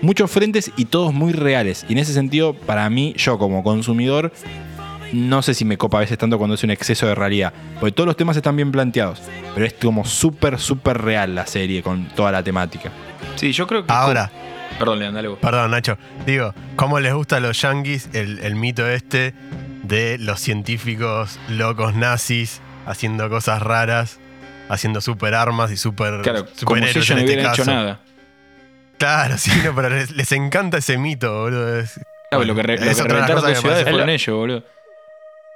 muchos 0.00 0.30
frentes 0.30 0.70
y 0.76 0.84
todos 0.84 1.12
muy 1.12 1.32
reales. 1.32 1.84
Y 1.88 1.92
en 1.94 1.98
ese 1.98 2.12
sentido, 2.12 2.54
para 2.54 2.88
mí, 2.88 3.12
yo 3.16 3.36
como 3.36 3.64
consumidor, 3.64 4.32
no 5.12 5.42
sé 5.42 5.54
si 5.54 5.64
me 5.64 5.76
copa 5.76 5.96
a 5.96 6.00
veces 6.02 6.16
tanto 6.18 6.38
cuando 6.38 6.54
es 6.54 6.62
un 6.62 6.70
exceso 6.70 7.08
de 7.08 7.16
realidad. 7.16 7.52
Porque 7.80 7.90
todos 7.90 8.06
los 8.06 8.16
temas 8.16 8.36
están 8.36 8.54
bien 8.54 8.70
planteados. 8.70 9.20
Pero 9.54 9.66
es 9.66 9.72
como 9.72 10.04
súper, 10.04 10.60
súper 10.60 10.98
real 11.02 11.34
la 11.34 11.48
serie 11.48 11.82
con 11.82 12.06
toda 12.10 12.30
la 12.30 12.44
temática. 12.44 12.92
Sí, 13.34 13.50
yo 13.50 13.66
creo 13.66 13.84
que. 13.84 13.92
Ahora, 13.92 14.30
Perdón, 14.80 14.98
Leandro, 14.98 15.16
dale 15.18 15.28
vos. 15.28 15.38
perdón, 15.38 15.70
Nacho. 15.70 15.96
Digo, 16.26 16.54
¿cómo 16.74 16.98
les 16.98 17.14
gusta 17.14 17.36
a 17.36 17.40
los 17.40 17.60
yankees 17.62 18.08
el, 18.14 18.40
el 18.40 18.56
mito 18.56 18.88
este 18.88 19.34
de 19.84 20.18
los 20.18 20.40
científicos 20.40 21.38
locos 21.48 21.94
nazis 21.94 22.60
haciendo 22.86 23.28
cosas 23.28 23.60
raras, 23.62 24.18
haciendo 24.68 25.00
super 25.00 25.34
armas 25.34 25.70
y 25.70 25.76
super 25.76 26.22
Claro, 26.22 26.46
como 26.46 26.54
si 26.54 26.60
superhéroes 26.60 26.96
ellos 26.96 27.10
en 27.10 27.16
no 27.16 27.20
este 27.20 27.32
hubieran 27.34 27.52
hecho 27.52 27.62
caso? 27.62 27.70
nada. 27.74 28.00
Claro, 28.98 29.38
sí, 29.38 29.50
no, 29.64 29.74
pero 29.74 29.90
les, 29.90 30.10
les 30.10 30.32
encanta 30.32 30.78
ese 30.78 30.98
mito, 30.98 31.42
boludo. 31.42 31.78
Es- 31.78 32.00
Claro, 32.30 32.44
lo 32.44 32.54
que, 32.54 32.62
re- 32.62 32.74
es 32.74 32.98
lo 32.98 33.04
que 33.04 33.12
reventaron 33.12 33.42
dos 33.44 33.58
ciudades 33.58 33.88
fueron 33.88 34.08
ellos, 34.08 34.36
boludo. 34.36 34.64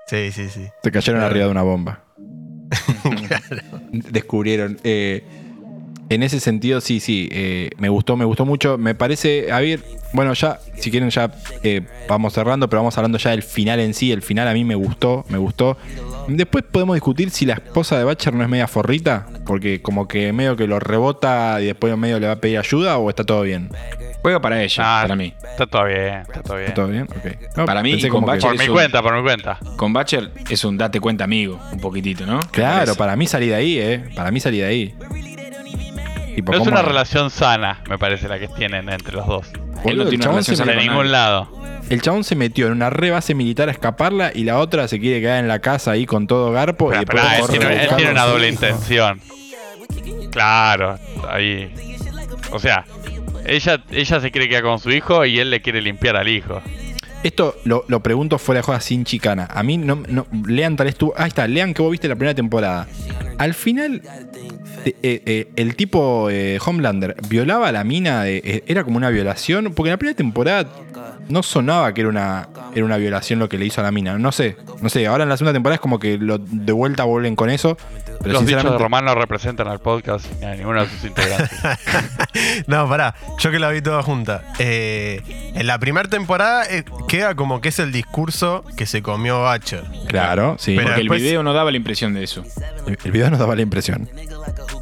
Sí, 0.07 0.33
sí, 0.33 0.49
sí. 0.51 0.69
Se 0.83 0.91
cayeron 0.91 1.21
Claro. 1.21 1.31
arriba 1.31 1.45
de 1.47 1.51
una 1.51 1.63
bomba. 1.63 2.01
Descubrieron. 3.93 4.79
eh, 4.85 5.25
en 6.15 6.23
ese 6.23 6.41
sentido, 6.41 6.81
sí, 6.81 7.01
sí. 7.01 7.29
eh, 7.33 7.71
me 7.79 7.89
gustó, 7.89 8.17
me 8.17 8.25
gustó 8.25 8.45
mucho. 8.45 8.79
Me 8.79 8.95
parece. 8.95 9.53
A 9.53 9.61
ver, 9.61 9.81
bueno, 10.13 10.33
ya, 10.35 10.59
si 10.77 10.91
quieren, 10.91 11.11
ya 11.11 11.31
eh, 11.63 11.83
vamos 12.09 12.33
cerrando, 12.33 12.69
pero 12.69 12.81
vamos 12.83 12.97
hablando 12.97 13.19
ya 13.19 13.31
del 13.31 13.43
final 13.43 13.81
en 13.81 13.95
sí. 13.95 14.13
El 14.13 14.23
final 14.23 14.49
a 14.49 14.53
mí 14.53 14.65
me 14.65 14.75
gustó, 14.75 15.25
me 15.29 15.39
gustó. 15.39 15.77
Después 16.29 16.65
podemos 16.71 16.95
discutir 16.97 17.31
si 17.31 17.45
la 17.45 17.55
esposa 17.55 17.99
de 17.99 18.05
Batcher 18.05 18.33
no 18.35 18.43
es 18.43 18.49
media 18.49 18.67
forrita, 18.67 19.27
porque 19.47 19.83
como 19.83 20.09
que 20.09 20.33
medio 20.33 20.57
que 20.57 20.67
lo 20.67 20.81
rebota 20.81 21.59
y 21.61 21.67
después 21.67 21.97
medio 21.99 22.19
le 22.19 22.27
va 22.29 22.33
a 22.35 22.41
pedir 22.41 22.59
ayuda 22.59 22.97
o 22.97 23.11
está 23.11 23.25
todo 23.25 23.43
bien. 23.43 23.69
Juega 24.23 24.41
para 24.41 24.63
ella, 24.63 24.83
Ah, 24.85 25.03
para 25.03 25.17
mí. 25.17 25.35
Está 25.51 25.67
todo 25.67 25.85
bien, 25.85 26.15
está 26.23 26.43
todo 26.43 26.57
bien. 26.57 26.69
¿Está 26.69 26.75
todo 26.75 26.89
bien? 26.89 27.07
No, 27.57 27.67
Para 27.67 27.83
mí, 27.83 28.01
con 28.09 28.25
Batcher 28.25 28.51
Por 28.53 28.59
mi 28.59 28.69
un- 28.69 28.73
cuenta, 28.73 29.03
por 29.03 29.15
mi 29.17 29.23
cuenta. 29.23 29.59
Con 29.77 29.93
Batcher 29.93 30.31
es 30.49 30.65
un 30.65 30.79
date 30.79 30.99
cuenta 30.99 31.25
amigo, 31.25 31.61
un 31.73 31.79
poquitito, 31.81 32.25
¿no? 32.25 32.41
Claro, 32.51 32.95
para 32.95 33.17
mí 33.17 33.27
salí 33.27 33.49
de 33.49 33.55
ahí, 33.55 33.79
¿eh? 33.79 34.05
Para 34.15 34.31
mí 34.31 34.41
salí 34.41 34.59
de 34.61 34.65
ahí. 34.65 34.95
Tipo, 36.35 36.53
No 36.53 36.59
es 36.59 36.65
¿cómo- 36.65 36.73
una 36.73 36.83
relación 36.83 37.31
sana, 37.31 37.83
me 37.89 37.99
parece, 37.99 38.29
la 38.29 38.39
que 38.39 38.49
tienen 38.49 38.89
entre 38.89 39.15
los 39.15 39.27
dos. 39.27 39.47
Él 39.85 39.97
no 39.99 40.05
tiene 40.07 40.09
el 40.09 40.15
una 40.15 40.19
chabón 40.25 40.37
relación 40.45 40.57
sana 40.57 40.73
De 40.73 40.79
ningún 40.79 41.13
lado. 41.13 41.49
El 41.91 42.01
chabón 42.01 42.25
se 42.25 42.35
metió 42.35 42.67
en 42.67 42.73
una 42.73 42.91
re 42.91 43.11
base 43.11 43.35
militar 43.35 43.69
a 43.69 43.73
escaparla 43.73 44.33
y 44.35 44.45
la 44.45 44.59
otra 44.59 44.89
se 44.89 44.99
quiere 44.99 45.21
quedar 45.21 45.39
en 45.41 45.49
la 45.49 45.59
casa 45.59 45.91
ahí 45.93 46.07
con 46.07 46.27
todo 46.27 46.51
garpo. 46.51 46.93
y 46.95 47.05
Pero, 47.05 47.23
él, 47.23 47.49
tiene, 47.51 47.83
él 47.85 47.89
tiene 47.97 48.11
una 48.13 48.25
doble 48.25 48.49
hijo. 48.49 48.55
intención. 48.55 49.21
Claro, 50.31 50.99
ahí. 51.29 51.73
O 52.53 52.59
sea, 52.59 52.85
ella, 53.47 53.83
ella 53.91 54.21
se 54.21 54.31
quiere 54.31 54.49
quedar 54.49 54.63
con 54.63 54.79
su 54.79 54.91
hijo 54.91 55.25
y 55.25 55.39
él 55.39 55.51
le 55.51 55.61
quiere 55.61 55.81
limpiar 55.83 56.17
al 56.17 56.29
hijo. 56.29 56.61
Esto 57.25 57.57
lo, 57.65 57.85
lo 57.89 58.01
pregunto 58.01 58.39
fuera 58.39 58.61
de 58.61 58.63
joda 58.63 58.81
sin 58.81 59.05
chicana. 59.05 59.49
A 59.53 59.63
mí 59.63 59.77
no, 59.79 60.03
no 60.09 60.27
lean 60.47 60.77
tal 60.77 60.87
vez 60.87 60.95
tú. 60.97 61.13
Ahí 61.17 61.29
está, 61.29 61.49
lean 61.49 61.75
que 61.75 61.83
vos 61.83 61.91
viste 61.91 62.07
la 62.07 62.15
primera 62.17 62.35
temporada. 62.35 62.87
Al 63.39 63.55
final, 63.55 64.03
eh, 64.85 64.95
eh, 65.03 65.49
el 65.57 65.75
tipo 65.75 66.29
eh, 66.31 66.59
Homelander 66.65 67.17
violaba 67.29 67.69
a 67.69 67.73
la 67.73 67.83
mina. 67.83 68.23
de- 68.25 68.43
eh, 68.45 68.65
era 68.67 68.85
como 68.85 68.99
una 68.99 69.09
violación. 69.11 69.73
Porque 69.75 69.89
en 69.89 69.95
la 69.95 69.97
primera 69.97 70.17
temporada 70.17 70.69
no 71.29 71.43
sonaba 71.43 71.95
que 71.95 72.03
era 72.03 72.11
una, 72.11 72.49
era 72.75 72.85
una 72.85 72.99
violación 72.99 73.39
lo 73.39 73.49
que 73.49 73.57
le 73.57 73.65
hizo 73.67 73.81
a 73.81 73.85
la 73.85 73.91
mina. 73.91 74.19
No 74.19 74.31
sé, 74.31 74.57
no 74.83 74.89
sé. 74.91 75.07
Ahora 75.07 75.23
en 75.25 75.31
la 75.31 75.37
segunda 75.39 75.55
temporada 75.55 75.77
es 75.77 75.81
como 75.81 75.99
que 75.99 76.19
lo, 76.19 76.37
de 76.39 76.73
vuelta 76.73 77.05
vuelven 77.05 77.35
con 77.37 77.49
eso. 77.49 77.79
Pero 78.21 78.33
Los 78.35 78.47
dichos 78.47 78.63
de 78.65 78.69
sinceramente. 78.71 78.83
Román 78.83 79.05
no 79.05 79.15
representan 79.15 79.69
al 79.69 79.81
podcast 79.81 80.27
ni 80.41 80.47
a 80.47 80.55
ninguno 80.55 80.83
de 80.85 80.91
sus 80.91 81.05
integrantes. 81.05 81.51
No, 82.67 82.89
pará, 82.89 83.15
yo 83.39 83.51
que 83.51 83.59
la 83.59 83.71
vi 83.71 83.81
toda 83.81 84.03
junta. 84.03 84.43
Eh, 84.59 85.23
en 85.55 85.67
la 85.67 85.79
primera 85.79 86.09
temporada 86.09 86.65
eh, 86.69 86.85
queda 87.09 87.35
como 87.37 87.61
que 87.61 87.69
es 87.69 87.79
el 87.79 87.93
discurso 87.93 88.65
que 88.77 88.87
se 88.87 89.03
comió 89.03 89.43
Batcher. 89.43 89.85
Claro, 90.09 90.57
sí. 90.59 90.75
Pero 90.75 90.89
Porque 90.89 91.01
el 91.03 91.09
video 91.09 91.43
no 91.43 91.53
daba 91.53 91.71
la 91.71 91.77
impresión 91.77 92.13
de 92.15 92.25
eso. 92.25 92.45
El, 92.87 92.99
el 93.05 93.13
video 93.13 93.31
nos 93.31 93.39
daba 93.39 93.55
la 93.55 93.63
impresión. 93.63 94.09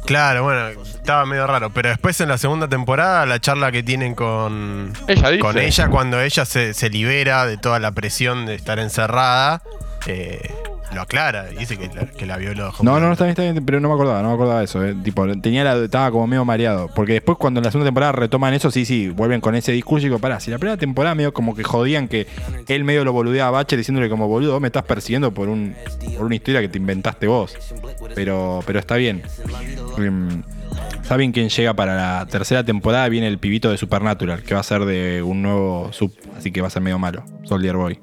Claro, 0.05 0.43
bueno, 0.43 0.69
estaba 0.83 1.25
medio 1.25 1.45
raro. 1.45 1.69
Pero 1.71 1.89
después 1.89 2.19
en 2.21 2.29
la 2.29 2.37
segunda 2.37 2.67
temporada, 2.67 3.25
la 3.25 3.39
charla 3.39 3.71
que 3.71 3.83
tienen 3.83 4.15
con, 4.15 4.93
Ella 5.07 5.29
dice. 5.29 5.39
con 5.39 5.57
ella, 5.57 5.87
cuando 5.89 6.19
ella 6.21 6.45
se, 6.45 6.73
se 6.73 6.89
libera 6.89 7.45
de 7.45 7.57
toda 7.57 7.79
la 7.79 7.91
presión 7.91 8.45
de 8.45 8.55
estar 8.55 8.79
encerrada, 8.79 9.61
eh, 10.07 10.51
lo 10.93 11.01
aclara. 11.01 11.45
Dice 11.45 11.77
que 11.77 11.87
la, 11.87 12.05
que 12.05 12.25
la 12.25 12.37
violó. 12.37 12.71
No, 12.81 12.99
no, 12.99 13.07
no, 13.07 13.11
está 13.13 13.25
bien, 13.25 13.31
está 13.31 13.43
bien, 13.43 13.65
pero 13.65 13.79
no 13.79 13.89
me 13.89 13.93
acordaba, 13.95 14.21
no 14.21 14.29
me 14.29 14.33
acordaba 14.35 14.59
de 14.59 14.65
eso. 14.65 14.83
eh. 14.85 14.95
Tipo, 15.03 15.25
tenía 15.39 15.63
la, 15.63 15.75
estaba 15.83 16.11
como 16.11 16.27
medio 16.27 16.45
mareado. 16.45 16.89
Porque 16.93 17.13
después, 17.13 17.37
cuando 17.37 17.59
en 17.59 17.65
la 17.65 17.71
segunda 17.71 17.87
temporada 17.87 18.11
retoman 18.13 18.53
eso, 18.53 18.71
sí, 18.71 18.85
sí, 18.85 19.09
vuelven 19.09 19.41
con 19.41 19.55
ese 19.55 19.71
discurso 19.71 20.05
y 20.05 20.09
digo, 20.09 20.19
pará, 20.19 20.39
si 20.39 20.51
la 20.51 20.57
primera 20.57 20.77
temporada 20.77 21.15
medio 21.15 21.33
como 21.33 21.55
que 21.55 21.63
jodían 21.63 22.07
que 22.07 22.27
él 22.67 22.83
medio 22.83 23.03
lo 23.03 23.13
boludeaba 23.13 23.49
a 23.49 23.51
Bacher 23.63 23.77
diciéndole 23.77 24.09
como, 24.09 24.27
boludo, 24.27 24.53
vos 24.53 24.61
me 24.61 24.67
estás 24.67 24.83
persiguiendo 24.83 25.33
por, 25.33 25.49
un, 25.49 25.75
por 26.17 26.25
una 26.25 26.35
historia 26.35 26.61
que 26.61 26.69
te 26.69 26.77
inventaste 26.77 27.27
vos. 27.27 27.57
Pero, 28.15 28.61
pero 28.65 28.79
está 28.79 28.95
bien. 28.95 29.23
Em, 29.97 30.43
¿Saben 31.03 31.31
quién 31.33 31.49
llega 31.49 31.73
para 31.73 31.95
la 31.95 32.25
tercera 32.27 32.63
temporada? 32.63 33.09
Viene 33.09 33.27
el 33.27 33.37
pibito 33.37 33.69
de 33.69 33.77
Supernatural, 33.77 34.41
que 34.43 34.53
va 34.53 34.61
a 34.61 34.63
ser 34.63 34.85
de 34.85 35.21
un 35.21 35.41
nuevo 35.41 35.91
sub, 35.91 36.13
así 36.37 36.51
que 36.51 36.61
va 36.61 36.67
a 36.67 36.71
ser 36.71 36.81
medio 36.81 36.97
malo. 36.97 37.23
Soldier 37.43 37.75
Boy. 37.75 37.99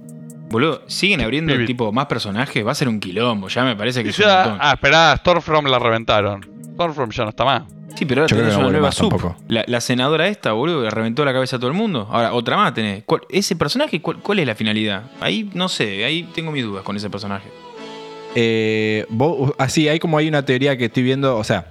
Boludo, 0.51 0.83
siguen 0.89 1.21
abriendo 1.21 1.53
Vivid. 1.53 1.67
tipo 1.67 1.93
más 1.93 2.07
personajes, 2.07 2.67
va 2.67 2.73
a 2.73 2.75
ser 2.75 2.89
un 2.89 2.99
quilombo, 3.01 3.49
ya 3.49 3.65
me 3.65 3.77
parece 3.77 4.03
que 4.03 4.09
Y 4.09 4.11
es 4.11 4.19
un 4.19 4.27
montón. 4.27 4.59
ah, 4.61 4.73
esperá, 4.75 5.17
Stormfront 5.17 5.69
la 5.69 5.79
reventaron. 5.79 6.45
Stormfront 6.75 7.13
ya 7.13 7.23
no 7.25 7.31
está 7.31 7.45
más. 7.45 7.63
Sí, 7.97 8.05
pero 8.07 8.23
ahora 8.23 8.31
Yo 8.31 8.37
tenés 8.37 8.55
no 8.55 8.61
una 8.61 8.71
nueva 8.71 8.89
más 8.89 8.95
sub. 8.95 9.35
La, 9.49 9.65
la 9.67 9.81
senadora 9.81 10.29
esta, 10.29 10.53
boludo, 10.53 10.83
le 10.83 10.91
reventó 10.91 11.25
la 11.25 11.33
cabeza 11.33 11.57
a 11.57 11.59
todo 11.59 11.71
el 11.71 11.77
mundo. 11.77 12.09
Ahora, 12.11 12.33
otra 12.33 12.57
más 12.57 12.73
tenés. 12.75 13.03
¿Cuál- 13.05 13.23
ese 13.29 13.57
personaje, 13.57 14.01
cuál, 14.01 14.19
cuál 14.19 14.39
es 14.39 14.47
la 14.47 14.55
finalidad? 14.55 15.03
Ahí 15.21 15.51
no 15.55 15.69
sé, 15.69 16.05
ahí 16.05 16.23
tengo 16.35 16.51
mis 16.53 16.65
dudas 16.65 16.83
con 16.85 16.97
ese 16.97 17.11
personaje. 17.11 17.49
Eh, 18.35 19.07
vos- 19.09 19.53
así, 19.59 19.89
hay 19.89 19.99
como 19.99 20.19
hay 20.19 20.29
una 20.29 20.45
teoría 20.45 20.77
que 20.77 20.87
estoy 20.87 21.03
viendo, 21.03 21.37
o 21.37 21.45
sea, 21.45 21.67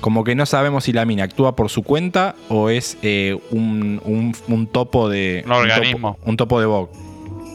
como 0.00 0.24
que 0.24 0.34
no 0.34 0.44
sabemos 0.46 0.84
si 0.84 0.92
la 0.92 1.04
mina 1.04 1.24
actúa 1.24 1.54
por 1.54 1.68
su 1.70 1.82
cuenta 1.82 2.34
o 2.48 2.68
es 2.68 2.98
eh, 3.02 3.38
un, 3.50 4.00
un- 4.04 4.34
un 4.48 4.66
topo 4.66 5.08
de. 5.08 5.42
Un 5.46 5.52
organismo. 5.52 6.16
topo- 6.18 6.28
Un 6.30 6.36
topo, 6.36 6.60
de 6.60 6.66
Vogue. 6.66 6.90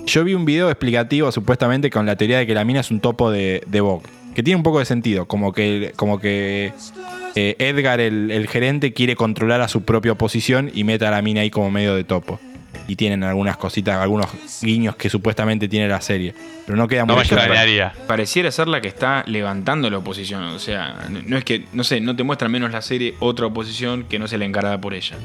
Yo 0.05 0.23
vi 0.23 0.33
un 0.33 0.45
video 0.45 0.69
explicativo 0.69 1.31
supuestamente 1.31 1.89
con 1.89 2.05
la 2.05 2.15
teoría 2.15 2.37
de 2.39 2.47
que 2.47 2.53
la 2.53 2.63
mina 2.63 2.81
es 2.81 2.91
un 2.91 2.99
topo 2.99 3.31
de, 3.31 3.61
de 3.65 3.81
Vogue. 3.81 4.05
Que 4.35 4.43
tiene 4.43 4.57
un 4.57 4.63
poco 4.63 4.79
de 4.79 4.85
sentido. 4.85 5.25
Como 5.27 5.51
que, 5.53 5.93
como 5.95 6.19
que 6.19 6.73
eh, 7.35 7.55
Edgar, 7.59 7.99
el, 7.99 8.29
el 8.31 8.47
gerente, 8.47 8.93
quiere 8.93 9.15
controlar 9.15 9.61
a 9.61 9.67
su 9.67 9.83
propia 9.83 10.11
oposición 10.11 10.69
y 10.73 10.83
mete 10.83 11.05
a 11.05 11.11
la 11.11 11.21
mina 11.21 11.41
ahí 11.41 11.49
como 11.49 11.71
medio 11.71 11.95
de 11.95 12.03
topo. 12.03 12.39
Y 12.87 12.97
tienen 12.97 13.23
algunas 13.23 13.57
cositas, 13.57 13.99
algunos 13.99 14.27
guiños 14.61 14.95
que 14.95 15.09
supuestamente 15.09 15.67
tiene 15.67 15.87
la 15.87 16.01
serie. 16.01 16.35
Pero 16.65 16.77
no 16.77 16.87
queda 16.87 17.05
No 17.05 17.13
muy 17.13 17.23
me 17.23 17.27
claro. 17.27 17.43
extrañaría. 17.43 17.93
Pareciera 18.05 18.51
ser 18.51 18.67
la 18.67 18.81
que 18.81 18.89
está 18.89 19.23
levantando 19.25 19.89
la 19.89 19.97
oposición. 19.97 20.43
O 20.43 20.59
sea, 20.59 21.07
no 21.09 21.21
no 21.25 21.37
es 21.37 21.43
que, 21.43 21.65
no 21.73 21.83
sé, 21.83 21.99
no 22.01 22.15
te 22.15 22.23
muestra 22.23 22.47
menos 22.47 22.71
la 22.71 22.81
serie 22.83 23.15
otra 23.19 23.47
oposición 23.47 24.03
que 24.03 24.19
no 24.19 24.27
se 24.27 24.37
la 24.37 24.45
encarada 24.45 24.79
por 24.79 24.93
ella. 24.93 25.15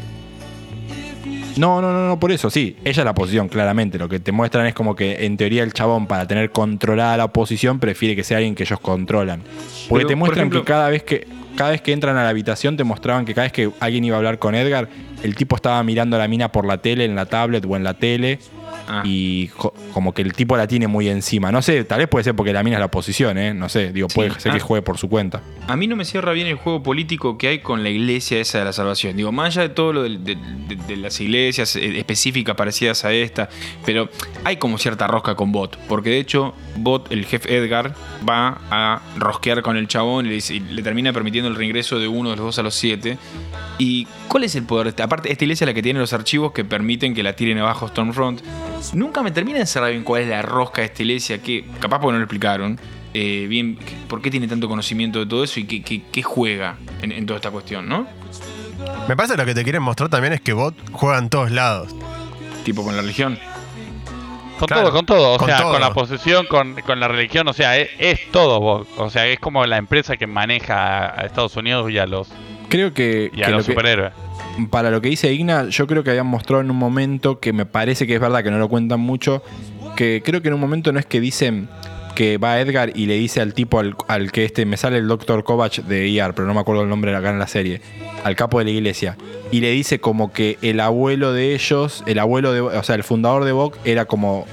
No, 1.61 1.83
no, 1.83 1.93
no, 1.93 2.09
no, 2.09 2.19
por 2.19 2.33
eso, 2.33 2.49
sí. 2.49 2.77
Ella 2.85 3.03
es 3.03 3.05
la 3.05 3.11
oposición, 3.11 3.49
claramente. 3.49 3.99
Lo 3.99 4.09
que 4.09 4.19
te 4.19 4.33
muestran 4.33 4.67
es 4.67 4.73
como 4.75 4.97
que 4.97 5.27
en 5.27 5.37
teoría 5.37 5.63
el 5.63 5.75
chabón, 5.75 6.07
para 6.07 6.27
tener 6.27 6.51
controlada 6.53 7.19
la 7.19 7.27
oposición, 7.27 7.79
prefiere 7.79 8.17
que 8.17 8.25
sea 8.25 8.39
alguien 8.39 8.55
que 8.55 8.63
ellos 8.63 8.81
controlan. 8.81 9.41
Porque 9.89 10.07
Pero, 10.07 10.09
te 10.09 10.13
por 10.15 10.17
muestran 10.17 10.39
ejemplo- 10.47 10.61
que 10.63 10.67
cada 10.67 10.89
vez 10.89 11.03
que. 11.03 11.27
Cada 11.57 11.73
vez 11.73 11.83
que 11.83 11.93
entran 11.93 12.17
a 12.17 12.23
la 12.23 12.29
habitación 12.31 12.77
te 12.77 12.85
mostraban 12.85 13.25
que 13.27 13.35
cada 13.35 13.45
vez 13.47 13.53
que 13.53 13.71
alguien 13.81 14.05
iba 14.05 14.15
a 14.17 14.19
hablar 14.19 14.39
con 14.39 14.55
Edgar, 14.55 14.89
el 15.23 15.35
tipo 15.35 15.57
estaba 15.57 15.83
mirando 15.83 16.17
a 16.17 16.19
la 16.21 16.29
mina 16.29 16.51
por 16.53 16.65
la 16.65 16.79
tele, 16.79 17.05
en 17.05 17.15
la 17.17 17.27
tablet 17.27 17.67
o 17.69 17.77
en 17.77 17.83
la 17.85 17.95
tele. 17.95 18.39
Ah. 18.93 19.03
Y 19.05 19.49
como 19.93 20.13
que 20.13 20.23
el 20.23 20.33
tipo 20.33 20.57
la 20.57 20.67
tiene 20.67 20.89
muy 20.89 21.09
encima. 21.09 21.53
No 21.53 21.63
sé, 21.63 21.85
tal 21.85 21.99
vez 21.99 22.09
puede 22.09 22.25
ser 22.25 22.35
porque 22.35 22.53
la 22.53 22.63
mina 22.65 22.77
es 22.77 22.81
la 22.81 22.87
oposición, 22.87 23.39
¿eh? 23.39 23.55
No 23.55 23.69
sé, 23.69 23.93
digo, 23.93 24.09
Sí. 24.09 24.17
puede 24.17 24.31
ser 24.41 24.51
que 24.53 24.59
Ah. 24.59 24.61
juegue 24.65 24.83
por 24.83 24.99
su 24.99 25.09
cuenta. 25.09 25.43
A 25.69 25.77
mí 25.77 25.87
no 25.87 25.95
me 25.95 26.05
cierra 26.05 26.33
bien 26.33 26.49
el 26.49 26.57
juego 26.57 26.83
político 26.83 27.39
que 27.39 27.49
hay 27.49 27.59
con 27.61 27.83
la 27.85 27.91
iglesia 27.91 28.41
esa 28.41 28.59
de 28.59 28.65
la 28.65 28.73
salvación. 28.73 29.17
Digo, 29.17 29.31
más 29.31 29.57
allá 29.57 29.69
de 29.69 29.75
todo 29.75 29.93
lo 29.93 30.03
de, 30.03 30.19
de- 30.19 30.37
de 30.89 30.97
las 30.97 31.21
iglesias 31.21 31.77
eh, 31.77 31.99
específicas 31.99 32.57
parecidas 32.57 33.05
a 33.05 33.13
esta, 33.13 33.49
pero 33.87 34.09
hay 34.45 34.57
como 34.57 34.77
cierta 34.79 35.07
rosca 35.07 35.35
con 35.37 35.53
Bot. 35.53 35.79
Porque 35.89 36.11
de 36.11 36.19
hecho, 36.19 36.55
Bot, 36.77 37.13
el 37.13 37.25
jefe 37.27 37.57
Edgar, 37.57 37.95
va 38.29 38.61
a 38.71 39.01
rosquear 39.17 39.63
con 39.63 39.77
el 39.77 39.87
chabón 39.87 40.27
y 40.27 40.31
le, 40.31 40.35
dice- 40.37 40.55
y 40.57 40.61
le 40.61 40.83
termina 40.83 41.13
permitiendo 41.13 41.49
el 41.49 41.55
reingreso 41.57 41.99
de 42.01 42.09
uno 42.09 42.31
de 42.31 42.37
los 42.37 42.45
dos 42.47 42.59
a 42.59 42.63
los 42.63 42.75
siete. 42.75 43.19
¿Y 43.79 44.07
cuál 44.31 44.45
es 44.45 44.55
el 44.55 44.63
poder? 44.65 44.85
de 44.85 44.91
esta? 44.91 45.05
Aparte, 45.05 45.31
esta 45.31 45.45
iglesia 45.45 45.65
es 45.65 45.69
la 45.69 45.75
que 45.75 45.83
tiene 45.83 45.99
los 46.01 46.13
archivos 46.15 46.53
que 46.53 46.65
permiten 46.65 47.13
que 47.15 47.23
la 47.23 47.35
tiren 47.35 47.59
abajo 47.59 47.87
Stormfront. 47.89 48.41
Nunca 48.95 49.23
me 49.23 49.31
termina 49.31 49.59
de 49.59 49.67
cerrar 49.67 49.91
bien 49.91 50.05
cuál 50.05 50.23
es 50.23 50.29
la 50.29 50.41
rosca 50.43 50.81
de 50.81 50.87
esta 50.87 51.03
iglesia, 51.03 51.43
que 51.43 51.65
capaz 51.81 51.99
porque 52.01 52.13
no 52.13 52.19
lo 52.19 52.25
explicaron. 52.25 52.81
eh, 53.13 53.47
bien, 53.49 53.77
por 54.09 54.23
qué 54.23 54.31
tiene 54.31 54.47
tanto 54.47 54.69
conocimiento 54.69 55.19
de 55.19 55.27
todo 55.27 55.43
eso 55.43 55.59
y 55.61 55.65
qué, 55.65 55.83
qué- 55.83 56.03
qué 56.13 56.23
juega 56.23 56.77
en, 57.03 57.11
en 57.11 57.27
toda 57.27 57.39
esta 57.39 57.51
cuestión, 57.51 57.89
¿no? 57.89 58.07
Me 59.09 59.17
parece 59.17 59.35
que 59.35 59.39
lo 59.41 59.47
que 59.47 59.55
te 59.55 59.65
quieren 59.65 59.83
mostrar 59.83 60.09
también 60.09 60.33
es 60.33 60.41
que 60.41 60.53
Bot 60.53 60.75
juega 60.93 61.19
en 61.19 61.29
todos 61.29 61.51
lados. 61.51 61.93
Tipo 62.65 62.85
con 62.85 62.95
la 62.95 63.03
religión. 63.03 63.37
Con 64.59 64.67
Claro, 64.69 64.83
todo, 64.85 64.93
con 64.93 65.07
todo. 65.07 65.35
O 65.35 65.39
con 65.39 65.49
sea, 65.49 65.59
todo. 65.59 65.73
con 65.73 65.81
la 65.81 65.93
posesión, 65.93 66.47
con, 66.47 66.75
con 66.83 67.01
la 67.01 67.09
religión. 67.09 67.49
O 67.49 67.53
sea, 67.53 67.77
es, 67.79 67.89
es 67.99 68.31
todo. 68.31 68.61
vos. 68.61 68.87
O 68.99 69.11
sea, 69.11 69.27
es 69.27 69.41
como 69.41 69.65
la 69.67 69.79
empresa 69.79 70.17
que 70.17 70.27
maneja 70.27 71.07
a 71.19 71.25
Estados 71.27 71.57
Unidos 71.57 71.91
y 71.91 71.99
a 71.99 72.07
los, 72.07 72.29
Creo 72.71 72.95
que, 72.95 73.31
y 73.35 73.43
a 73.43 73.47
que 73.47 73.51
los 73.53 73.61
lo 73.63 73.67
que- 73.67 73.73
superhéroes. 73.73 74.13
para 74.71 74.91
lo 74.91 75.01
que 75.03 75.11
dice 75.11 75.33
Igna, 75.33 75.69
yo 75.69 75.87
creo 75.87 76.03
que 76.03 76.11
habían 76.11 76.27
mostrado 76.27 76.63
en 76.63 76.71
un 76.71 76.77
momento 76.79 77.39
que 77.41 77.53
me 77.53 77.67
parece 77.67 78.07
que 78.07 78.15
es 78.15 78.21
verdad 78.21 78.43
que 78.43 78.51
no 78.51 78.59
lo 78.59 78.69
cuentan 78.71 79.01
mucho. 79.01 79.43
Que 79.97 80.23
creo 80.25 80.41
que 80.41 80.49
en 80.49 80.55
un 80.55 80.61
momento 80.61 80.93
no 80.93 80.99
es 80.99 81.05
que 81.07 81.21
dicen 81.21 81.69
que 82.15 82.39
va 82.39 82.59
Edgar 82.61 82.93
y 82.95 83.07
le 83.07 83.15
dice 83.15 83.41
al 83.41 83.55
tipo 83.55 83.79
al, 83.79 83.95
al 84.09 84.33
que 84.33 84.45
este 84.45 84.65
me 84.67 84.77
sale 84.77 84.99
el 84.99 85.07
Dr. 85.09 85.45
Kovac 85.45 85.77
de 85.85 86.09
ER, 86.17 86.33
pero 86.35 86.47
no 86.49 86.55
me 86.55 86.61
acuerdo 86.61 86.83
el 86.83 86.89
nombre 86.89 87.15
acá 87.15 87.31
en 87.31 87.39
la 87.39 87.47
serie, 87.47 87.81
al 88.25 88.35
capo 88.37 88.59
de 88.59 88.65
la 88.67 88.71
iglesia, 88.73 89.17
y 89.51 89.61
le 89.61 89.71
dice 89.71 90.01
como 90.01 90.33
que 90.33 90.59
el 90.63 90.81
abuelo 90.81 91.33
de 91.33 91.55
ellos, 91.55 92.03
el 92.07 92.19
abuelo 92.19 92.53
de, 92.53 92.61
o 92.61 92.83
sea, 92.83 92.95
el 92.97 93.05
fundador 93.05 93.45
de 93.45 93.53
Vogue 93.53 93.79
era 93.85 94.05
como 94.07 94.47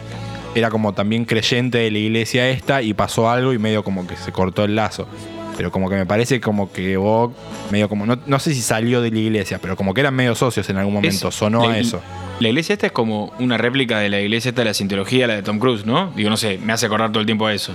era 0.56 0.70
como 0.70 0.94
también 0.94 1.26
creyente 1.26 1.78
de 1.80 1.92
la 1.92 1.98
iglesia 2.00 2.50
esta 2.50 2.82
y 2.82 2.94
pasó 2.94 3.30
algo 3.30 3.54
y 3.54 3.60
medio 3.60 3.84
como 3.84 4.08
que 4.08 4.16
se 4.16 4.32
cortó 4.32 4.64
el 4.64 4.76
lazo. 4.76 5.08
Pero 5.58 5.72
como 5.72 5.90
que 5.90 5.96
me 5.96 6.06
parece 6.06 6.40
como 6.40 6.72
que 6.72 6.96
Vogue, 6.98 7.34
medio 7.72 7.90
como, 7.90 8.06
no, 8.06 8.18
no 8.28 8.40
sé 8.40 8.54
si 8.54 8.62
salió 8.62 9.02
de 9.02 9.10
la 9.12 9.18
iglesia, 9.18 9.58
pero 9.60 9.76
como 9.76 9.94
que 9.94 10.02
eran 10.02 10.14
medio 10.16 10.36
socios 10.36 10.70
en 10.70 10.78
algún 10.78 10.94
momento, 10.94 11.28
Es- 11.30 11.36
sonó 11.36 11.68
la- 11.68 11.74
a 11.74 11.78
eso. 11.80 12.00
La 12.40 12.50
iglesia 12.50 12.74
esta 12.74 12.86
es 12.86 12.92
como 12.92 13.34
una 13.40 13.58
réplica 13.58 13.98
de 13.98 14.10
la 14.10 14.20
iglesia 14.22 14.50
esta 14.50 14.62
de 14.62 14.66
la 14.66 14.74
cientología, 14.76 15.26
la 15.26 15.34
de 15.34 15.42
Tom 15.42 15.58
Cruise, 15.58 15.86
¿no? 15.88 16.12
Digo, 16.16 16.30
no 16.30 16.38
sé, 16.38 16.60
me 16.64 16.72
hace 16.74 16.86
acordar 16.86 17.10
todo 17.12 17.22
el 17.22 17.26
tiempo 17.26 17.48
a 17.48 17.54
eso. 17.54 17.74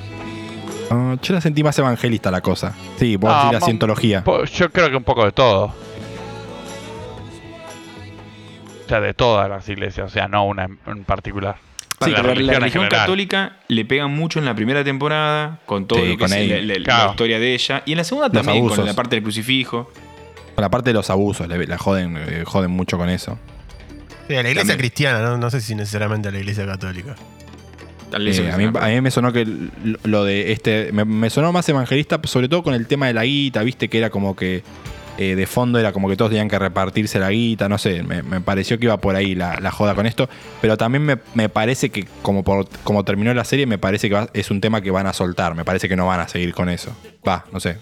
Ah, 0.90 1.16
yo 1.20 1.34
la 1.34 1.40
sentí 1.40 1.64
más 1.64 1.76
evangelista 1.78 2.30
la 2.30 2.40
cosa. 2.40 2.72
Sí, 2.98 3.16
vos 3.16 3.30
Ah, 3.34 3.46
decís 3.46 3.60
la 3.60 3.64
cientología. 3.66 4.22
Po- 4.22 4.44
Yo 4.44 4.70
creo 4.70 4.88
que 4.90 4.96
un 4.96 5.02
poco 5.04 5.24
de 5.24 5.32
todo. 5.32 5.74
O 8.84 8.88
sea, 8.88 9.00
de 9.00 9.14
todas 9.14 9.48
las 9.48 9.68
iglesias. 9.68 10.06
O 10.06 10.10
sea, 10.12 10.28
no 10.28 10.44
una 10.44 10.64
en, 10.64 10.78
en 10.86 11.04
Sí, 12.06 12.10
La 12.10 12.16
pero 12.16 12.28
la 12.28 12.34
religión 12.34 12.60
religión 12.60 12.88
católica 12.88 13.56
le 13.68 13.84
pega 13.84 14.06
mucho 14.06 14.38
en 14.38 14.44
la 14.44 14.54
primera 14.54 14.82
temporada 14.84 15.58
con 15.66 15.86
todo 15.86 15.98
Sí, 16.00 16.06
lo 16.06 16.12
que 16.12 16.18
con 16.18 16.32
es 16.32 16.64
la, 16.86 17.06
historia 17.10 17.38
de 17.38 17.54
ella. 17.54 17.82
Y 17.86 17.92
en 17.92 17.98
la 17.98 18.04
segunda 18.04 18.28
Los 18.28 18.44
también, 18.44 18.68
con 18.68 18.84
la 18.84 18.94
parte 18.94 19.16
del 19.16 19.22
crucifijo. 19.22 19.90
Con 20.54 20.62
la 20.62 20.70
parte 20.70 20.90
de 20.90 20.94
los 20.94 21.08
abusos, 21.10 21.48
la 21.48 21.78
joden, 21.78 22.16
eh, 22.18 22.42
joden 22.44 22.70
mucho 22.70 22.98
con 22.98 23.08
eso. 23.08 23.38
Sí, 24.28 24.34
a 24.36 24.42
la 24.42 24.48
iglesia 24.50 24.60
También. 24.60 24.78
cristiana, 24.78 25.20
¿no? 25.22 25.36
no 25.36 25.50
sé 25.50 25.60
si 25.60 25.74
necesariamente 25.74 26.28
a 26.28 26.30
la 26.32 26.38
iglesia 26.38 26.64
católica. 26.66 27.16
Tal 28.10 28.24
vez 28.26 28.38
Eh, 28.38 28.52
a, 28.52 28.56
mí, 28.58 28.64
a 28.78 28.86
mí 28.88 29.00
me 29.00 29.10
sonó 29.10 29.32
que 29.32 29.44
lo- 29.46 29.98
lo 30.04 30.24
de 30.24 30.52
este. 30.52 30.90
Me, 30.92 31.04
me 31.06 31.30
sonó 31.30 31.50
más 31.52 31.66
evangelista, 31.68 32.20
sobre 32.24 32.48
todo 32.48 32.62
con 32.62 32.74
el 32.74 32.86
tema 32.86 33.06
de 33.06 33.14
la 33.14 33.24
guita, 33.24 33.62
viste, 33.62 33.88
que 33.88 33.96
era 33.98 34.10
como 34.10 34.36
que. 34.36 34.62
Eh, 35.18 35.34
de 35.34 35.46
fondo 35.46 35.78
era 35.78 35.92
como 35.92 36.08
que 36.08 36.16
todos 36.16 36.30
tenían 36.30 36.48
que 36.48 36.58
repartirse 36.58 37.18
la 37.18 37.30
guita, 37.30 37.68
no 37.68 37.78
sé, 37.78 38.02
me, 38.02 38.22
me 38.22 38.40
pareció 38.40 38.78
que 38.78 38.86
iba 38.86 38.96
por 38.96 39.14
ahí 39.14 39.34
la, 39.34 39.58
la 39.60 39.70
joda 39.70 39.94
con 39.94 40.06
esto, 40.06 40.28
pero 40.60 40.76
también 40.76 41.04
me, 41.04 41.18
me 41.34 41.48
parece 41.48 41.90
que 41.90 42.06
como, 42.22 42.42
por, 42.44 42.68
como 42.82 43.04
terminó 43.04 43.32
la 43.34 43.44
serie, 43.44 43.66
me 43.66 43.78
parece 43.78 44.08
que 44.08 44.14
va- 44.14 44.28
es 44.32 44.50
un 44.50 44.60
tema 44.60 44.80
que 44.80 44.90
van 44.90 45.06
a 45.06 45.12
soltar, 45.12 45.54
me 45.54 45.64
parece 45.64 45.88
que 45.88 45.96
no 45.96 46.06
van 46.06 46.20
a 46.20 46.28
seguir 46.28 46.54
con 46.54 46.68
eso. 46.68 46.96
Va, 47.26 47.44
no 47.52 47.60
sé, 47.60 47.76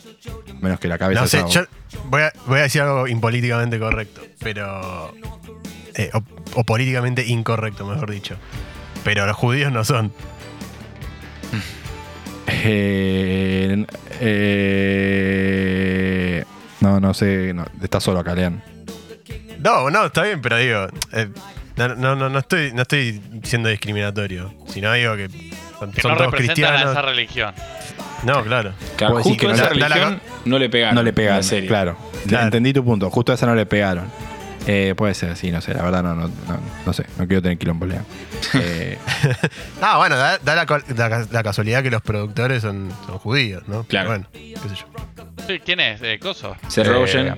menos 0.60 0.78
que 0.80 0.88
la 0.88 0.98
cabeza 0.98 1.20
No 1.22 1.26
sé, 1.26 1.44
yo 1.50 1.62
voy 2.10 2.22
a, 2.22 2.32
voy 2.46 2.58
a 2.58 2.62
decir 2.62 2.82
algo 2.82 3.06
impolíticamente 3.08 3.78
correcto, 3.78 4.20
pero. 4.40 5.14
eh, 5.94 6.10
o, 6.12 6.22
o 6.60 6.64
políticamente 6.64 7.24
incorrecto, 7.26 7.86
mejor 7.86 8.10
dicho. 8.10 8.36
Pero 9.04 9.24
los 9.26 9.36
judíos 9.36 9.72
no 9.72 9.82
son. 9.84 10.12
Eh, 12.62 13.86
eh, 14.20 15.69
no, 16.92 17.00
no 17.00 17.14
sé, 17.14 17.52
no, 17.54 17.64
está 17.82 18.00
solo 18.00 18.20
acá, 18.20 18.34
Lean. 18.34 18.62
No, 19.60 19.90
no, 19.90 20.06
está 20.06 20.22
bien, 20.22 20.40
pero 20.40 20.56
digo. 20.56 20.86
eh, 21.12 21.28
no, 21.76 21.88
no, 21.94 22.14
no, 22.16 22.28
no 22.28 22.38
estoy, 22.38 22.72
no 22.72 22.82
estoy 22.82 23.20
siendo 23.42 23.68
discriminatorio. 23.68 24.52
Sino 24.68 24.92
digo 24.92 25.16
que 25.16 25.28
son, 25.78 25.92
Que 25.92 26.00
son 26.00 26.12
no 26.12 26.16
todos 26.18 26.30
representan 26.32 26.64
a 26.64 26.76
cristianos. 26.76 26.92
esa 26.92 27.02
religión. 27.02 27.54
No, 28.24 28.42
claro. 28.44 28.72
Claro, 28.96 29.22
justo 29.22 29.38
que 29.40 29.46
no 29.46 29.54
esa 29.54 29.62
la 29.74 29.88
religión 29.88 30.20
no 30.44 30.58
le 30.58 30.68
pegaron. 30.68 30.94
No 30.94 31.02
le 31.02 31.08
en 31.10 31.14
pegaron, 31.14 31.36
la 31.38 31.42
serie. 31.42 31.68
claro. 31.68 31.96
Claro. 32.26 32.44
Entendí 32.44 32.72
tu 32.72 32.84
punto. 32.84 33.08
Justo 33.10 33.32
a 33.32 33.34
esa 33.34 33.46
no 33.46 33.54
le 33.54 33.64
pegaron. 33.66 34.06
Eh, 34.66 34.94
puede 34.94 35.14
ser, 35.14 35.36
sí, 35.36 35.50
no 35.50 35.60
sé. 35.62 35.72
La 35.72 35.82
verdad, 35.82 36.02
no, 36.02 36.14
no, 36.14 36.28
no, 36.28 36.60
no 36.84 36.92
sé. 36.92 37.06
No 37.18 37.26
quiero 37.26 37.40
tener 37.40 37.56
quilombo, 37.56 37.86
Lean. 37.86 38.04
Eh, 38.54 38.98
Ah, 39.80 39.96
bueno, 39.96 40.16
da, 40.16 40.36
da 40.38 40.54
la, 40.54 40.66
la- 40.96 41.26
la 41.30 41.42
casualidad 41.42 41.82
que 41.82 41.90
los 41.90 42.02
productores 42.02 42.60
son, 42.62 42.90
son 43.06 43.18
judíos, 43.18 43.62
¿no? 43.68 43.84
Claro. 43.84 44.10
Bueno, 44.10 44.26
qué 44.32 44.54
sé 44.68 44.74
yo. 44.74 44.86
Sí, 45.54 45.60
¿Quién 45.64 45.80
es? 45.80 46.00
Eh, 46.02 46.18
Coso. 46.20 46.56
Seth 46.68 46.86
Eh, 46.86 46.90
Rogen. 46.92 47.34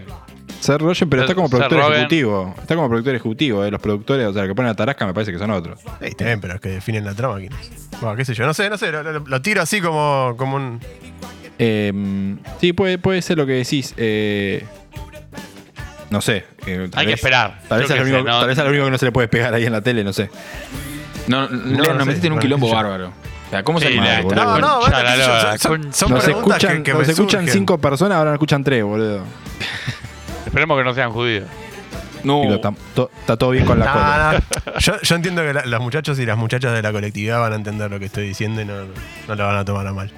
Seth 0.60 0.80
Rogen, 0.80 1.08
pero 1.10 1.22
está 1.22 1.34
como 1.34 1.48
Seth 1.48 1.56
productor 1.58 1.78
Rogen. 1.80 1.94
ejecutivo. 1.96 2.54
Está 2.60 2.74
como 2.76 2.88
productor 2.88 3.14
ejecutivo. 3.14 3.64
eh, 3.64 3.70
Los 3.70 3.80
productores, 3.80 4.26
o 4.26 4.32
sea, 4.32 4.42
los 4.42 4.50
que 4.50 4.54
ponen 4.54 4.70
a 4.70 4.74
Tarasca 4.76 5.06
me 5.06 5.14
parece 5.14 5.32
que 5.32 5.38
son 5.38 5.50
otros. 5.50 5.80
Sí, 5.80 5.86
está 6.06 6.24
bien, 6.26 6.40
pero 6.40 6.54
es 6.54 6.60
que 6.60 6.68
definen 6.68 7.04
la 7.04 7.14
trama. 7.14 7.38
¿quién 7.38 7.52
es? 7.54 7.88
Bueno, 8.00 8.16
qué 8.16 8.24
sé 8.24 8.34
yo, 8.34 8.46
no 8.46 8.54
sé, 8.54 8.68
no 8.70 8.76
sé, 8.78 8.90
lo, 8.92 9.02
lo- 9.02 9.20
lo 9.26 9.42
tiro 9.42 9.62
así 9.62 9.80
como, 9.80 10.34
como 10.36 10.56
un... 10.56 10.80
Eh, 11.58 12.36
sí, 12.60 12.72
puede, 12.72 12.98
puede 12.98 13.22
ser 13.22 13.38
lo 13.38 13.46
que 13.46 13.52
decís. 13.52 13.94
eh, 13.96 14.64
no 16.10 16.20
sé. 16.20 16.44
eh, 16.66 16.88
tal 16.90 17.00
Hay 17.00 17.06
que 17.06 17.12
vez- 17.12 17.14
esperar. 17.20 17.60
Tal 17.68 17.78
vez, 17.80 17.88
Yo 17.88 17.94
es 17.94 18.00
lo 18.00 18.06
qué 18.06 18.12
único, 18.12 18.28
no- 18.28 18.38
tal 18.40 18.48
vez 18.48 18.58
es 18.58 18.64
lo 18.64 18.70
único 18.70 18.84
que 18.84 18.90
no 18.90 18.98
se 18.98 19.04
le 19.06 19.12
puede 19.12 19.28
pegar 19.28 19.54
ahí 19.54 19.64
en 19.64 19.72
la 19.72 19.80
tele, 19.80 20.04
no 20.04 20.12
sé. 20.12 20.30
No, 21.28 21.48
no, 21.48 21.56
No, 21.56 21.76
nos 21.78 21.86
no 21.94 21.98
sé, 22.00 22.04
metiste 22.06 22.26
en 22.26 22.32
un 22.34 22.36
bueno, 22.38 22.40
quilombo 22.40 22.68
yo. 22.68 22.74
bárbaro. 22.74 23.12
Sea, 23.52 23.62
¿cómo 23.64 23.78
se 23.80 23.88
Sí, 23.88 23.94
llama? 23.96 24.06
la- 24.08 24.20
boludo. 24.22 24.44
No, 24.44 24.58
no, 24.60 24.80
bueno, 24.80 25.02
la 25.02 25.58
son, 25.58 25.92
son 25.92 26.10
Nos 26.12 26.24
preguntas 26.24 26.56
escuchan, 26.56 26.76
que, 26.78 26.82
que 26.84 26.92
nos 26.94 27.06
me 27.06 27.12
escuchan 27.12 27.40
surgen. 27.42 27.52
cinco 27.52 27.76
personas, 27.76 28.16
ahora 28.16 28.30
nos 28.30 28.36
escuchan 28.36 28.64
tres, 28.64 28.82
boludo. 28.82 29.22
Esperemos 30.46 30.78
que 30.78 30.84
no 30.84 30.94
sean 30.94 31.12
judíos. 31.12 31.44
No, 32.24 32.42
to- 32.94 33.10
está 33.20 33.36
todo 33.36 33.50
bien 33.50 33.66
con 33.66 33.78
la 33.78 33.92
cola. 33.92 34.42
Yo, 34.78 34.98
yo 35.02 35.16
entiendo 35.16 35.42
que 35.42 35.52
la- 35.52 35.66
los 35.66 35.80
muchachos 35.82 36.18
y 36.18 36.24
las 36.24 36.38
muchachas 36.38 36.72
de 36.72 36.80
la 36.80 36.92
colectividad 36.92 37.40
van 37.40 37.52
a 37.52 37.56
entender 37.56 37.90
lo 37.90 37.98
que 37.98 38.06
estoy 38.06 38.26
diciendo 38.28 38.62
y 38.62 38.64
no, 38.64 38.74
no 39.28 39.34
lo 39.34 39.46
van 39.46 39.56
a 39.56 39.64
tomar 39.66 39.86
a 39.86 39.92
mal. 39.92 40.10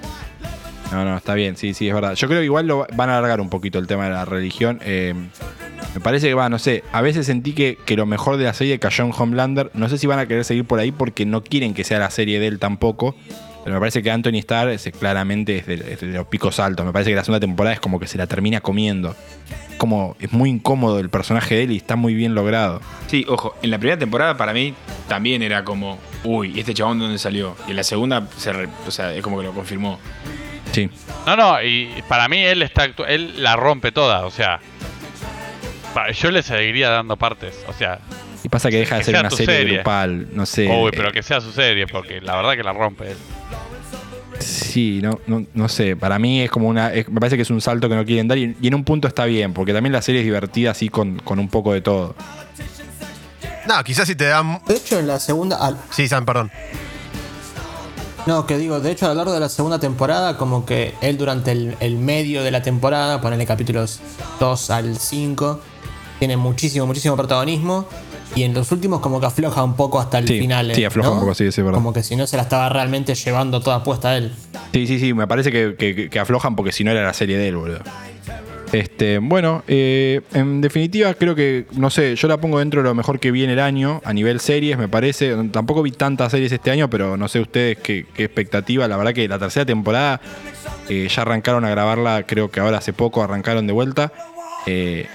No, 0.91 1.03
no, 1.03 1.17
está 1.17 1.33
bien, 1.33 1.57
sí, 1.57 1.73
sí, 1.73 1.87
es 1.87 1.93
verdad. 1.93 2.13
Yo 2.15 2.27
creo 2.27 2.39
que 2.39 2.45
igual 2.45 2.67
lo 2.67 2.85
van 2.93 3.09
a 3.09 3.17
alargar 3.17 3.41
un 3.41 3.49
poquito 3.49 3.79
el 3.79 3.87
tema 3.87 4.05
de 4.05 4.11
la 4.11 4.23
religión. 4.25 4.79
Eh, 4.83 5.13
me 5.93 5.99
parece 5.99 6.27
que 6.27 6.33
va, 6.33 6.47
no 6.47 6.59
sé, 6.59 6.83
a 6.91 7.01
veces 7.01 7.25
sentí 7.25 7.53
que, 7.53 7.77
que 7.85 7.95
lo 7.97 8.05
mejor 8.05 8.37
de 8.37 8.45
la 8.45 8.53
serie 8.53 8.79
cayó 8.79 9.03
en 9.03 9.11
Homelander. 9.17 9.71
No 9.73 9.89
sé 9.89 9.97
si 9.97 10.07
van 10.07 10.19
a 10.19 10.27
querer 10.27 10.45
seguir 10.45 10.65
por 10.65 10.79
ahí 10.79 10.91
porque 10.91 11.25
no 11.25 11.43
quieren 11.43 11.73
que 11.73 11.83
sea 11.83 11.99
la 11.99 12.11
serie 12.11 12.39
de 12.39 12.47
él 12.47 12.59
tampoco. 12.59 13.15
Pero 13.63 13.73
me 13.77 13.79
parece 13.79 14.03
que 14.03 14.11
Anthony 14.11 14.37
Starr 14.37 14.69
es, 14.69 14.87
claramente 14.99 15.57
es 15.57 15.65
de, 15.65 16.07
los 16.13 16.27
picos 16.27 16.59
altos. 16.59 16.85
Me 16.85 16.91
parece 16.93 17.09
que 17.09 17.15
la 17.15 17.23
segunda 17.23 17.39
temporada 17.39 17.73
es 17.73 17.79
como 17.79 17.99
que 17.99 18.05
se 18.05 18.17
la 18.19 18.27
termina 18.27 18.61
comiendo. 18.61 19.15
Como 19.79 20.15
es 20.19 20.31
muy 20.31 20.51
incómodo 20.51 20.99
el 20.99 21.09
personaje 21.09 21.55
de 21.55 21.63
él 21.63 21.71
y 21.71 21.77
está 21.77 21.95
muy 21.95 22.13
bien 22.13 22.35
logrado. 22.35 22.79
Sí, 23.07 23.25
ojo, 23.27 23.55
en 23.63 23.71
la 23.71 23.79
primera 23.79 23.97
temporada 23.97 24.37
para 24.37 24.53
mí 24.53 24.75
también 25.07 25.41
era 25.41 25.63
como, 25.63 25.97
uy, 26.23 26.51
¿y 26.55 26.59
este 26.59 26.75
chabón 26.75 26.99
de 26.99 27.05
dónde 27.05 27.17
salió? 27.17 27.55
Y 27.67 27.71
en 27.71 27.77
la 27.77 27.83
segunda, 27.83 28.27
se 28.37 28.53
re- 28.53 28.69
o 28.87 28.91
sea, 28.91 29.11
es 29.15 29.23
como 29.23 29.39
que 29.39 29.43
lo 29.45 29.51
confirmó. 29.53 29.99
Sí. 30.75 30.89
No, 31.25 31.35
no, 31.37 31.63
y 31.63 31.89
para 32.09 32.27
mí 32.27 32.39
él 32.43 32.61
está 32.61 32.85
él 33.07 33.41
la 33.41 33.55
rompe 33.55 33.91
toda, 33.91 34.25
o 34.25 34.31
sea. 34.31 34.59
Yo 36.19 36.29
le 36.29 36.43
seguiría 36.43 36.89
dando 36.89 37.15
partes, 37.15 37.55
o 37.69 37.73
sea, 37.73 37.99
Y 38.43 38.49
pasa 38.49 38.69
que 38.69 38.77
deja 38.79 38.95
de 38.95 39.01
Que 39.01 39.05
ser 39.05 39.19
una 39.19 39.29
serie 39.29 39.45
serie. 39.55 39.73
grupal, 39.75 40.27
no 40.33 40.45
sé. 40.45 40.67
uy, 40.67 40.89
eh, 40.89 40.93
pero 40.95 41.11
que 41.13 41.23
sea 41.23 41.39
su 41.39 41.53
serie, 41.53 41.87
porque 41.87 42.19
la 42.19 42.35
verdad 42.35 42.51
que 42.57 42.63
la 42.63 42.73
rompe 42.73 43.11
él. 43.11 43.17
Sí, 44.39 44.99
no, 45.01 45.21
no, 45.27 45.45
no 45.53 45.69
sé. 45.69 45.95
Para 45.95 46.19
mí 46.19 46.41
es 46.41 46.51
como 46.51 46.67
una. 46.67 46.93
es- 46.93 47.07
me 47.07 47.21
parece 47.21 47.37
que 47.37 47.43
es 47.43 47.49
un 47.49 47.61
salto 47.61 47.87
que 47.87 47.95
no 47.95 48.03
quieren 48.05 48.27
dar. 48.27 48.37
Y, 48.37 48.57
y 48.61 48.67
en 48.67 48.75
un 48.75 48.83
punto 48.83 49.07
está 49.07 49.23
bien, 49.23 49.53
porque 49.53 49.71
también 49.73 49.93
la 49.93 50.01
serie 50.01 50.19
es 50.19 50.25
divertida 50.25 50.71
así 50.71 50.89
con, 50.89 51.17
con 51.19 51.39
un 51.39 51.47
poco 51.47 51.71
de 51.71 51.79
todo. 51.79 52.13
No, 53.67 53.81
quizás 53.83 54.07
si 54.07 54.15
te 54.15 54.25
dan... 54.25 54.59
De 54.67 54.75
hecho, 54.75 54.99
en 54.99 55.07
la 55.07 55.19
segunda. 55.19 55.55
al- 55.65 55.77
Sí, 55.89 56.07
Sam, 56.09 56.25
perdón. 56.25 56.51
No, 58.25 58.47
que 58.47 58.57
digo, 58.57 58.79
de 58.79 58.91
hecho, 58.91 59.05
a 59.05 59.09
lo 59.09 59.15
largo 59.15 59.33
de 59.33 59.39
la 59.39 59.49
segunda 59.49 59.77
temporada, 59.79 60.35
como 60.37 60.65
que 60.65 60.95
él 61.01 61.17
durante 61.17 61.51
el, 61.51 61.75
el 61.79 61.97
medio 61.97 62.41
de 62.43 62.49
la 62.49 62.63
temporada, 62.63 63.21
ponerle 63.21 63.45
capítulos 63.45 63.99
2 64.39 64.69
al 64.71 64.97
5, 64.97 65.59
tiene 66.17 66.35
muchísimo, 66.35 66.87
muchísimo 66.87 67.15
protagonismo. 67.15 67.85
Y 68.35 68.41
en 68.43 68.53
los 68.55 68.71
últimos, 68.71 68.99
como 68.99 69.19
que 69.19 69.27
afloja 69.27 69.63
un 69.63 69.75
poco 69.75 69.99
hasta 69.99 70.17
el 70.17 70.27
Sí, 70.27 70.39
final. 70.39 70.73
sí, 70.73 70.83
afloja 70.83 71.09
¿no? 71.09 71.13
un 71.15 71.19
poco, 71.21 71.35
sí, 71.35 71.51
sí, 71.51 71.61
verdad. 71.61 71.75
Como 71.77 71.93
que 71.93 72.01
si 72.01 72.15
no 72.15 72.25
se 72.25 72.35
la 72.35 72.43
estaba 72.43 72.67
realmente 72.67 73.13
llevando 73.13 73.61
toda 73.61 73.83
puesta 73.83 74.09
a 74.09 74.17
él. 74.17 74.33
Sí, 74.73 74.87
sí, 74.87 74.99
sí. 74.99 75.13
Me 75.13 75.27
parece 75.27 75.51
que, 75.51 75.75
que- 75.77 76.09
que 76.09 76.19
aflojan 76.19 76.55
porque 76.55 76.71
si 76.71 76.83
no 76.83 76.91
era 76.91 77.03
la 77.03 77.13
serie 77.13 77.37
de 77.37 77.47
él, 77.49 77.55
boludo. 77.57 77.79
Este, 78.75 79.19
bueno, 79.19 79.63
eh, 79.69 80.19
en 80.33 80.59
definitiva 80.59 81.13
creo 81.13 81.33
que, 81.33 81.65
no 81.77 81.89
sé, 81.89 82.17
yo 82.17 82.27
la 82.27 82.35
pongo 82.35 82.59
dentro 82.59 82.81
de 82.81 82.89
lo 82.89 82.93
mejor 82.93 83.21
que 83.21 83.31
vi 83.31 83.45
en 83.45 83.49
el 83.49 83.61
año 83.61 84.01
a 84.03 84.11
nivel 84.11 84.41
series, 84.41 84.77
me 84.77 84.89
parece. 84.89 85.33
Tampoco 85.53 85.81
vi 85.81 85.91
tantas 85.91 86.33
series 86.33 86.51
este 86.51 86.71
año, 86.71 86.89
pero 86.89 87.15
no 87.15 87.29
sé 87.29 87.39
ustedes 87.39 87.77
qué, 87.77 88.05
expectativa. 88.17 88.85
La 88.89 88.97
verdad 88.97 89.13
que 89.13 89.29
la 89.29 89.39
tercera 89.39 89.65
temporada 89.65 90.19
eh, 90.89 91.07
ya 91.09 91.21
arrancaron 91.21 91.63
a 91.63 91.69
grabarla, 91.69 92.23
creo 92.23 92.51
que 92.51 92.59
ahora 92.59 92.79
hace 92.79 92.91
poco 92.91 93.23
arrancaron 93.23 93.65
de 93.65 93.71
vuelta. 93.71 94.11
Eh, 94.65 95.07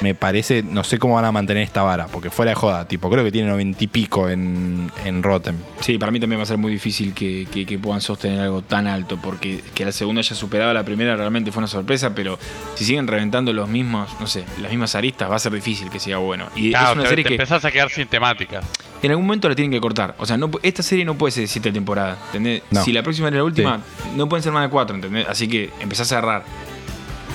me 0.00 0.14
parece, 0.14 0.62
no 0.62 0.82
sé 0.84 0.98
cómo 0.98 1.14
van 1.16 1.24
a 1.26 1.32
mantener 1.32 1.62
esta 1.62 1.82
vara, 1.82 2.06
porque 2.06 2.30
fuera 2.30 2.50
de 2.50 2.54
joda, 2.54 2.88
tipo, 2.88 3.10
creo 3.10 3.22
que 3.22 3.30
tiene 3.32 3.48
noventa 3.50 3.84
y 3.84 3.86
pico 3.86 4.28
en, 4.30 4.90
en 5.04 5.22
Rotten. 5.22 5.56
Sí, 5.80 5.98
para 5.98 6.10
mí 6.10 6.18
también 6.20 6.38
va 6.38 6.44
a 6.44 6.46
ser 6.46 6.56
muy 6.58 6.72
difícil 6.72 7.12
que, 7.12 7.46
que- 7.52 7.66
que 7.66 7.78
puedan 7.78 8.00
sostener 8.00 8.40
algo 8.40 8.62
tan 8.62 8.86
alto, 8.86 9.18
porque 9.22 9.62
que 9.74 9.84
la 9.84 9.92
segunda 9.92 10.20
haya 10.20 10.34
superado 10.34 10.70
a 10.70 10.74
la 10.74 10.84
primera 10.84 11.16
realmente 11.16 11.52
fue 11.52 11.60
una 11.60 11.68
sorpresa, 11.68 12.14
pero 12.14 12.38
si 12.76 12.84
siguen 12.84 13.06
reventando 13.06 13.52
los 13.52 13.68
mismos, 13.68 14.08
no 14.20 14.26
sé, 14.26 14.44
las 14.62 14.70
mismas 14.70 14.94
aristas, 14.94 15.30
va 15.30 15.36
a 15.36 15.38
ser 15.38 15.52
difícil 15.52 15.90
que 15.90 16.00
siga 16.00 16.18
bueno. 16.18 16.46
Y 16.56 16.70
Claro, 16.70 16.88
es 16.90 16.94
una 16.94 17.02
te, 17.04 17.08
serie 17.10 17.24
te 17.24 17.28
que 17.28 17.34
empezás 17.34 17.64
a 17.64 17.70
quedar 17.70 17.90
sin 17.90 18.06
temáticas. 18.08 18.64
en 19.02 19.10
algún 19.10 19.26
momento 19.26 19.48
la 19.48 19.54
tienen 19.54 19.70
que 19.70 19.80
cortar. 19.80 20.14
O 20.18 20.24
sea, 20.26 20.36
no, 20.36 20.50
esta 20.62 20.82
serie 20.82 21.04
no 21.04 21.14
puede 21.16 21.32
ser 21.32 21.42
de 21.42 21.48
siete 21.48 21.70
temporadas, 21.72 22.18
¿entendés? 22.26 22.62
No. 22.70 22.82
Si 22.84 22.92
la 22.92 23.02
próxima 23.02 23.28
era 23.28 23.36
la 23.38 23.44
última, 23.44 23.80
no 24.16 24.28
pueden 24.28 24.42
ser 24.42 24.52
más 24.52 24.62
de 24.64 24.70
cuatro, 24.70 24.96
¿entendés? 24.96 25.26
Así 25.28 25.46
que 25.48 25.70
empezás 25.80 26.10
a 26.12 26.16
cerrar. 26.16 26.44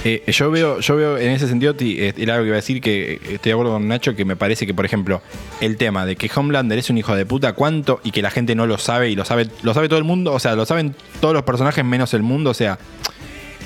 Eh, 0.07 0.23
yo 0.31 0.51
veo, 0.51 0.79
yo 0.81 0.95
veo 0.95 1.17
en 1.17 1.31
ese 1.31 1.47
sentido, 1.47 1.73
ti- 1.75 1.97
eh, 1.99 2.13
era 2.15 2.35
algo 2.35 2.43
que 2.43 2.49
iba 2.49 2.55
a 2.55 2.61
decir 2.61 2.79
que 2.79 3.13
eh, 3.13 3.19
estoy 3.33 3.49
de 3.49 3.53
acuerdo 3.53 3.71
con 3.73 3.87
Nacho, 3.87 4.15
que 4.15 4.23
me 4.23 4.35
parece 4.35 4.67
que, 4.67 4.73
por 4.75 4.85
ejemplo, 4.85 5.19
el 5.61 5.77
tema 5.77 6.05
de 6.05 6.15
que 6.15 6.29
Homelander 6.33 6.77
es 6.77 6.91
un 6.91 6.97
hijo 6.99 7.15
de 7.15 7.25
puta, 7.25 7.53
cuánto, 7.53 7.99
y 8.03 8.11
que 8.11 8.21
la 8.21 8.29
gente 8.29 8.53
no 8.53 8.67
lo 8.67 8.77
sabe, 8.77 9.09
y 9.09 9.15
lo 9.15 9.25
sabe, 9.25 9.47
lo 9.63 9.73
sabe 9.73 9.89
todo 9.89 9.97
el 9.97 10.05
mundo, 10.05 10.31
o 10.31 10.39
sea, 10.39 10.55
lo 10.55 10.65
saben 10.67 10.95
todos 11.21 11.33
los 11.33 11.41
personajes 11.41 11.83
menos 11.83 12.13
el 12.13 12.21
mundo, 12.21 12.51
o 12.51 12.53
sea, 12.53 12.77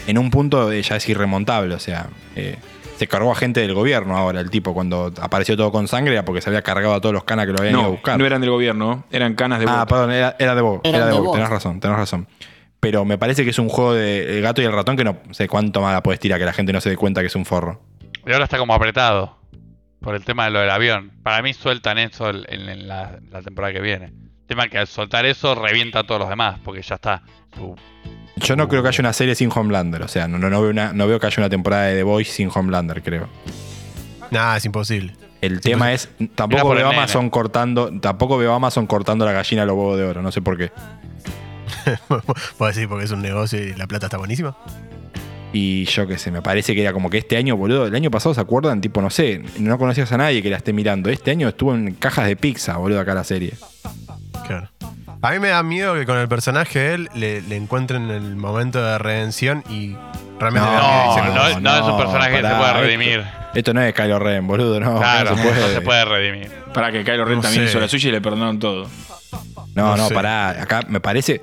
en 0.08 0.18
un 0.18 0.32
punto 0.32 0.72
eh, 0.72 0.82
ya 0.82 0.96
es 0.96 1.10
irremontable, 1.10 1.76
o 1.76 1.80
sea, 1.80 2.08
eh, 2.38 2.56
se 2.98 3.08
cargó 3.08 3.34
a 3.34 3.36
gente 3.36 3.60
del 3.60 3.74
gobierno 3.74 4.16
ahora, 4.18 4.40
el 4.40 4.50
tipo, 4.50 4.74
cuando 4.74 5.12
apareció 5.22 5.58
todo 5.58 5.74
con 5.74 5.90
sangre, 5.90 6.14
era 6.14 6.24
porque 6.24 6.42
se 6.42 6.50
había 6.50 6.62
cargado 6.62 6.94
a 6.94 7.02
todos 7.02 7.12
los 7.14 7.26
canas 7.26 7.48
que 7.48 7.52
lo 7.52 7.60
habían 7.60 7.74
ido 7.74 7.82
a 7.82 7.84
No, 7.84 7.92
buscar. 7.92 8.18
no 8.18 8.26
eran 8.26 8.40
del 8.40 8.50
gobierno, 8.50 9.04
eran 9.12 9.36
canas 9.36 9.60
de 9.60 9.66
Ah, 9.68 9.86
perdón, 9.86 10.12
era, 10.12 10.38
era 10.40 10.56
de 10.56 10.62
Bob. 10.62 10.80
Era 10.86 11.00
de 11.00 11.06
de 11.08 11.12
Bob, 11.18 11.26
Bob. 11.26 11.36
tenés 11.36 11.50
razón, 11.50 11.80
tenés 11.82 11.98
razón. 11.98 12.28
Pero 12.80 13.04
me 13.06 13.18
parece 13.18 13.44
que 13.44 13.50
es 13.50 13.60
un 13.60 13.68
juego 13.70 13.94
de 13.94 14.38
el 14.38 14.42
gato 14.42 14.62
y 14.62 14.66
el 14.66 14.72
ratón 14.72 14.96
que 14.96 15.04
no 15.04 15.18
sé 15.32 15.48
cuánto 15.48 15.82
más 15.82 15.94
la 15.94 16.02
puedes 16.04 16.20
tirar, 16.20 16.40
que 16.40 16.46
la 16.46 16.54
gente 16.54 16.72
no 16.72 16.80
se 16.82 16.90
dé 16.90 16.96
cuenta 16.98 17.22
que 17.22 17.28
es 17.28 17.36
un 17.36 17.46
forro. 17.46 17.82
Y 18.26 18.32
ahora 18.32 18.46
está 18.46 18.58
como 18.58 18.74
apretado 18.74 19.38
por 20.00 20.16
el 20.16 20.24
tema 20.24 20.46
de 20.46 20.52
lo 20.52 20.60
del 20.62 20.70
avión. 20.70 21.12
Para 21.24 21.42
mí 21.42 21.54
sueltan 21.54 21.98
eso 21.98 22.30
en, 22.30 22.46
en 22.70 22.88
la, 22.88 23.20
la 23.32 23.42
temporada 23.42 23.74
que 23.74 23.82
viene. 23.82 24.06
El 24.06 24.46
tema 24.48 24.64
es 24.64 24.72
que 24.72 24.78
al 24.78 24.88
soltar 24.88 25.26
eso 25.26 25.56
revienta 25.56 26.00
a 26.00 26.04
todos 26.04 26.20
los 26.22 26.30
demás, 26.30 26.58
porque 26.64 26.82
ya 26.82 26.96
está. 26.96 27.22
Su- 27.56 27.76
Yo 28.38 28.56
no 28.56 28.68
creo 28.70 28.82
que 28.82 28.88
haya 28.88 29.02
una 29.02 29.14
serie 29.14 29.36
sin 29.36 29.52
Homelander, 29.54 30.02
o 30.02 30.08
sea, 30.08 30.28
no, 30.30 30.38
no, 30.40 30.50
no 30.50 30.62
veo, 30.62 30.72
una- 30.72 30.94
no 30.94 31.06
veo 31.08 31.20
que 31.20 31.28
haya 31.28 31.36
una 31.42 31.50
temporada 31.50 31.84
de 31.88 31.96
The 31.98 32.04
Voice 32.04 32.32
sin 32.32 32.50
Homelander, 32.54 33.04
creo. 33.04 33.28
Nada, 34.32 34.56
es 34.58 34.66
imposible. 34.66 35.14
El 35.42 35.60
tema 35.62 35.94
es, 35.94 36.10
tampoco 36.36 36.70
veo. 36.70 36.90
Amazon 36.90 37.30
cortando, 37.30 37.92
tampoco 38.00 38.38
veo 38.38 38.54
Amazon 38.54 38.88
cortando 38.88 39.26
la 39.26 39.32
gallina 39.34 39.64
a 39.64 39.66
los 39.66 39.76
huevos 39.76 39.98
de 39.98 40.06
oro, 40.06 40.22
no 40.22 40.32
sé 40.32 40.42
por 40.42 40.58
qué. 40.58 40.72
Puedo 42.58 42.68
decir 42.72 42.88
porque 42.88 43.06
es 43.06 43.12
un 43.12 43.22
negocio 43.22 43.62
y 43.64 43.74
la 43.76 43.88
plata 43.88 44.08
está 44.08 44.18
buenísima. 44.18 44.56
Y 45.52 45.86
yo 45.86 46.06
qué 46.08 46.18
sé, 46.20 46.30
me 46.30 46.44
parece 46.44 46.76
que 46.76 46.82
era 46.84 46.94
como 46.94 47.10
que 47.10 47.18
este 47.18 47.36
año, 47.36 47.58
boludo, 47.58 47.88
el 47.88 47.96
año 47.96 48.12
pasado 48.12 48.36
se 48.36 48.42
acuerdan, 48.42 48.82
tipo, 48.82 49.02
no 49.02 49.10
sé, 49.10 49.42
no 49.58 49.80
conocías 49.80 50.12
a 50.12 50.18
nadie 50.18 50.44
que 50.44 50.50
la 50.52 50.58
esté 50.58 50.74
mirando. 50.74 51.10
Este 51.10 51.32
año 51.32 51.48
estuvo 51.50 51.74
en 51.74 51.96
cajas 51.96 52.28
de 52.28 52.36
pizza, 52.36 52.78
boludo, 52.78 53.00
acá 53.00 53.16
la 53.16 53.24
serie. 53.24 53.54
Claro. 54.46 54.70
A 55.22 55.32
mí 55.32 55.40
me 55.40 55.48
da 55.50 55.64
miedo 55.64 55.96
que 55.96 56.06
con 56.06 56.18
el 56.18 56.28
personaje 56.28 56.80
de 56.80 56.94
él 56.94 57.10
le, 57.16 57.42
le 57.42 57.56
encuentren 57.56 58.10
el 58.12 58.36
momento 58.36 58.82
de 58.82 58.98
redención 59.00 59.64
y 59.70 59.96
realmente 60.40 60.70
No, 60.70 61.18
no, 61.18 61.60
no, 61.60 61.78
es 61.78 61.84
un 61.84 61.98
personaje 61.98 62.32
que 62.38 62.42
se 62.42 62.48
esto- 62.48 62.74
redimir. 62.82 63.24
Esto 63.56 63.74
no 63.74 63.82
es 63.82 63.94
Kylo 63.96 64.20
Ren, 64.20 64.46
boludo, 64.46 64.80
no. 64.80 65.00
claro, 65.00 65.32
no 65.32 65.38
se 65.38 65.44
puede. 65.44 65.62
no 65.62 65.68
se 65.70 65.82
puede 65.82 66.06
redimir. 66.06 66.52
Para 66.74 66.92
que 66.92 67.04
Kylo 67.04 67.26
Ren 67.26 67.38
No 67.38 67.42
también 67.42 67.64
sé. 67.64 67.70
hizo 67.72 67.80
la 67.80 67.88
suya 67.88 68.10
y 68.10 68.12
le 68.12 68.22
perdonaron 68.22 68.60
todo. 68.60 68.88
No, 69.74 69.88
No 69.92 69.98
no, 69.98 70.08
sé. 70.08 70.14
pará. 70.14 70.50
Acá 70.52 70.82
me 70.88 71.00
parece. 71.00 71.42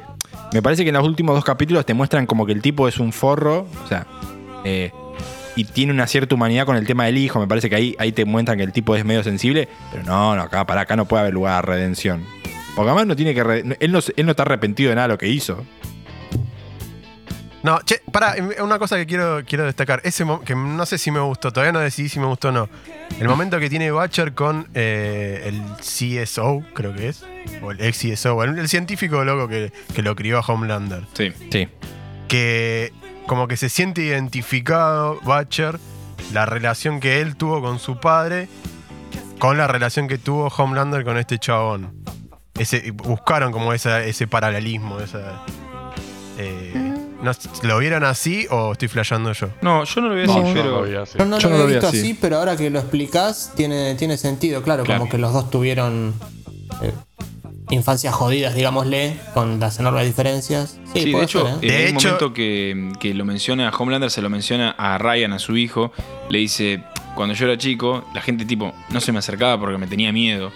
Me 0.53 0.63
parece 0.63 0.85
que 0.85 0.91
en 0.91 0.95
los 0.97 1.07
últimos 1.07 1.35
dos 1.35 1.45
capítulos 1.45 1.85
te 1.85 1.95
muestran 1.95 2.27
como 2.27 2.47
que 2.47 2.53
el 2.53 2.63
tipo 2.63 2.89
es 2.89 2.99
un 2.99 3.13
forro. 3.13 3.67
O 3.85 3.89
sea. 3.89 4.07
eh, 4.65 4.93
y 5.59 5.65
tiene 5.65 5.91
una 5.93 6.07
cierta 6.07 6.35
humanidad 6.35 6.67
con 6.67 6.77
el 6.77 6.87
tema 6.87 7.07
del 7.07 7.17
hijo. 7.17 7.41
Me 7.41 7.47
parece 7.47 7.71
que 7.71 7.77
ahí, 7.77 7.97
ahí 7.99 8.13
te 8.13 8.27
muestran 8.27 8.59
que 8.59 8.65
el 8.65 8.73
tipo 8.73 8.95
es 8.95 9.05
medio 9.07 9.23
sensible. 9.23 9.69
Pero 9.91 10.03
no, 10.05 10.37
no, 10.37 10.43
acá, 10.43 10.67
pará, 10.67 10.83
acá 10.83 10.97
no 10.97 11.07
puede 11.07 11.23
haber 11.23 11.35
lugar 11.35 11.55
a 11.55 11.63
redención. 11.63 12.25
Porque 12.75 12.91
además 12.91 13.07
no 13.07 13.17
tiene 13.17 13.33
que. 13.35 13.41
él, 13.81 13.93
no, 13.93 14.01
él 14.17 14.27
no 14.27 14.31
está 14.33 14.43
arrepentido 14.43 14.91
de 14.91 14.97
nada 14.97 15.09
de 15.09 15.15
lo 15.15 15.19
que 15.19 15.29
hizo. 15.29 15.65
No, 17.67 17.81
che, 17.85 18.01
pará, 18.13 18.37
una 18.63 18.79
cosa 18.79 18.97
que 18.97 19.07
quiero, 19.07 19.43
quiero 19.45 19.65
destacar. 19.65 20.01
Ese 20.05 20.25
que 20.45 20.55
no 20.55 20.87
sé 20.87 20.99
si 20.99 21.11
me 21.11 21.19
gustó, 21.19 21.53
todavía 21.53 21.73
no 21.73 21.81
decidí 21.81 22.09
si 22.09 22.21
me 22.21 22.27
gustó 22.27 22.51
o 22.51 22.53
no. 22.53 22.69
El 23.19 23.29
momento 23.29 23.59
que 23.59 23.69
tiene 23.69 23.93
Watcher 23.93 24.35
con 24.35 24.69
eh, 24.73 25.43
el 25.47 25.61
CSO, 25.81 26.63
creo 26.75 26.95
que 26.95 27.09
es. 27.09 27.25
O 27.63 27.73
el 27.73 27.81
ex 27.81 27.99
CSO, 27.99 28.45
el, 28.45 28.57
el 28.57 28.69
científico 28.69 29.25
loco 29.25 29.49
que, 29.49 29.73
que 29.93 30.03
lo 30.03 30.15
crió 30.15 30.39
a 30.39 30.43
Homelander. 30.43 31.03
Sí. 31.15 31.33
Sí. 31.51 31.67
que 32.29 32.93
como 33.27 33.49
que 33.49 33.57
se 33.57 33.69
siente 33.69 34.03
identificado 34.03 35.19
Butcher 35.23 35.81
la 36.33 36.47
relación 36.47 37.01
que 37.01 37.21
él 37.21 37.35
tuvo 37.35 37.61
con 37.61 37.81
su 37.81 37.99
padre 37.99 38.49
con 39.41 39.59
la 39.59 39.67
relación 39.67 40.07
que 40.07 40.19
tuvo 40.19 40.47
Homelander 40.57 41.03
con 41.03 41.19
este 41.19 41.41
chabón. 41.41 42.05
Ese, 42.57 42.93
buscaron 42.93 43.51
como 43.51 43.73
esa, 43.73 44.05
ese 44.05 44.29
paralelismo, 44.29 45.01
esa... 45.01 45.43
eh, 46.39 46.86
no, 47.27 47.69
¿Lo 47.69 47.79
vieron 47.79 48.05
así 48.05 48.47
o 48.51 48.73
estoy 48.73 48.89
flasheando 48.89 49.33
yo? 49.33 49.49
No, 49.61 49.85
yo 49.85 50.01
no 50.01 50.09
lo 50.09 50.15
voy 50.15 50.23
a 50.23 50.27
No, 50.27 50.55
pero. 50.55 50.83
vi 50.85 50.95
así. 50.97 51.19
No 51.19 51.39
Yo 51.39 51.49
lo 51.51 51.57
no 51.57 51.57
había 51.57 51.59
lo 51.59 51.67
vi 51.67 51.73
visto 51.75 51.89
así. 51.89 51.99
así, 52.01 52.15
pero 52.21 52.39
ahora 52.39 52.57
que 52.57 52.71
lo 52.71 52.79
explicás, 52.79 53.53
tiene, 53.55 53.95
tiene 53.97 54.17
sentido, 54.17 54.63
claro, 54.63 54.85
Claro. 54.85 55.01
como 55.01 55.11
que 55.11 55.19
los 55.19 55.33
dos 55.33 55.51
tuvieron 55.51 56.15
eh, 56.83 56.93
infancias 57.71 58.15
jodidas, 58.15 58.55
digámosle, 58.55 59.17
con 59.35 59.59
las 59.61 59.79
enormes 59.81 60.07
diferencias. 60.07 60.79
Sí, 60.95 61.01
Sí, 61.03 61.13
de 61.13 61.23
hecho, 61.23 61.41
ser, 61.45 61.49
¿eh? 61.49 61.53
en 61.55 61.61
De 61.61 61.89
el 61.89 61.95
hecho- 61.97 62.09
momento 62.09 62.33
que, 62.33 62.93
que 63.01 63.13
lo 63.15 63.25
menciona 63.25 63.71
Homelander, 63.71 64.11
se 64.11 64.23
lo 64.23 64.31
menciona 64.31 64.71
a 64.71 64.99
Ryan, 64.99 65.33
a 65.33 65.39
su 65.39 65.57
hijo, 65.57 65.93
le 66.31 66.39
dice, 66.39 66.83
cuando 67.15 67.35
yo 67.35 67.47
era 67.47 67.59
chico, 67.59 68.05
la 68.15 68.21
gente 68.23 68.45
tipo 68.45 68.73
no 68.91 69.01
se 69.01 69.11
me 69.13 69.19
acercaba 69.19 69.59
porque 69.59 69.79
me 69.79 69.87
tenía 69.87 70.13
miedo. 70.13 70.53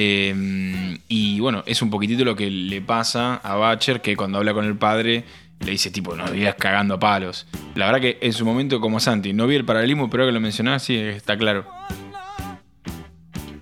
Eh, 0.00 0.96
y 1.08 1.40
bueno, 1.40 1.62
es 1.66 1.82
un 1.82 1.90
poquitito 1.90 2.24
lo 2.24 2.36
que 2.36 2.50
le 2.50 2.80
pasa 2.80 3.36
a 3.42 3.56
Batcher, 3.56 4.00
que 4.00 4.16
cuando 4.16 4.38
habla 4.38 4.54
con 4.54 4.64
el 4.64 4.76
padre, 4.76 5.24
le 5.60 5.70
dice 5.72 5.90
tipo, 5.90 6.14
no 6.16 6.24
vivías 6.26 6.54
cagando 6.56 6.94
a 6.94 6.98
palos. 7.00 7.46
La 7.74 7.86
verdad 7.86 8.00
que 8.00 8.18
en 8.20 8.32
su 8.32 8.44
momento, 8.44 8.80
como 8.80 9.00
Santi, 9.00 9.32
no 9.32 9.46
vi 9.46 9.56
el 9.56 9.64
paralelismo, 9.64 10.08
pero 10.10 10.22
ahora 10.22 10.30
que 10.30 10.34
lo 10.34 10.40
mencionás, 10.40 10.82
sí, 10.82 10.96
está 10.96 11.36
claro. 11.36 11.66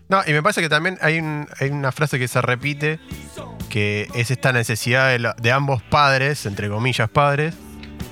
No, 0.09 0.21
y 0.27 0.33
me 0.33 0.43
parece 0.43 0.61
que 0.61 0.69
también 0.69 0.99
hay, 1.01 1.19
un- 1.19 1.49
hay 1.61 1.71
una 1.71 1.91
frase 1.91 2.19
que 2.19 2.29
se 2.29 2.41
repite, 2.41 3.01
que 3.69 4.09
es 4.15 4.31
esta 4.31 4.53
necesidad 4.53 5.35
de, 5.37 5.53
ambos 5.53 5.83
padres, 5.83 6.47
entre 6.47 6.69
comillas 6.69 7.09
padres, 7.11 7.55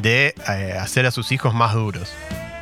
de 0.01 0.35
eh, 0.49 0.75
hacer 0.79 1.07
a 1.07 1.11
sus 1.13 1.31
hijos 1.31 1.55
más 1.55 1.73
duros. 1.75 2.13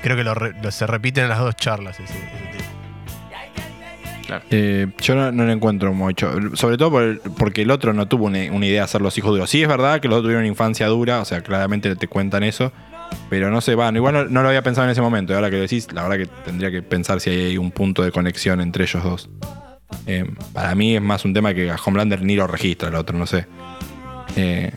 Creo 0.03 0.17
que 0.17 0.25
lo- 0.25 0.71
se 0.71 0.87
repiten 0.87 1.25
en 1.25 1.31
las 1.31 1.39
dos 1.39 1.57
charlas. 1.57 1.99
ese- 1.99 2.13
ese 2.13 2.62
Eh, 4.51 4.89
yo 5.01 5.15
no, 5.15 5.31
lo 5.31 5.53
encuentro 5.53 5.93
mucho. 5.93 6.33
Sobre 6.55 6.77
todo 6.77 6.93
porque 7.39 7.63
el 7.63 7.71
otro 7.71 7.93
no 7.93 8.07
tuvo 8.07 8.27
una, 8.27 8.39
idea 8.39 8.81
de 8.81 8.81
hacer 8.81 9.01
los 9.01 9.17
hijos 9.19 9.33
duros. 9.33 9.51
Sí, 9.51 9.63
es 9.63 9.69
verdad 9.69 10.01
que 10.01 10.09
los 10.09 10.19
dos 10.19 10.25
tuvieron 10.25 10.47
infancia 10.47 10.87
dura, 10.87 11.21
o 11.21 11.25
sea, 11.25 11.43
claramente 11.43 11.95
te 11.97 12.09
cuentan 12.09 12.43
eso. 12.43 12.73
Pero 13.29 13.51
no 13.51 13.61
sé, 13.61 13.75
van. 13.75 13.97
Igual 13.97 14.15
no, 14.15 14.25
no 14.25 14.43
lo 14.43 14.49
había 14.49 14.63
pensado 14.63 14.87
en 14.87 14.93
ese 14.93 15.03
momento. 15.03 15.33
Y 15.33 15.37
ahora 15.37 15.51
que 15.51 15.57
lo 15.57 15.63
decís, 15.63 15.89
la 15.93 16.03
verdad 16.03 16.17
que 16.17 16.27
tendría 16.45 16.71
que 16.71 16.83
pensar 16.83 17.21
si 17.21 17.31
hay 17.31 17.59
un 17.59 17.71
punto 17.71 18.03
de 18.03 18.11
conexión 18.11 18.61
entre 18.61 18.85
ellos 18.85 19.05
dos. 19.05 19.31
Eh, 20.07 20.25
para 20.53 20.75
mí 20.75 20.97
es 20.97 21.03
más 21.03 21.25
un 21.25 21.35
tema 21.35 21.55
que 21.55 21.71
a 21.71 21.77
Homelander 21.77 22.23
ni 22.23 22.35
lo 22.35 22.47
registra 22.47 22.89
el 22.89 22.95
otro, 22.95 23.19
no 23.19 23.27
sé. 23.27 23.47
Eh, 24.37 24.73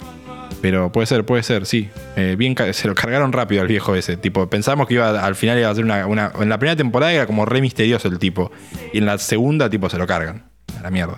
pero 0.65 0.91
puede 0.91 1.05
ser, 1.05 1.23
puede 1.27 1.43
ser, 1.43 1.67
sí. 1.67 1.91
Eh, 2.15 2.33
bien, 2.39 2.55
se 2.73 2.87
lo 2.87 2.95
cargaron 2.95 3.31
rápido 3.31 3.61
al 3.61 3.67
viejo 3.67 3.93
ese. 3.93 4.17
Tipo, 4.17 4.49
pensamos 4.49 4.87
que 4.87 4.95
iba 4.95 5.23
al 5.23 5.35
final 5.35 5.59
iba 5.59 5.69
a 5.69 5.75
ser 5.75 5.83
una, 5.83 6.07
una- 6.07 6.31
En 6.39 6.49
la 6.49 6.57
primera 6.57 6.75
temporada 6.75 7.13
era 7.13 7.27
como 7.27 7.45
re 7.45 7.61
misterioso 7.61 8.07
el 8.07 8.17
tipo. 8.17 8.51
Y 8.91 8.97
en 8.97 9.05
la 9.05 9.19
segunda, 9.19 9.69
tipo, 9.69 9.91
se 9.91 9.99
lo 9.99 10.07
cargan. 10.07 10.49
A 10.79 10.81
la 10.81 10.89
mierda. 10.89 11.13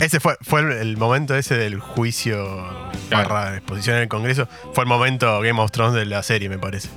Ese 0.00 0.18
fue, 0.18 0.34
fue 0.40 0.62
el, 0.80 0.96
momento 0.96 1.36
ese 1.36 1.56
del 1.56 1.78
juicio 1.78 2.44
barra 3.08 3.54
exposición 3.54 3.94
en 3.98 4.02
el 4.02 4.08
Congreso. 4.08 4.48
Fue 4.74 4.82
el 4.82 4.88
momento 4.88 5.40
Game 5.42 5.60
of 5.60 5.70
Thrones 5.70 5.94
de 5.94 6.06
la 6.06 6.24
serie, 6.24 6.48
me 6.48 6.58
parece. 6.58 6.88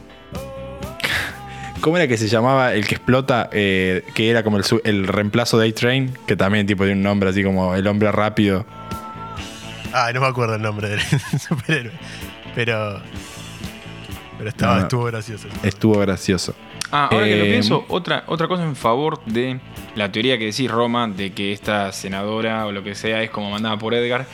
¿Cómo 1.82 1.98
era 1.98 2.08
que 2.08 2.18
se 2.18 2.30
llamaba 2.30 2.74
el 2.74 2.88
que 2.88 2.96
explota? 2.96 3.48
eh, 3.52 4.04
que 4.16 4.32
era 4.32 4.42
como 4.42 4.58
el 4.58 5.06
reemplazo 5.08 5.60
de 5.60 5.70
A-Train. 5.70 6.18
Que 6.26 6.36
también, 6.36 6.66
tipo, 6.66 6.84
tiene 6.84 6.98
un 6.98 7.04
nombre 7.04 7.30
así 7.30 7.44
como 7.44 7.76
el 7.76 7.86
hombre 7.86 8.12
rápido. 8.12 8.66
Ah, 9.96 10.12
no 10.14 10.22
me 10.22 10.28
acuerdo 10.28 10.56
el 10.56 10.62
nombre 10.62 10.90
del 10.90 11.00
superhéroe. 11.40 11.92
Pero. 12.56 13.00
Pero 14.38 14.50
estaba, 14.50 14.74
No, 14.74 14.80
no. 14.80 14.84
estuvo 14.88 15.04
gracioso. 15.06 15.48
Estuvo 15.62 16.00
gracioso. 16.00 16.56
Ah, 16.92 17.10
ahora 17.12 17.26
que 17.26 17.38
lo 17.38 17.46
Eh, 17.46 17.50
pienso, 17.52 17.86
otra, 17.88 18.24
otra 18.28 18.48
cosa 18.48 18.64
en 18.64 18.76
favor 18.76 19.24
de 19.26 19.60
la 19.96 20.12
teoría 20.12 20.38
que 20.38 20.46
decís, 20.46 20.70
Roma, 20.70 21.08
de 21.08 21.32
que 21.34 21.52
esta 21.54 21.92
senadora 21.92 22.66
o 22.66 22.72
lo 22.72 22.84
que 22.84 22.94
sea 22.96 23.22
es 23.24 23.30
como 23.30 23.50
mandada 23.52 23.78
por 23.78 23.94
Edgar. 23.94 24.26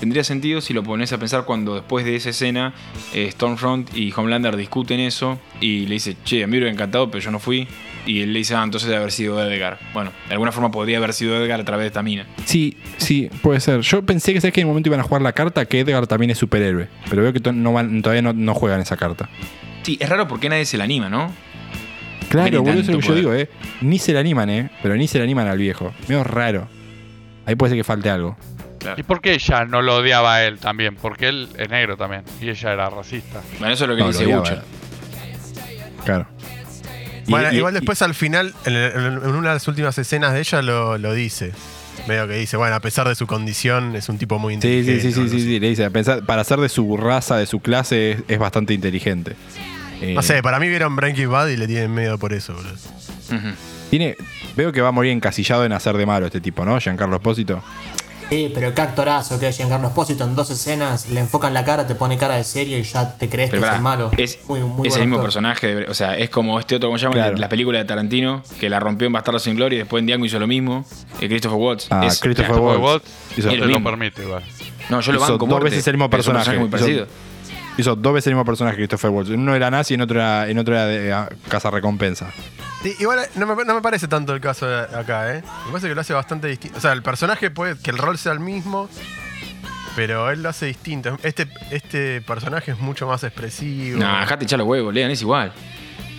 Tendría 0.00 0.24
sentido 0.24 0.60
si 0.60 0.74
lo 0.74 0.82
pones 0.82 1.12
a 1.12 1.18
pensar 1.18 1.44
cuando 1.44 1.74
después 1.74 2.04
de 2.04 2.16
esa 2.16 2.30
escena 2.30 2.74
eh, 3.14 3.30
Stormfront 3.30 3.94
y 3.96 4.12
Homelander 4.16 4.56
discuten 4.56 4.98
eso 4.98 5.38
y 5.60 5.86
le 5.86 5.94
dice, 5.94 6.16
che, 6.24 6.42
a 6.42 6.46
mí 6.46 6.52
me 6.52 6.56
hubiera 6.58 6.72
encantado, 6.72 7.08
pero 7.10 7.22
yo 7.22 7.30
no 7.30 7.38
fui. 7.38 7.68
Y 8.04 8.22
él 8.22 8.32
le 8.32 8.40
dice, 8.40 8.54
ah, 8.56 8.64
entonces 8.64 8.88
debe 8.88 8.98
haber 9.00 9.12
sido 9.12 9.40
Edgar. 9.48 9.78
Bueno, 9.94 10.10
de 10.26 10.32
alguna 10.32 10.50
forma 10.50 10.70
podría 10.72 10.98
haber 10.98 11.12
sido 11.12 11.36
Edgar 11.36 11.60
a 11.60 11.64
través 11.64 11.84
de 11.84 11.86
esta 11.88 12.02
mina. 12.02 12.26
Sí, 12.46 12.76
sí, 12.96 13.30
puede 13.42 13.60
ser. 13.60 13.80
Yo 13.80 14.04
pensé 14.04 14.32
que, 14.34 14.40
¿sabes 14.40 14.52
que 14.52 14.60
En 14.60 14.66
un 14.66 14.72
momento 14.72 14.88
iban 14.88 14.98
a 15.00 15.04
jugar 15.04 15.22
la 15.22 15.32
carta 15.32 15.64
que 15.66 15.80
Edgar 15.80 16.06
también 16.08 16.30
es 16.30 16.38
superhéroe. 16.38 16.88
Pero 17.08 17.22
veo 17.22 17.32
que 17.32 17.38
to- 17.40 17.52
no 17.52 17.72
van- 17.72 18.02
todavía 18.02 18.22
no, 18.22 18.32
no 18.32 18.54
juegan 18.54 18.80
esa 18.80 18.96
carta. 18.96 19.28
Sí, 19.84 19.96
es 20.00 20.08
raro 20.08 20.26
porque 20.26 20.48
nadie 20.48 20.64
se 20.64 20.76
la 20.78 20.84
anima, 20.84 21.08
¿no? 21.08 21.32
Claro, 22.28 22.62
boludo, 22.62 22.80
eso 22.80 22.90
es 22.90 22.96
lo 22.96 23.00
que 23.00 23.06
yo 23.08 23.14
digo, 23.14 23.34
¿eh? 23.34 23.48
Ni 23.82 23.98
se 23.98 24.12
le 24.12 24.18
animan, 24.18 24.48
¿eh? 24.50 24.70
Pero 24.82 24.96
ni 24.96 25.06
se 25.06 25.18
le 25.18 25.24
animan 25.24 25.46
al 25.48 25.58
viejo. 25.58 25.92
Medio 26.08 26.24
raro. 26.24 26.66
Ahí 27.46 27.54
puede 27.56 27.70
ser 27.70 27.78
que 27.78 27.84
falte 27.84 28.08
algo. 28.10 28.36
Claro. 28.78 28.96
¿Y 28.98 29.04
por 29.04 29.20
qué 29.20 29.34
ella 29.34 29.64
no 29.64 29.80
lo 29.82 29.96
odiaba 29.98 30.34
a 30.36 30.44
él 30.44 30.58
también? 30.58 30.96
Porque 30.96 31.28
él 31.28 31.48
es 31.56 31.68
negro 31.68 31.96
también. 31.96 32.22
Y 32.40 32.48
ella 32.48 32.72
era 32.72 32.90
racista. 32.90 33.42
Bueno, 33.60 33.74
eso 33.74 33.84
es 33.84 33.90
lo 33.90 33.94
que 33.96 34.02
No, 34.02 34.08
dice. 34.08 34.26
Butcher. 34.26 34.62
Claro. 36.04 36.26
Y- 37.26 37.30
Bueno, 37.30 37.52
y- 37.52 37.56
igual 37.56 37.74
y- 37.74 37.76
después 37.80 38.02
al 38.02 38.14
final, 38.14 38.54
en, 38.64 38.74
en- 38.74 38.94
en 38.94 39.26
una 39.30 39.48
de 39.50 39.54
las 39.54 39.68
últimas 39.68 39.96
escenas 39.98 40.32
de 40.32 40.40
ella 40.40 40.62
lo, 40.62 40.98
lo 40.98 41.12
dice. 41.14 41.52
Medio 42.08 42.26
que 42.26 42.34
dice, 42.34 42.56
bueno, 42.56 42.74
a 42.74 42.80
pesar 42.80 43.06
de 43.08 43.14
su 43.14 43.26
condición, 43.26 43.94
es 43.94 44.08
un 44.08 44.18
tipo 44.18 44.38
muy 44.38 44.54
inteligente. 44.54 45.00
sí, 45.02 45.12
sí, 45.12 45.20
sí, 45.22 45.28
sí, 45.28 45.40
sí, 45.40 45.60
le 45.60 45.68
dice, 45.68 45.88
pensar, 45.90 46.24
para 46.24 46.42
ser 46.42 46.58
de 46.58 46.68
su 46.68 46.96
raza, 46.96 47.36
de 47.36 47.46
su 47.46 47.60
clase, 47.60 48.12
es, 48.12 48.18
es 48.28 48.38
bastante 48.38 48.72
inteligente. 48.74 49.36
Eh, 50.00 50.14
No 50.14 50.22
sé, 50.22 50.42
para 50.42 50.58
mí 50.58 50.68
vieron 50.68 50.96
Breaking 50.96 51.30
Bad 51.30 51.48
y 51.48 51.56
le 51.56 51.66
tienen 51.68 51.94
miedo 51.94 52.18
por 52.18 52.32
eso, 52.32 52.54
boludo. 52.54 52.74
Tiene, 53.90 54.16
veo 54.56 54.72
que 54.72 54.80
va 54.80 54.88
a 54.88 54.92
morir 54.92 55.12
encasillado 55.12 55.64
en 55.66 55.72
hacer 55.72 55.96
de 55.96 56.06
malo 56.06 56.26
este 56.26 56.40
tipo, 56.40 56.64
¿no? 56.64 56.80
Giancarlo 56.80 57.16
Espósito. 57.16 57.62
Sí, 58.32 58.50
pero 58.54 58.72
qué 58.74 58.80
actorazo 58.80 59.38
que 59.38 59.48
es 59.48 59.56
Giancarlo 59.58 59.88
Espósito 59.88 60.24
en 60.24 60.34
dos 60.34 60.48
escenas, 60.48 61.06
le 61.10 61.20
enfocan 61.20 61.52
la 61.52 61.66
cara, 61.66 61.86
te 61.86 61.94
pone 61.94 62.16
cara 62.16 62.36
de 62.36 62.44
serio 62.44 62.78
y 62.78 62.82
ya 62.82 63.14
te 63.18 63.28
crees 63.28 63.50
Pero 63.50 63.60
que 63.60 63.66
es 63.66 63.68
pará, 63.68 63.76
el 63.76 63.82
malo. 63.82 64.10
es, 64.16 64.38
muy, 64.48 64.60
muy 64.60 64.88
es 64.88 64.94
buen 64.94 65.02
el 65.02 65.08
mismo 65.08 65.16
actor. 65.16 65.24
personaje, 65.26 65.74
de- 65.74 65.84
o 65.84 65.92
sea, 65.92 66.16
es 66.16 66.30
como 66.30 66.58
este 66.58 66.76
otro, 66.76 66.88
¿cómo 66.88 66.96
se 66.96 67.02
llama? 67.02 67.14
Claro. 67.16 67.36
La 67.36 67.50
película 67.50 67.78
de 67.78 67.84
Tarantino, 67.84 68.42
que 68.58 68.70
la 68.70 68.80
rompió 68.80 69.06
en 69.06 69.12
Bastardo 69.12 69.38
sin 69.38 69.54
Gloria 69.54 69.76
y 69.76 69.78
después 69.80 70.00
en 70.00 70.06
Django 70.06 70.24
hizo 70.24 70.38
lo 70.38 70.46
mismo. 70.46 70.86
Eh, 71.20 71.28
Christopher 71.28 71.58
Watts. 71.58 71.88
Ah, 71.90 72.06
Es- 72.06 72.20
Christopher. 72.20 72.56
Waltz 72.56 73.04
Hizo- 73.36 73.54
lo 73.54 73.66
mismo. 73.66 73.84
permite 73.90 74.22
igual. 74.22 74.42
No, 74.88 75.02
yo 75.02 75.12
lo 75.12 75.18
hizo 75.18 75.26
banco 75.32 75.38
dos 75.44 75.48
muerte, 75.50 75.68
veces 75.68 75.86
el 75.88 75.92
mismo 75.94 76.04
es 76.04 76.06
un 76.06 76.10
personaje. 76.10 76.58
muy 76.58 76.68
parecido. 76.70 77.06
Hizo 77.76 77.96
dos 77.96 78.14
veces 78.14 78.28
el 78.28 78.32
mismo 78.34 78.46
personaje, 78.46 78.76
Christopher. 78.76 79.10
En 79.34 79.40
uno 79.40 79.54
era 79.54 79.70
nazi 79.70 79.92
y 79.92 79.96
en 79.96 80.00
otro 80.00 80.18
era, 80.18 80.48
en 80.48 80.58
otro 80.58 80.72
era 80.74 80.86
de 80.86 81.26
Casa 81.48 81.70
Recompensa. 81.70 82.30
Igual 82.84 83.20
no 83.36 83.46
me, 83.46 83.64
no 83.64 83.74
me 83.74 83.80
parece 83.80 84.08
tanto 84.08 84.34
el 84.34 84.40
caso 84.40 84.66
acá, 84.66 85.36
¿eh? 85.36 85.42
Me 85.66 85.70
parece 85.70 85.88
que 85.88 85.94
lo 85.94 86.00
hace 86.00 86.12
bastante 86.12 86.48
distinto. 86.48 86.78
O 86.78 86.80
sea, 86.80 86.92
el 86.92 87.02
personaje 87.02 87.50
puede 87.50 87.78
que 87.78 87.90
el 87.90 87.98
rol 87.98 88.18
sea 88.18 88.32
el 88.32 88.40
mismo, 88.40 88.88
pero 89.94 90.30
él 90.30 90.42
lo 90.42 90.48
hace 90.48 90.66
distinto. 90.66 91.16
Este, 91.22 91.48
este 91.70 92.20
personaje 92.22 92.72
es 92.72 92.78
mucho 92.78 93.06
más 93.06 93.22
expresivo. 93.24 93.98
No, 93.98 94.20
dejate 94.20 94.44
echar 94.44 94.58
los 94.58 94.66
huevos, 94.68 94.92
Lean, 94.92 95.10
es 95.10 95.22
igual. 95.22 95.52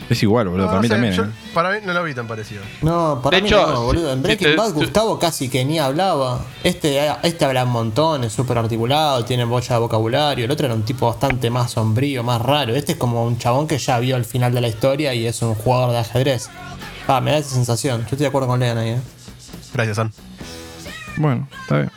Es 0.10 0.22
igual, 0.22 0.48
boludo, 0.50 0.66
No, 0.66 0.72
para 0.72 0.78
no 0.78 0.82
mí 0.82 0.88
sé, 0.88 0.94
también. 0.94 1.14
yo- 1.14 1.24
¿eh? 1.24 1.30
Para 1.54 1.72
mí 1.72 1.78
no 1.86 1.94
lo 1.94 2.04
vi 2.04 2.14
tan 2.14 2.28
parecido. 2.28 2.62
No, 2.82 3.20
para 3.24 3.38
De 3.38 3.42
mí 3.42 3.48
hecho, 3.48 3.66
no, 3.68 3.84
boludo. 3.84 4.12
En 4.14 4.22
Breaking 4.22 4.48
si 4.50 4.52
te- 4.54 4.58
Bad 4.60 4.74
Gustavo 4.74 5.18
casi 5.18 5.50
que 5.50 5.64
ni 5.66 5.80
hablaba. 5.80 6.42
Este, 6.64 7.00
este 7.24 7.46
habla 7.46 7.64
un 7.64 7.72
montón, 7.72 8.24
es 8.24 8.34
súper 8.34 8.58
articulado, 8.58 9.24
tiene 9.26 9.46
bocha 9.46 9.76
de 9.76 9.80
vocabulario. 9.80 10.46
El 10.46 10.52
otro 10.52 10.66
era 10.66 10.76
un 10.76 10.84
tipo 10.84 11.08
bastante 11.08 11.50
más 11.50 11.72
sombrío, 11.72 12.22
más 12.24 12.42
raro. 12.42 12.76
Este 12.76 12.92
es 12.94 12.98
como 12.98 13.24
un 13.26 13.38
chabón 13.38 13.68
que 13.68 13.78
ya 13.78 13.98
vio 14.00 14.18
el 14.18 14.26
final 14.26 14.54
de 14.54 14.62
la 14.62 14.68
historia 14.68 15.14
y 15.14 15.26
es 15.26 15.42
un 15.42 15.56
jugador 15.56 15.92
de 15.92 16.00
ajedrez. 16.00 16.50
Ah, 17.08 17.22
me 17.22 17.32
da 17.32 17.38
esa 17.38 17.50
sensación. 17.56 18.00
Yo 18.02 18.04
estoy 18.06 18.20
de 18.20 18.28
acuerdo 18.28 18.48
con 18.48 18.60
Lean 18.60 18.78
ahí, 18.78 18.90
eh. 18.90 19.00
Gracias, 19.74 19.96
San. 19.98 20.12
Bueno, 21.18 21.48
está 21.62 21.78
bien. 21.78 21.92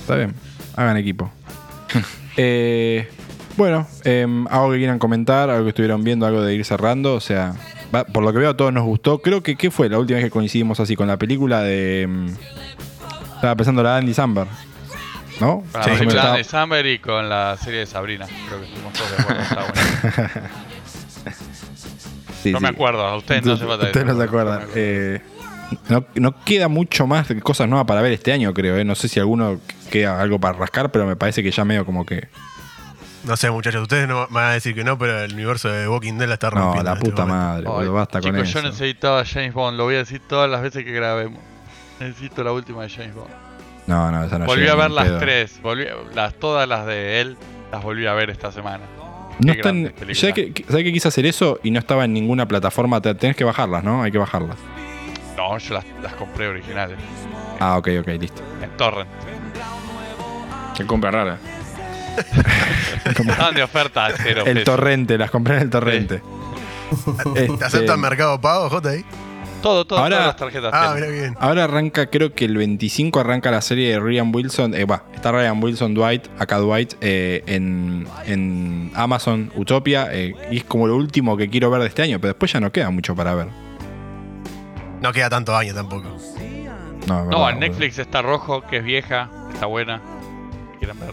Está 0.00 0.16
bien. 0.16 0.34
Hagan 0.76 0.96
equipo. 0.96 1.30
Eh, 2.36 3.08
bueno, 3.56 3.86
em, 4.04 4.46
algo 4.48 4.72
que 4.72 4.78
quieran 4.78 4.98
comentar, 4.98 5.50
algo 5.50 5.64
que 5.64 5.68
estuvieron 5.70 6.02
viendo, 6.04 6.26
algo 6.26 6.42
de 6.42 6.54
ir 6.54 6.64
cerrando. 6.64 7.14
O 7.14 7.20
sea, 7.20 7.54
va- 7.94 8.04
por 8.04 8.22
lo 8.24 8.32
que 8.32 8.38
veo 8.38 8.50
a 8.50 8.56
todos 8.56 8.72
nos 8.72 8.84
gustó. 8.84 9.18
Creo 9.18 9.42
que, 9.42 9.56
¿qué 9.56 9.70
fue 9.70 9.88
la 9.88 9.98
última 9.98 10.16
vez 10.16 10.24
que 10.26 10.30
coincidimos 10.30 10.80
así 10.80 10.96
con 10.96 11.06
la 11.06 11.16
película 11.16 11.60
de... 11.62 12.02
em, 12.02 12.26
estaba 13.36 13.56
pensando 13.56 13.82
la 13.82 13.92
de 13.92 13.98
Andy 13.98 14.14
Samberg. 14.14 14.48
¿No? 15.40 15.64
Con 15.72 15.80
la 15.80 15.84
Sí, 15.98 16.04
Estaba- 16.04 16.36
de 16.36 16.44
Summer 16.44 16.86
y 16.86 16.98
con 17.00 17.28
la 17.28 17.56
serie 17.56 17.80
de 17.80 17.86
Sabrina. 17.86 18.26
Creo 18.48 18.60
que 18.60 18.66
estuvimos 18.66 18.92
todos 18.92 19.10
de 19.10 19.22
acuerdo. 19.22 20.44
Sí, 22.42 22.52
No 22.52 22.58
sí. 22.58 22.62
me 22.62 22.68
acuerdo, 22.68 23.02
a 23.06 23.16
ustedes 23.16 23.42
no 23.44 23.56
se 23.56 23.64
falta 23.64 23.86
Ustedes 23.86 24.04
no 24.06 24.16
se 24.18 24.22
acuerdan. 24.22 24.62
Eh, 24.74 25.20
no, 25.88 26.04
no 26.14 26.44
queda 26.44 26.68
mucho 26.68 27.06
más 27.06 27.26
de 27.28 27.40
cosas 27.40 27.68
nuevas 27.68 27.86
para 27.86 28.02
ver 28.02 28.12
este 28.12 28.32
año, 28.32 28.52
creo. 28.52 28.76
¿eh? 28.76 28.84
No 28.84 28.94
sé 28.94 29.08
si 29.08 29.18
alguno 29.18 29.58
queda 29.90 30.20
algo 30.20 30.38
para 30.38 30.58
rascar, 30.58 30.92
pero 30.92 31.06
me 31.06 31.16
parece 31.16 31.42
que 31.42 31.50
ya 31.50 31.64
medio 31.64 31.86
como 31.86 32.04
que. 32.04 32.28
No 33.26 33.36
sé, 33.36 33.50
muchachos, 33.50 33.80
ustedes 33.82 34.06
no 34.06 34.26
me 34.28 34.34
van 34.34 34.44
a 34.50 34.52
decir 34.52 34.74
que 34.74 34.84
no, 34.84 34.98
pero 34.98 35.20
el 35.20 35.32
universo 35.32 35.68
de 35.70 35.88
Walking 35.88 36.14
Dead 36.18 36.28
la 36.28 36.34
está 36.34 36.50
No, 36.50 36.56
rompiendo. 36.56 36.84
la 36.84 36.90
en 36.90 36.96
este 36.98 37.10
puta 37.10 37.24
madre, 37.24 37.64
boludo, 37.66 37.92
basta 37.94 38.20
con 38.20 38.32
chicos, 38.32 38.48
eso. 38.50 38.60
yo 38.60 38.68
necesitaba 38.68 39.20
a 39.20 39.24
James 39.24 39.54
Bond, 39.54 39.78
lo 39.78 39.84
voy 39.84 39.94
a 39.94 39.98
decir 39.98 40.20
todas 40.28 40.50
las 40.50 40.60
veces 40.60 40.84
que 40.84 40.92
grabemos. 40.92 41.40
Necesito 42.00 42.44
la 42.44 42.52
última 42.52 42.82
de 42.82 42.90
James 42.90 43.14
Bond. 43.14 43.30
No, 43.86 44.10
no, 44.10 44.24
esa 44.24 44.38
no 44.38 44.44
volví 44.46 44.66
a 44.68 44.74
ver 44.74 44.90
las 44.90 45.04
pedo. 45.06 45.18
tres, 45.18 45.60
volví, 45.62 45.86
las, 46.14 46.34
todas 46.34 46.68
las 46.68 46.84
de 46.86 47.20
él, 47.22 47.36
las 47.72 47.82
volví 47.82 48.06
a 48.06 48.12
ver 48.12 48.28
esta 48.30 48.52
semana. 48.52 48.84
No 49.38 49.52
están. 49.52 49.84
películas. 49.84 50.18
¿Sabes 50.18 50.34
que, 50.34 50.52
que- 50.52 50.64
sabés 50.64 50.84
que 50.84 50.92
quise 50.92 51.08
hacer 51.08 51.24
eso 51.26 51.58
y 51.62 51.70
no 51.70 51.78
estaba 51.78 52.04
en 52.04 52.12
ninguna 52.12 52.46
plataforma? 52.46 53.00
Te- 53.00 53.14
Tenés 53.14 53.36
que 53.36 53.44
bajarlas, 53.44 53.82
¿no? 53.82 54.02
Hay 54.02 54.12
que 54.12 54.18
bajarlas. 54.18 54.56
No, 55.36 55.56
yo 55.58 55.74
las, 55.74 55.84
las 56.02 56.12
compré 56.14 56.46
originales, 56.46 56.98
Ah, 57.58 57.78
ok, 57.78 57.88
ok, 58.00 58.08
listo. 58.20 58.42
en 58.62 58.70
Torrent. 58.76 59.08
Qué 60.76 60.86
compra 60.86 61.10
rara. 61.10 61.38
Estaban 63.04 63.54
de 63.54 63.62
oferta 63.62 64.08
cero 64.16 64.42
El 64.46 64.54
pesos. 64.58 64.64
torrente, 64.76 65.18
las 65.18 65.30
compré 65.30 65.56
en 65.56 65.62
el 65.62 65.70
torrente. 65.70 66.22
¿Te 67.34 67.44
Este, 67.46 67.64
aceptan 67.64 68.00
Mercado 68.00 68.40
Pago, 68.40 68.68
J 68.70 68.88
ahí? 68.88 69.04
Todo, 69.62 69.86
todo, 69.86 69.98
Ahora- 69.98 70.10
todas 70.16 70.26
las 70.26 70.36
tarjetas. 70.36 70.70
Ah, 70.74 70.92
tienen. 70.94 71.10
mira 71.10 71.22
bien. 71.22 71.36
Ahora 71.40 71.64
arranca, 71.64 72.06
creo 72.10 72.34
que 72.34 72.44
el 72.44 72.56
25 72.56 73.18
arranca 73.20 73.50
la 73.50 73.62
serie 73.62 73.90
de 73.92 73.98
Ryan 73.98 74.30
Wilson. 74.34 74.74
Eh, 74.74 74.84
va, 74.84 75.04
está 75.14 75.32
Ryan 75.32 75.62
Wilson 75.62 75.94
Dwight, 75.94 76.26
acá 76.38 76.58
Dwight, 76.58 76.94
eh, 77.00 77.42
en, 77.46 78.06
en 78.26 78.90
Amazon 78.94 79.50
Utopia. 79.56 80.08
eh, 80.12 80.34
y 80.50 80.58
es 80.58 80.64
como 80.64 80.86
lo 80.86 80.96
último 80.96 81.36
que 81.38 81.48
quiero 81.48 81.70
ver 81.70 81.80
de 81.80 81.88
este 81.88 82.02
año, 82.02 82.18
pero 82.20 82.34
después 82.34 82.52
ya 82.52 82.60
no 82.60 82.70
queda 82.70 82.90
mucho 82.90 83.14
para 83.16 83.34
ver. 83.34 83.46
No 85.00 85.12
queda 85.12 85.30
tanto 85.30 85.56
año 85.56 85.72
tampoco. 85.74 86.08
No, 86.08 86.18
es 86.18 87.06
No, 87.08 87.26
verdad, 87.26 87.50
en 87.50 87.58
Netflix 87.60 87.98
está 87.98 88.20
Rojo, 88.22 88.62
que 88.66 88.78
es 88.78 88.84
vieja, 88.84 89.30
está 89.52 89.64
buena. 89.66 90.00
¿Quieren 90.78 90.98
ver? 91.00 91.10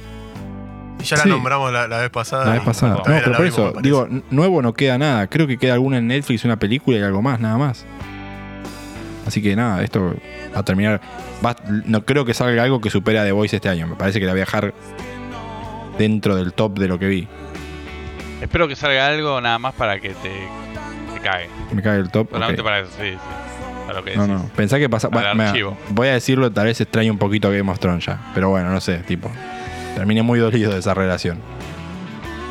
Y 1.01 1.03
ya 1.03 1.17
la 1.17 1.23
Sí. 1.23 1.29
nombramos 1.29 1.71
la, 1.73 1.87
la 1.87 1.97
vez 1.99 2.09
pasada. 2.09 2.45
La 2.45 2.51
vez 2.53 2.61
pasada. 2.63 2.95
No, 2.97 3.03
pero 3.03 3.33
por 3.33 3.45
eso, 3.45 3.73
digo, 3.81 4.07
nuevo 4.29 4.61
no 4.61 4.73
queda 4.73 4.97
nada. 4.97 5.27
Creo 5.27 5.47
que 5.47 5.57
queda 5.57 5.73
alguna 5.73 5.97
en 5.97 6.07
Netflix, 6.07 6.45
una 6.45 6.57
película 6.57 6.97
y 6.97 7.01
algo 7.01 7.21
más, 7.21 7.39
nada 7.39 7.57
más. 7.57 7.85
Así 9.27 9.41
que 9.41 9.55
nada, 9.55 9.83
esto 9.83 10.15
va 10.55 10.59
a 10.59 10.63
terminar. 10.63 10.99
va- 11.45 11.55
no 11.85 12.03
creo 12.05 12.23
que 12.25 12.33
salga 12.33 12.63
algo 12.63 12.81
que 12.81 12.89
supere 12.89 13.19
a 13.19 13.23
The 13.23 13.31
Voice 13.31 13.55
este 13.55 13.69
año. 13.69 13.87
Me 13.87 13.95
parece 13.95 14.19
que 14.19 14.25
la 14.25 14.31
voy 14.33 14.41
a 14.41 14.45
dejar 14.45 14.73
dentro 15.97 16.35
del 16.35 16.53
top 16.53 16.77
de 16.79 16.87
lo 16.87 16.99
que 16.99 17.07
vi. 17.07 17.27
Espero 18.41 18.67
que 18.67 18.75
salga 18.75 19.07
algo 19.07 19.39
nada 19.41 19.59
más 19.59 19.73
para 19.75 19.99
que 19.99 20.09
te, 20.09 20.29
te 21.13 21.19
cague. 21.21 21.49
Me 21.71 21.81
cae 21.81 21.99
el 21.99 22.09
top. 22.09 22.29
Solamente 22.31 22.63
para 22.63 22.79
eso, 22.79 22.89
sí, 22.99 23.11
sí. 23.11 23.17
Para 23.87 23.99
lo 23.99 24.05
que 24.05 24.15
No, 24.15 24.27
decís. 24.27 24.41
no. 24.43 24.49
Pensá 24.55 24.79
que 24.79 24.89
pasa. 24.89 25.09
Va- 25.09 25.33
voy 25.89 26.07
a 26.07 26.13
decirlo, 26.13 26.51
tal 26.51 26.65
vez 26.65 26.81
extraño 26.81 27.11
un 27.11 27.19
poquito 27.19 27.47
a 27.47 27.51
Game 27.51 27.71
of 27.71 27.79
Thrones 27.79 28.05
ya. 28.05 28.19
Pero 28.33 28.49
bueno, 28.49 28.69
no 28.71 28.81
sé, 28.81 28.97
tipo. 28.99 29.31
Terminé 29.95 30.21
muy 30.23 30.39
dolido 30.39 30.71
de 30.71 30.79
esa 30.79 30.93
relación. 30.93 31.39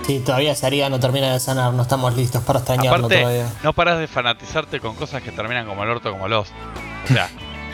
Sí, 0.06 0.20
todavía 0.24 0.52
esa 0.52 0.66
herida 0.66 0.88
no 0.88 0.98
termina 0.98 1.32
de 1.32 1.40
sanar, 1.40 1.72
no 1.72 1.82
estamos 1.82 2.16
listos 2.16 2.42
para 2.42 2.58
extrañarlo 2.60 3.06
Aparte, 3.06 3.20
todavía. 3.20 3.46
no 3.62 3.72
paras 3.72 3.98
de 3.98 4.06
fanatizarte 4.08 4.80
con 4.80 4.94
cosas 4.96 5.22
que 5.22 5.30
terminan 5.30 5.66
como 5.66 5.82
el 5.84 5.90
orto, 5.90 6.10
como 6.10 6.26
los. 6.26 6.48
O 7.04 7.12
sea, 7.12 7.28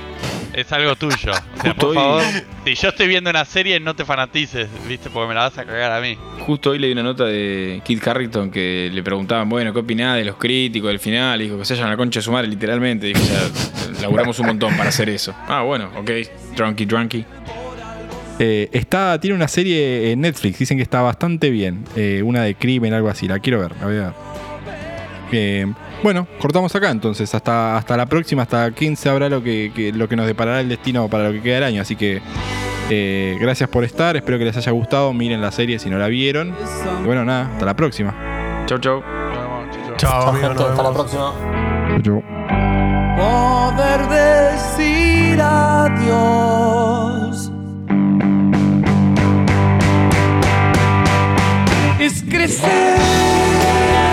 es 0.53 0.71
algo 0.73 0.97
tuyo. 0.97 1.15
O 1.33 1.61
sea, 1.63 1.73
Justo 1.73 1.75
por 1.77 1.89
hoy- 1.91 1.95
favor, 1.97 2.23
si 2.65 2.75
yo 2.75 2.89
estoy 2.91 3.07
viendo 3.09 3.31
una 3.31 3.45
serie, 3.45 3.81
no 3.81 3.95
te 3.95 4.05
fanatices, 4.05 4.69
¿viste? 4.87 5.09
Porque 5.09 5.29
me 5.29 5.35
la 5.35 5.43
vas 5.43 5.57
a 5.59 5.65
cagar 5.65 5.93
a 5.93 6.01
mí. 6.01 6.19
Justo 6.41 6.71
hoy 6.71 6.79
leí 6.79 6.93
una 6.93 7.03
nota 7.03 7.25
de 7.25 7.81
Kit 7.85 8.07
Harrington 8.07 8.51
que 8.51 8.91
le 8.93 9.03
preguntaban, 9.03 9.49
bueno, 9.49 9.73
¿qué 9.73 9.79
opinás 9.79 10.17
de 10.17 10.25
los 10.25 10.37
críticos 10.37 10.89
del 10.89 11.01
final? 11.01 11.41
Y 11.41 11.45
dijo 11.45 11.59
que 11.59 11.65
se 11.65 11.75
hayan 11.75 11.89
la 11.89 11.97
concha 11.97 12.19
de 12.21 12.23
su 12.25 12.33
madre, 12.33 12.49
literalmente. 12.49 13.07
Dijo, 13.07 13.21
ya, 13.21 14.03
laburamos 14.03 14.39
un 14.41 14.47
montón 14.47 14.77
para 14.77 14.91
hacer 14.91 15.09
eso. 15.09 15.35
Ah, 15.49 15.63
bueno, 15.63 15.91
ok. 15.97 16.11
Drunky, 16.55 16.85
drunky. 16.85 17.25
Eh, 18.39 18.69
está, 18.73 19.19
tiene 19.21 19.35
una 19.35 19.49
serie 19.49 20.11
en 20.13 20.21
Netflix, 20.21 20.59
dicen 20.59 20.77
que 20.77 20.83
está 20.83 21.01
bastante 21.01 21.51
bien. 21.51 21.85
Eh, 21.97 22.23
una 22.25 22.43
de 22.43 22.55
crimen, 22.55 22.93
algo 22.93 23.09
así. 23.09 23.27
La 23.29 23.39
quiero 23.39 23.61
ver, 23.61 23.73
la 23.81 23.87
voy 23.87 23.97
a 23.97 24.01
ver. 24.03 24.13
Eh, 25.33 25.67
bueno, 26.03 26.27
cortamos 26.39 26.75
acá 26.77 26.91
entonces. 26.91 27.35
Hasta, 27.35 27.77
hasta 27.77 27.97
la 27.97 28.07
próxima, 28.07 28.43
hasta 28.43 28.71
15 28.71 29.09
habrá 29.09 29.29
lo 29.29 29.43
que, 29.43 29.73
que- 29.75 29.93
lo 29.93 30.09
que 30.09 30.17
nos 30.17 30.27
deparará 30.27 30.61
el 30.61 30.69
destino 30.69 31.09
para 31.09 31.25
lo 31.25 31.33
que 31.33 31.41
queda 31.43 31.55
del 31.57 31.65
año. 31.65 31.81
Así 31.83 31.97
que 31.97 32.21
eh, 32.91 33.37
gracias 33.41 33.69
por 33.71 33.85
estar. 33.85 34.17
Espero 34.17 34.39
que 34.39 34.45
les 34.45 34.57
haya 34.57 34.73
gustado. 34.73 35.13
Miren 35.15 35.41
la 35.41 35.51
serie 35.51 35.79
si 35.79 35.89
no 35.89 35.99
la 35.99 36.09
vieron. 36.09 36.55
Y 37.03 37.07
bueno, 37.07 37.25
nada, 37.25 37.51
hasta 37.53 37.65
la 37.65 37.75
próxima. 37.75 38.65
Chau, 38.67 38.79
chau. 38.79 39.03
Chao, 39.97 40.29
amigo, 40.29 40.47
hasta 40.49 40.83
la 40.83 40.93
próxima. 40.93 41.33
Chau, 41.89 42.03
chau. 42.03 42.23
poder 43.17 44.09
decir 44.09 45.41
adiós. 45.41 46.66
crecer. 52.23 54.06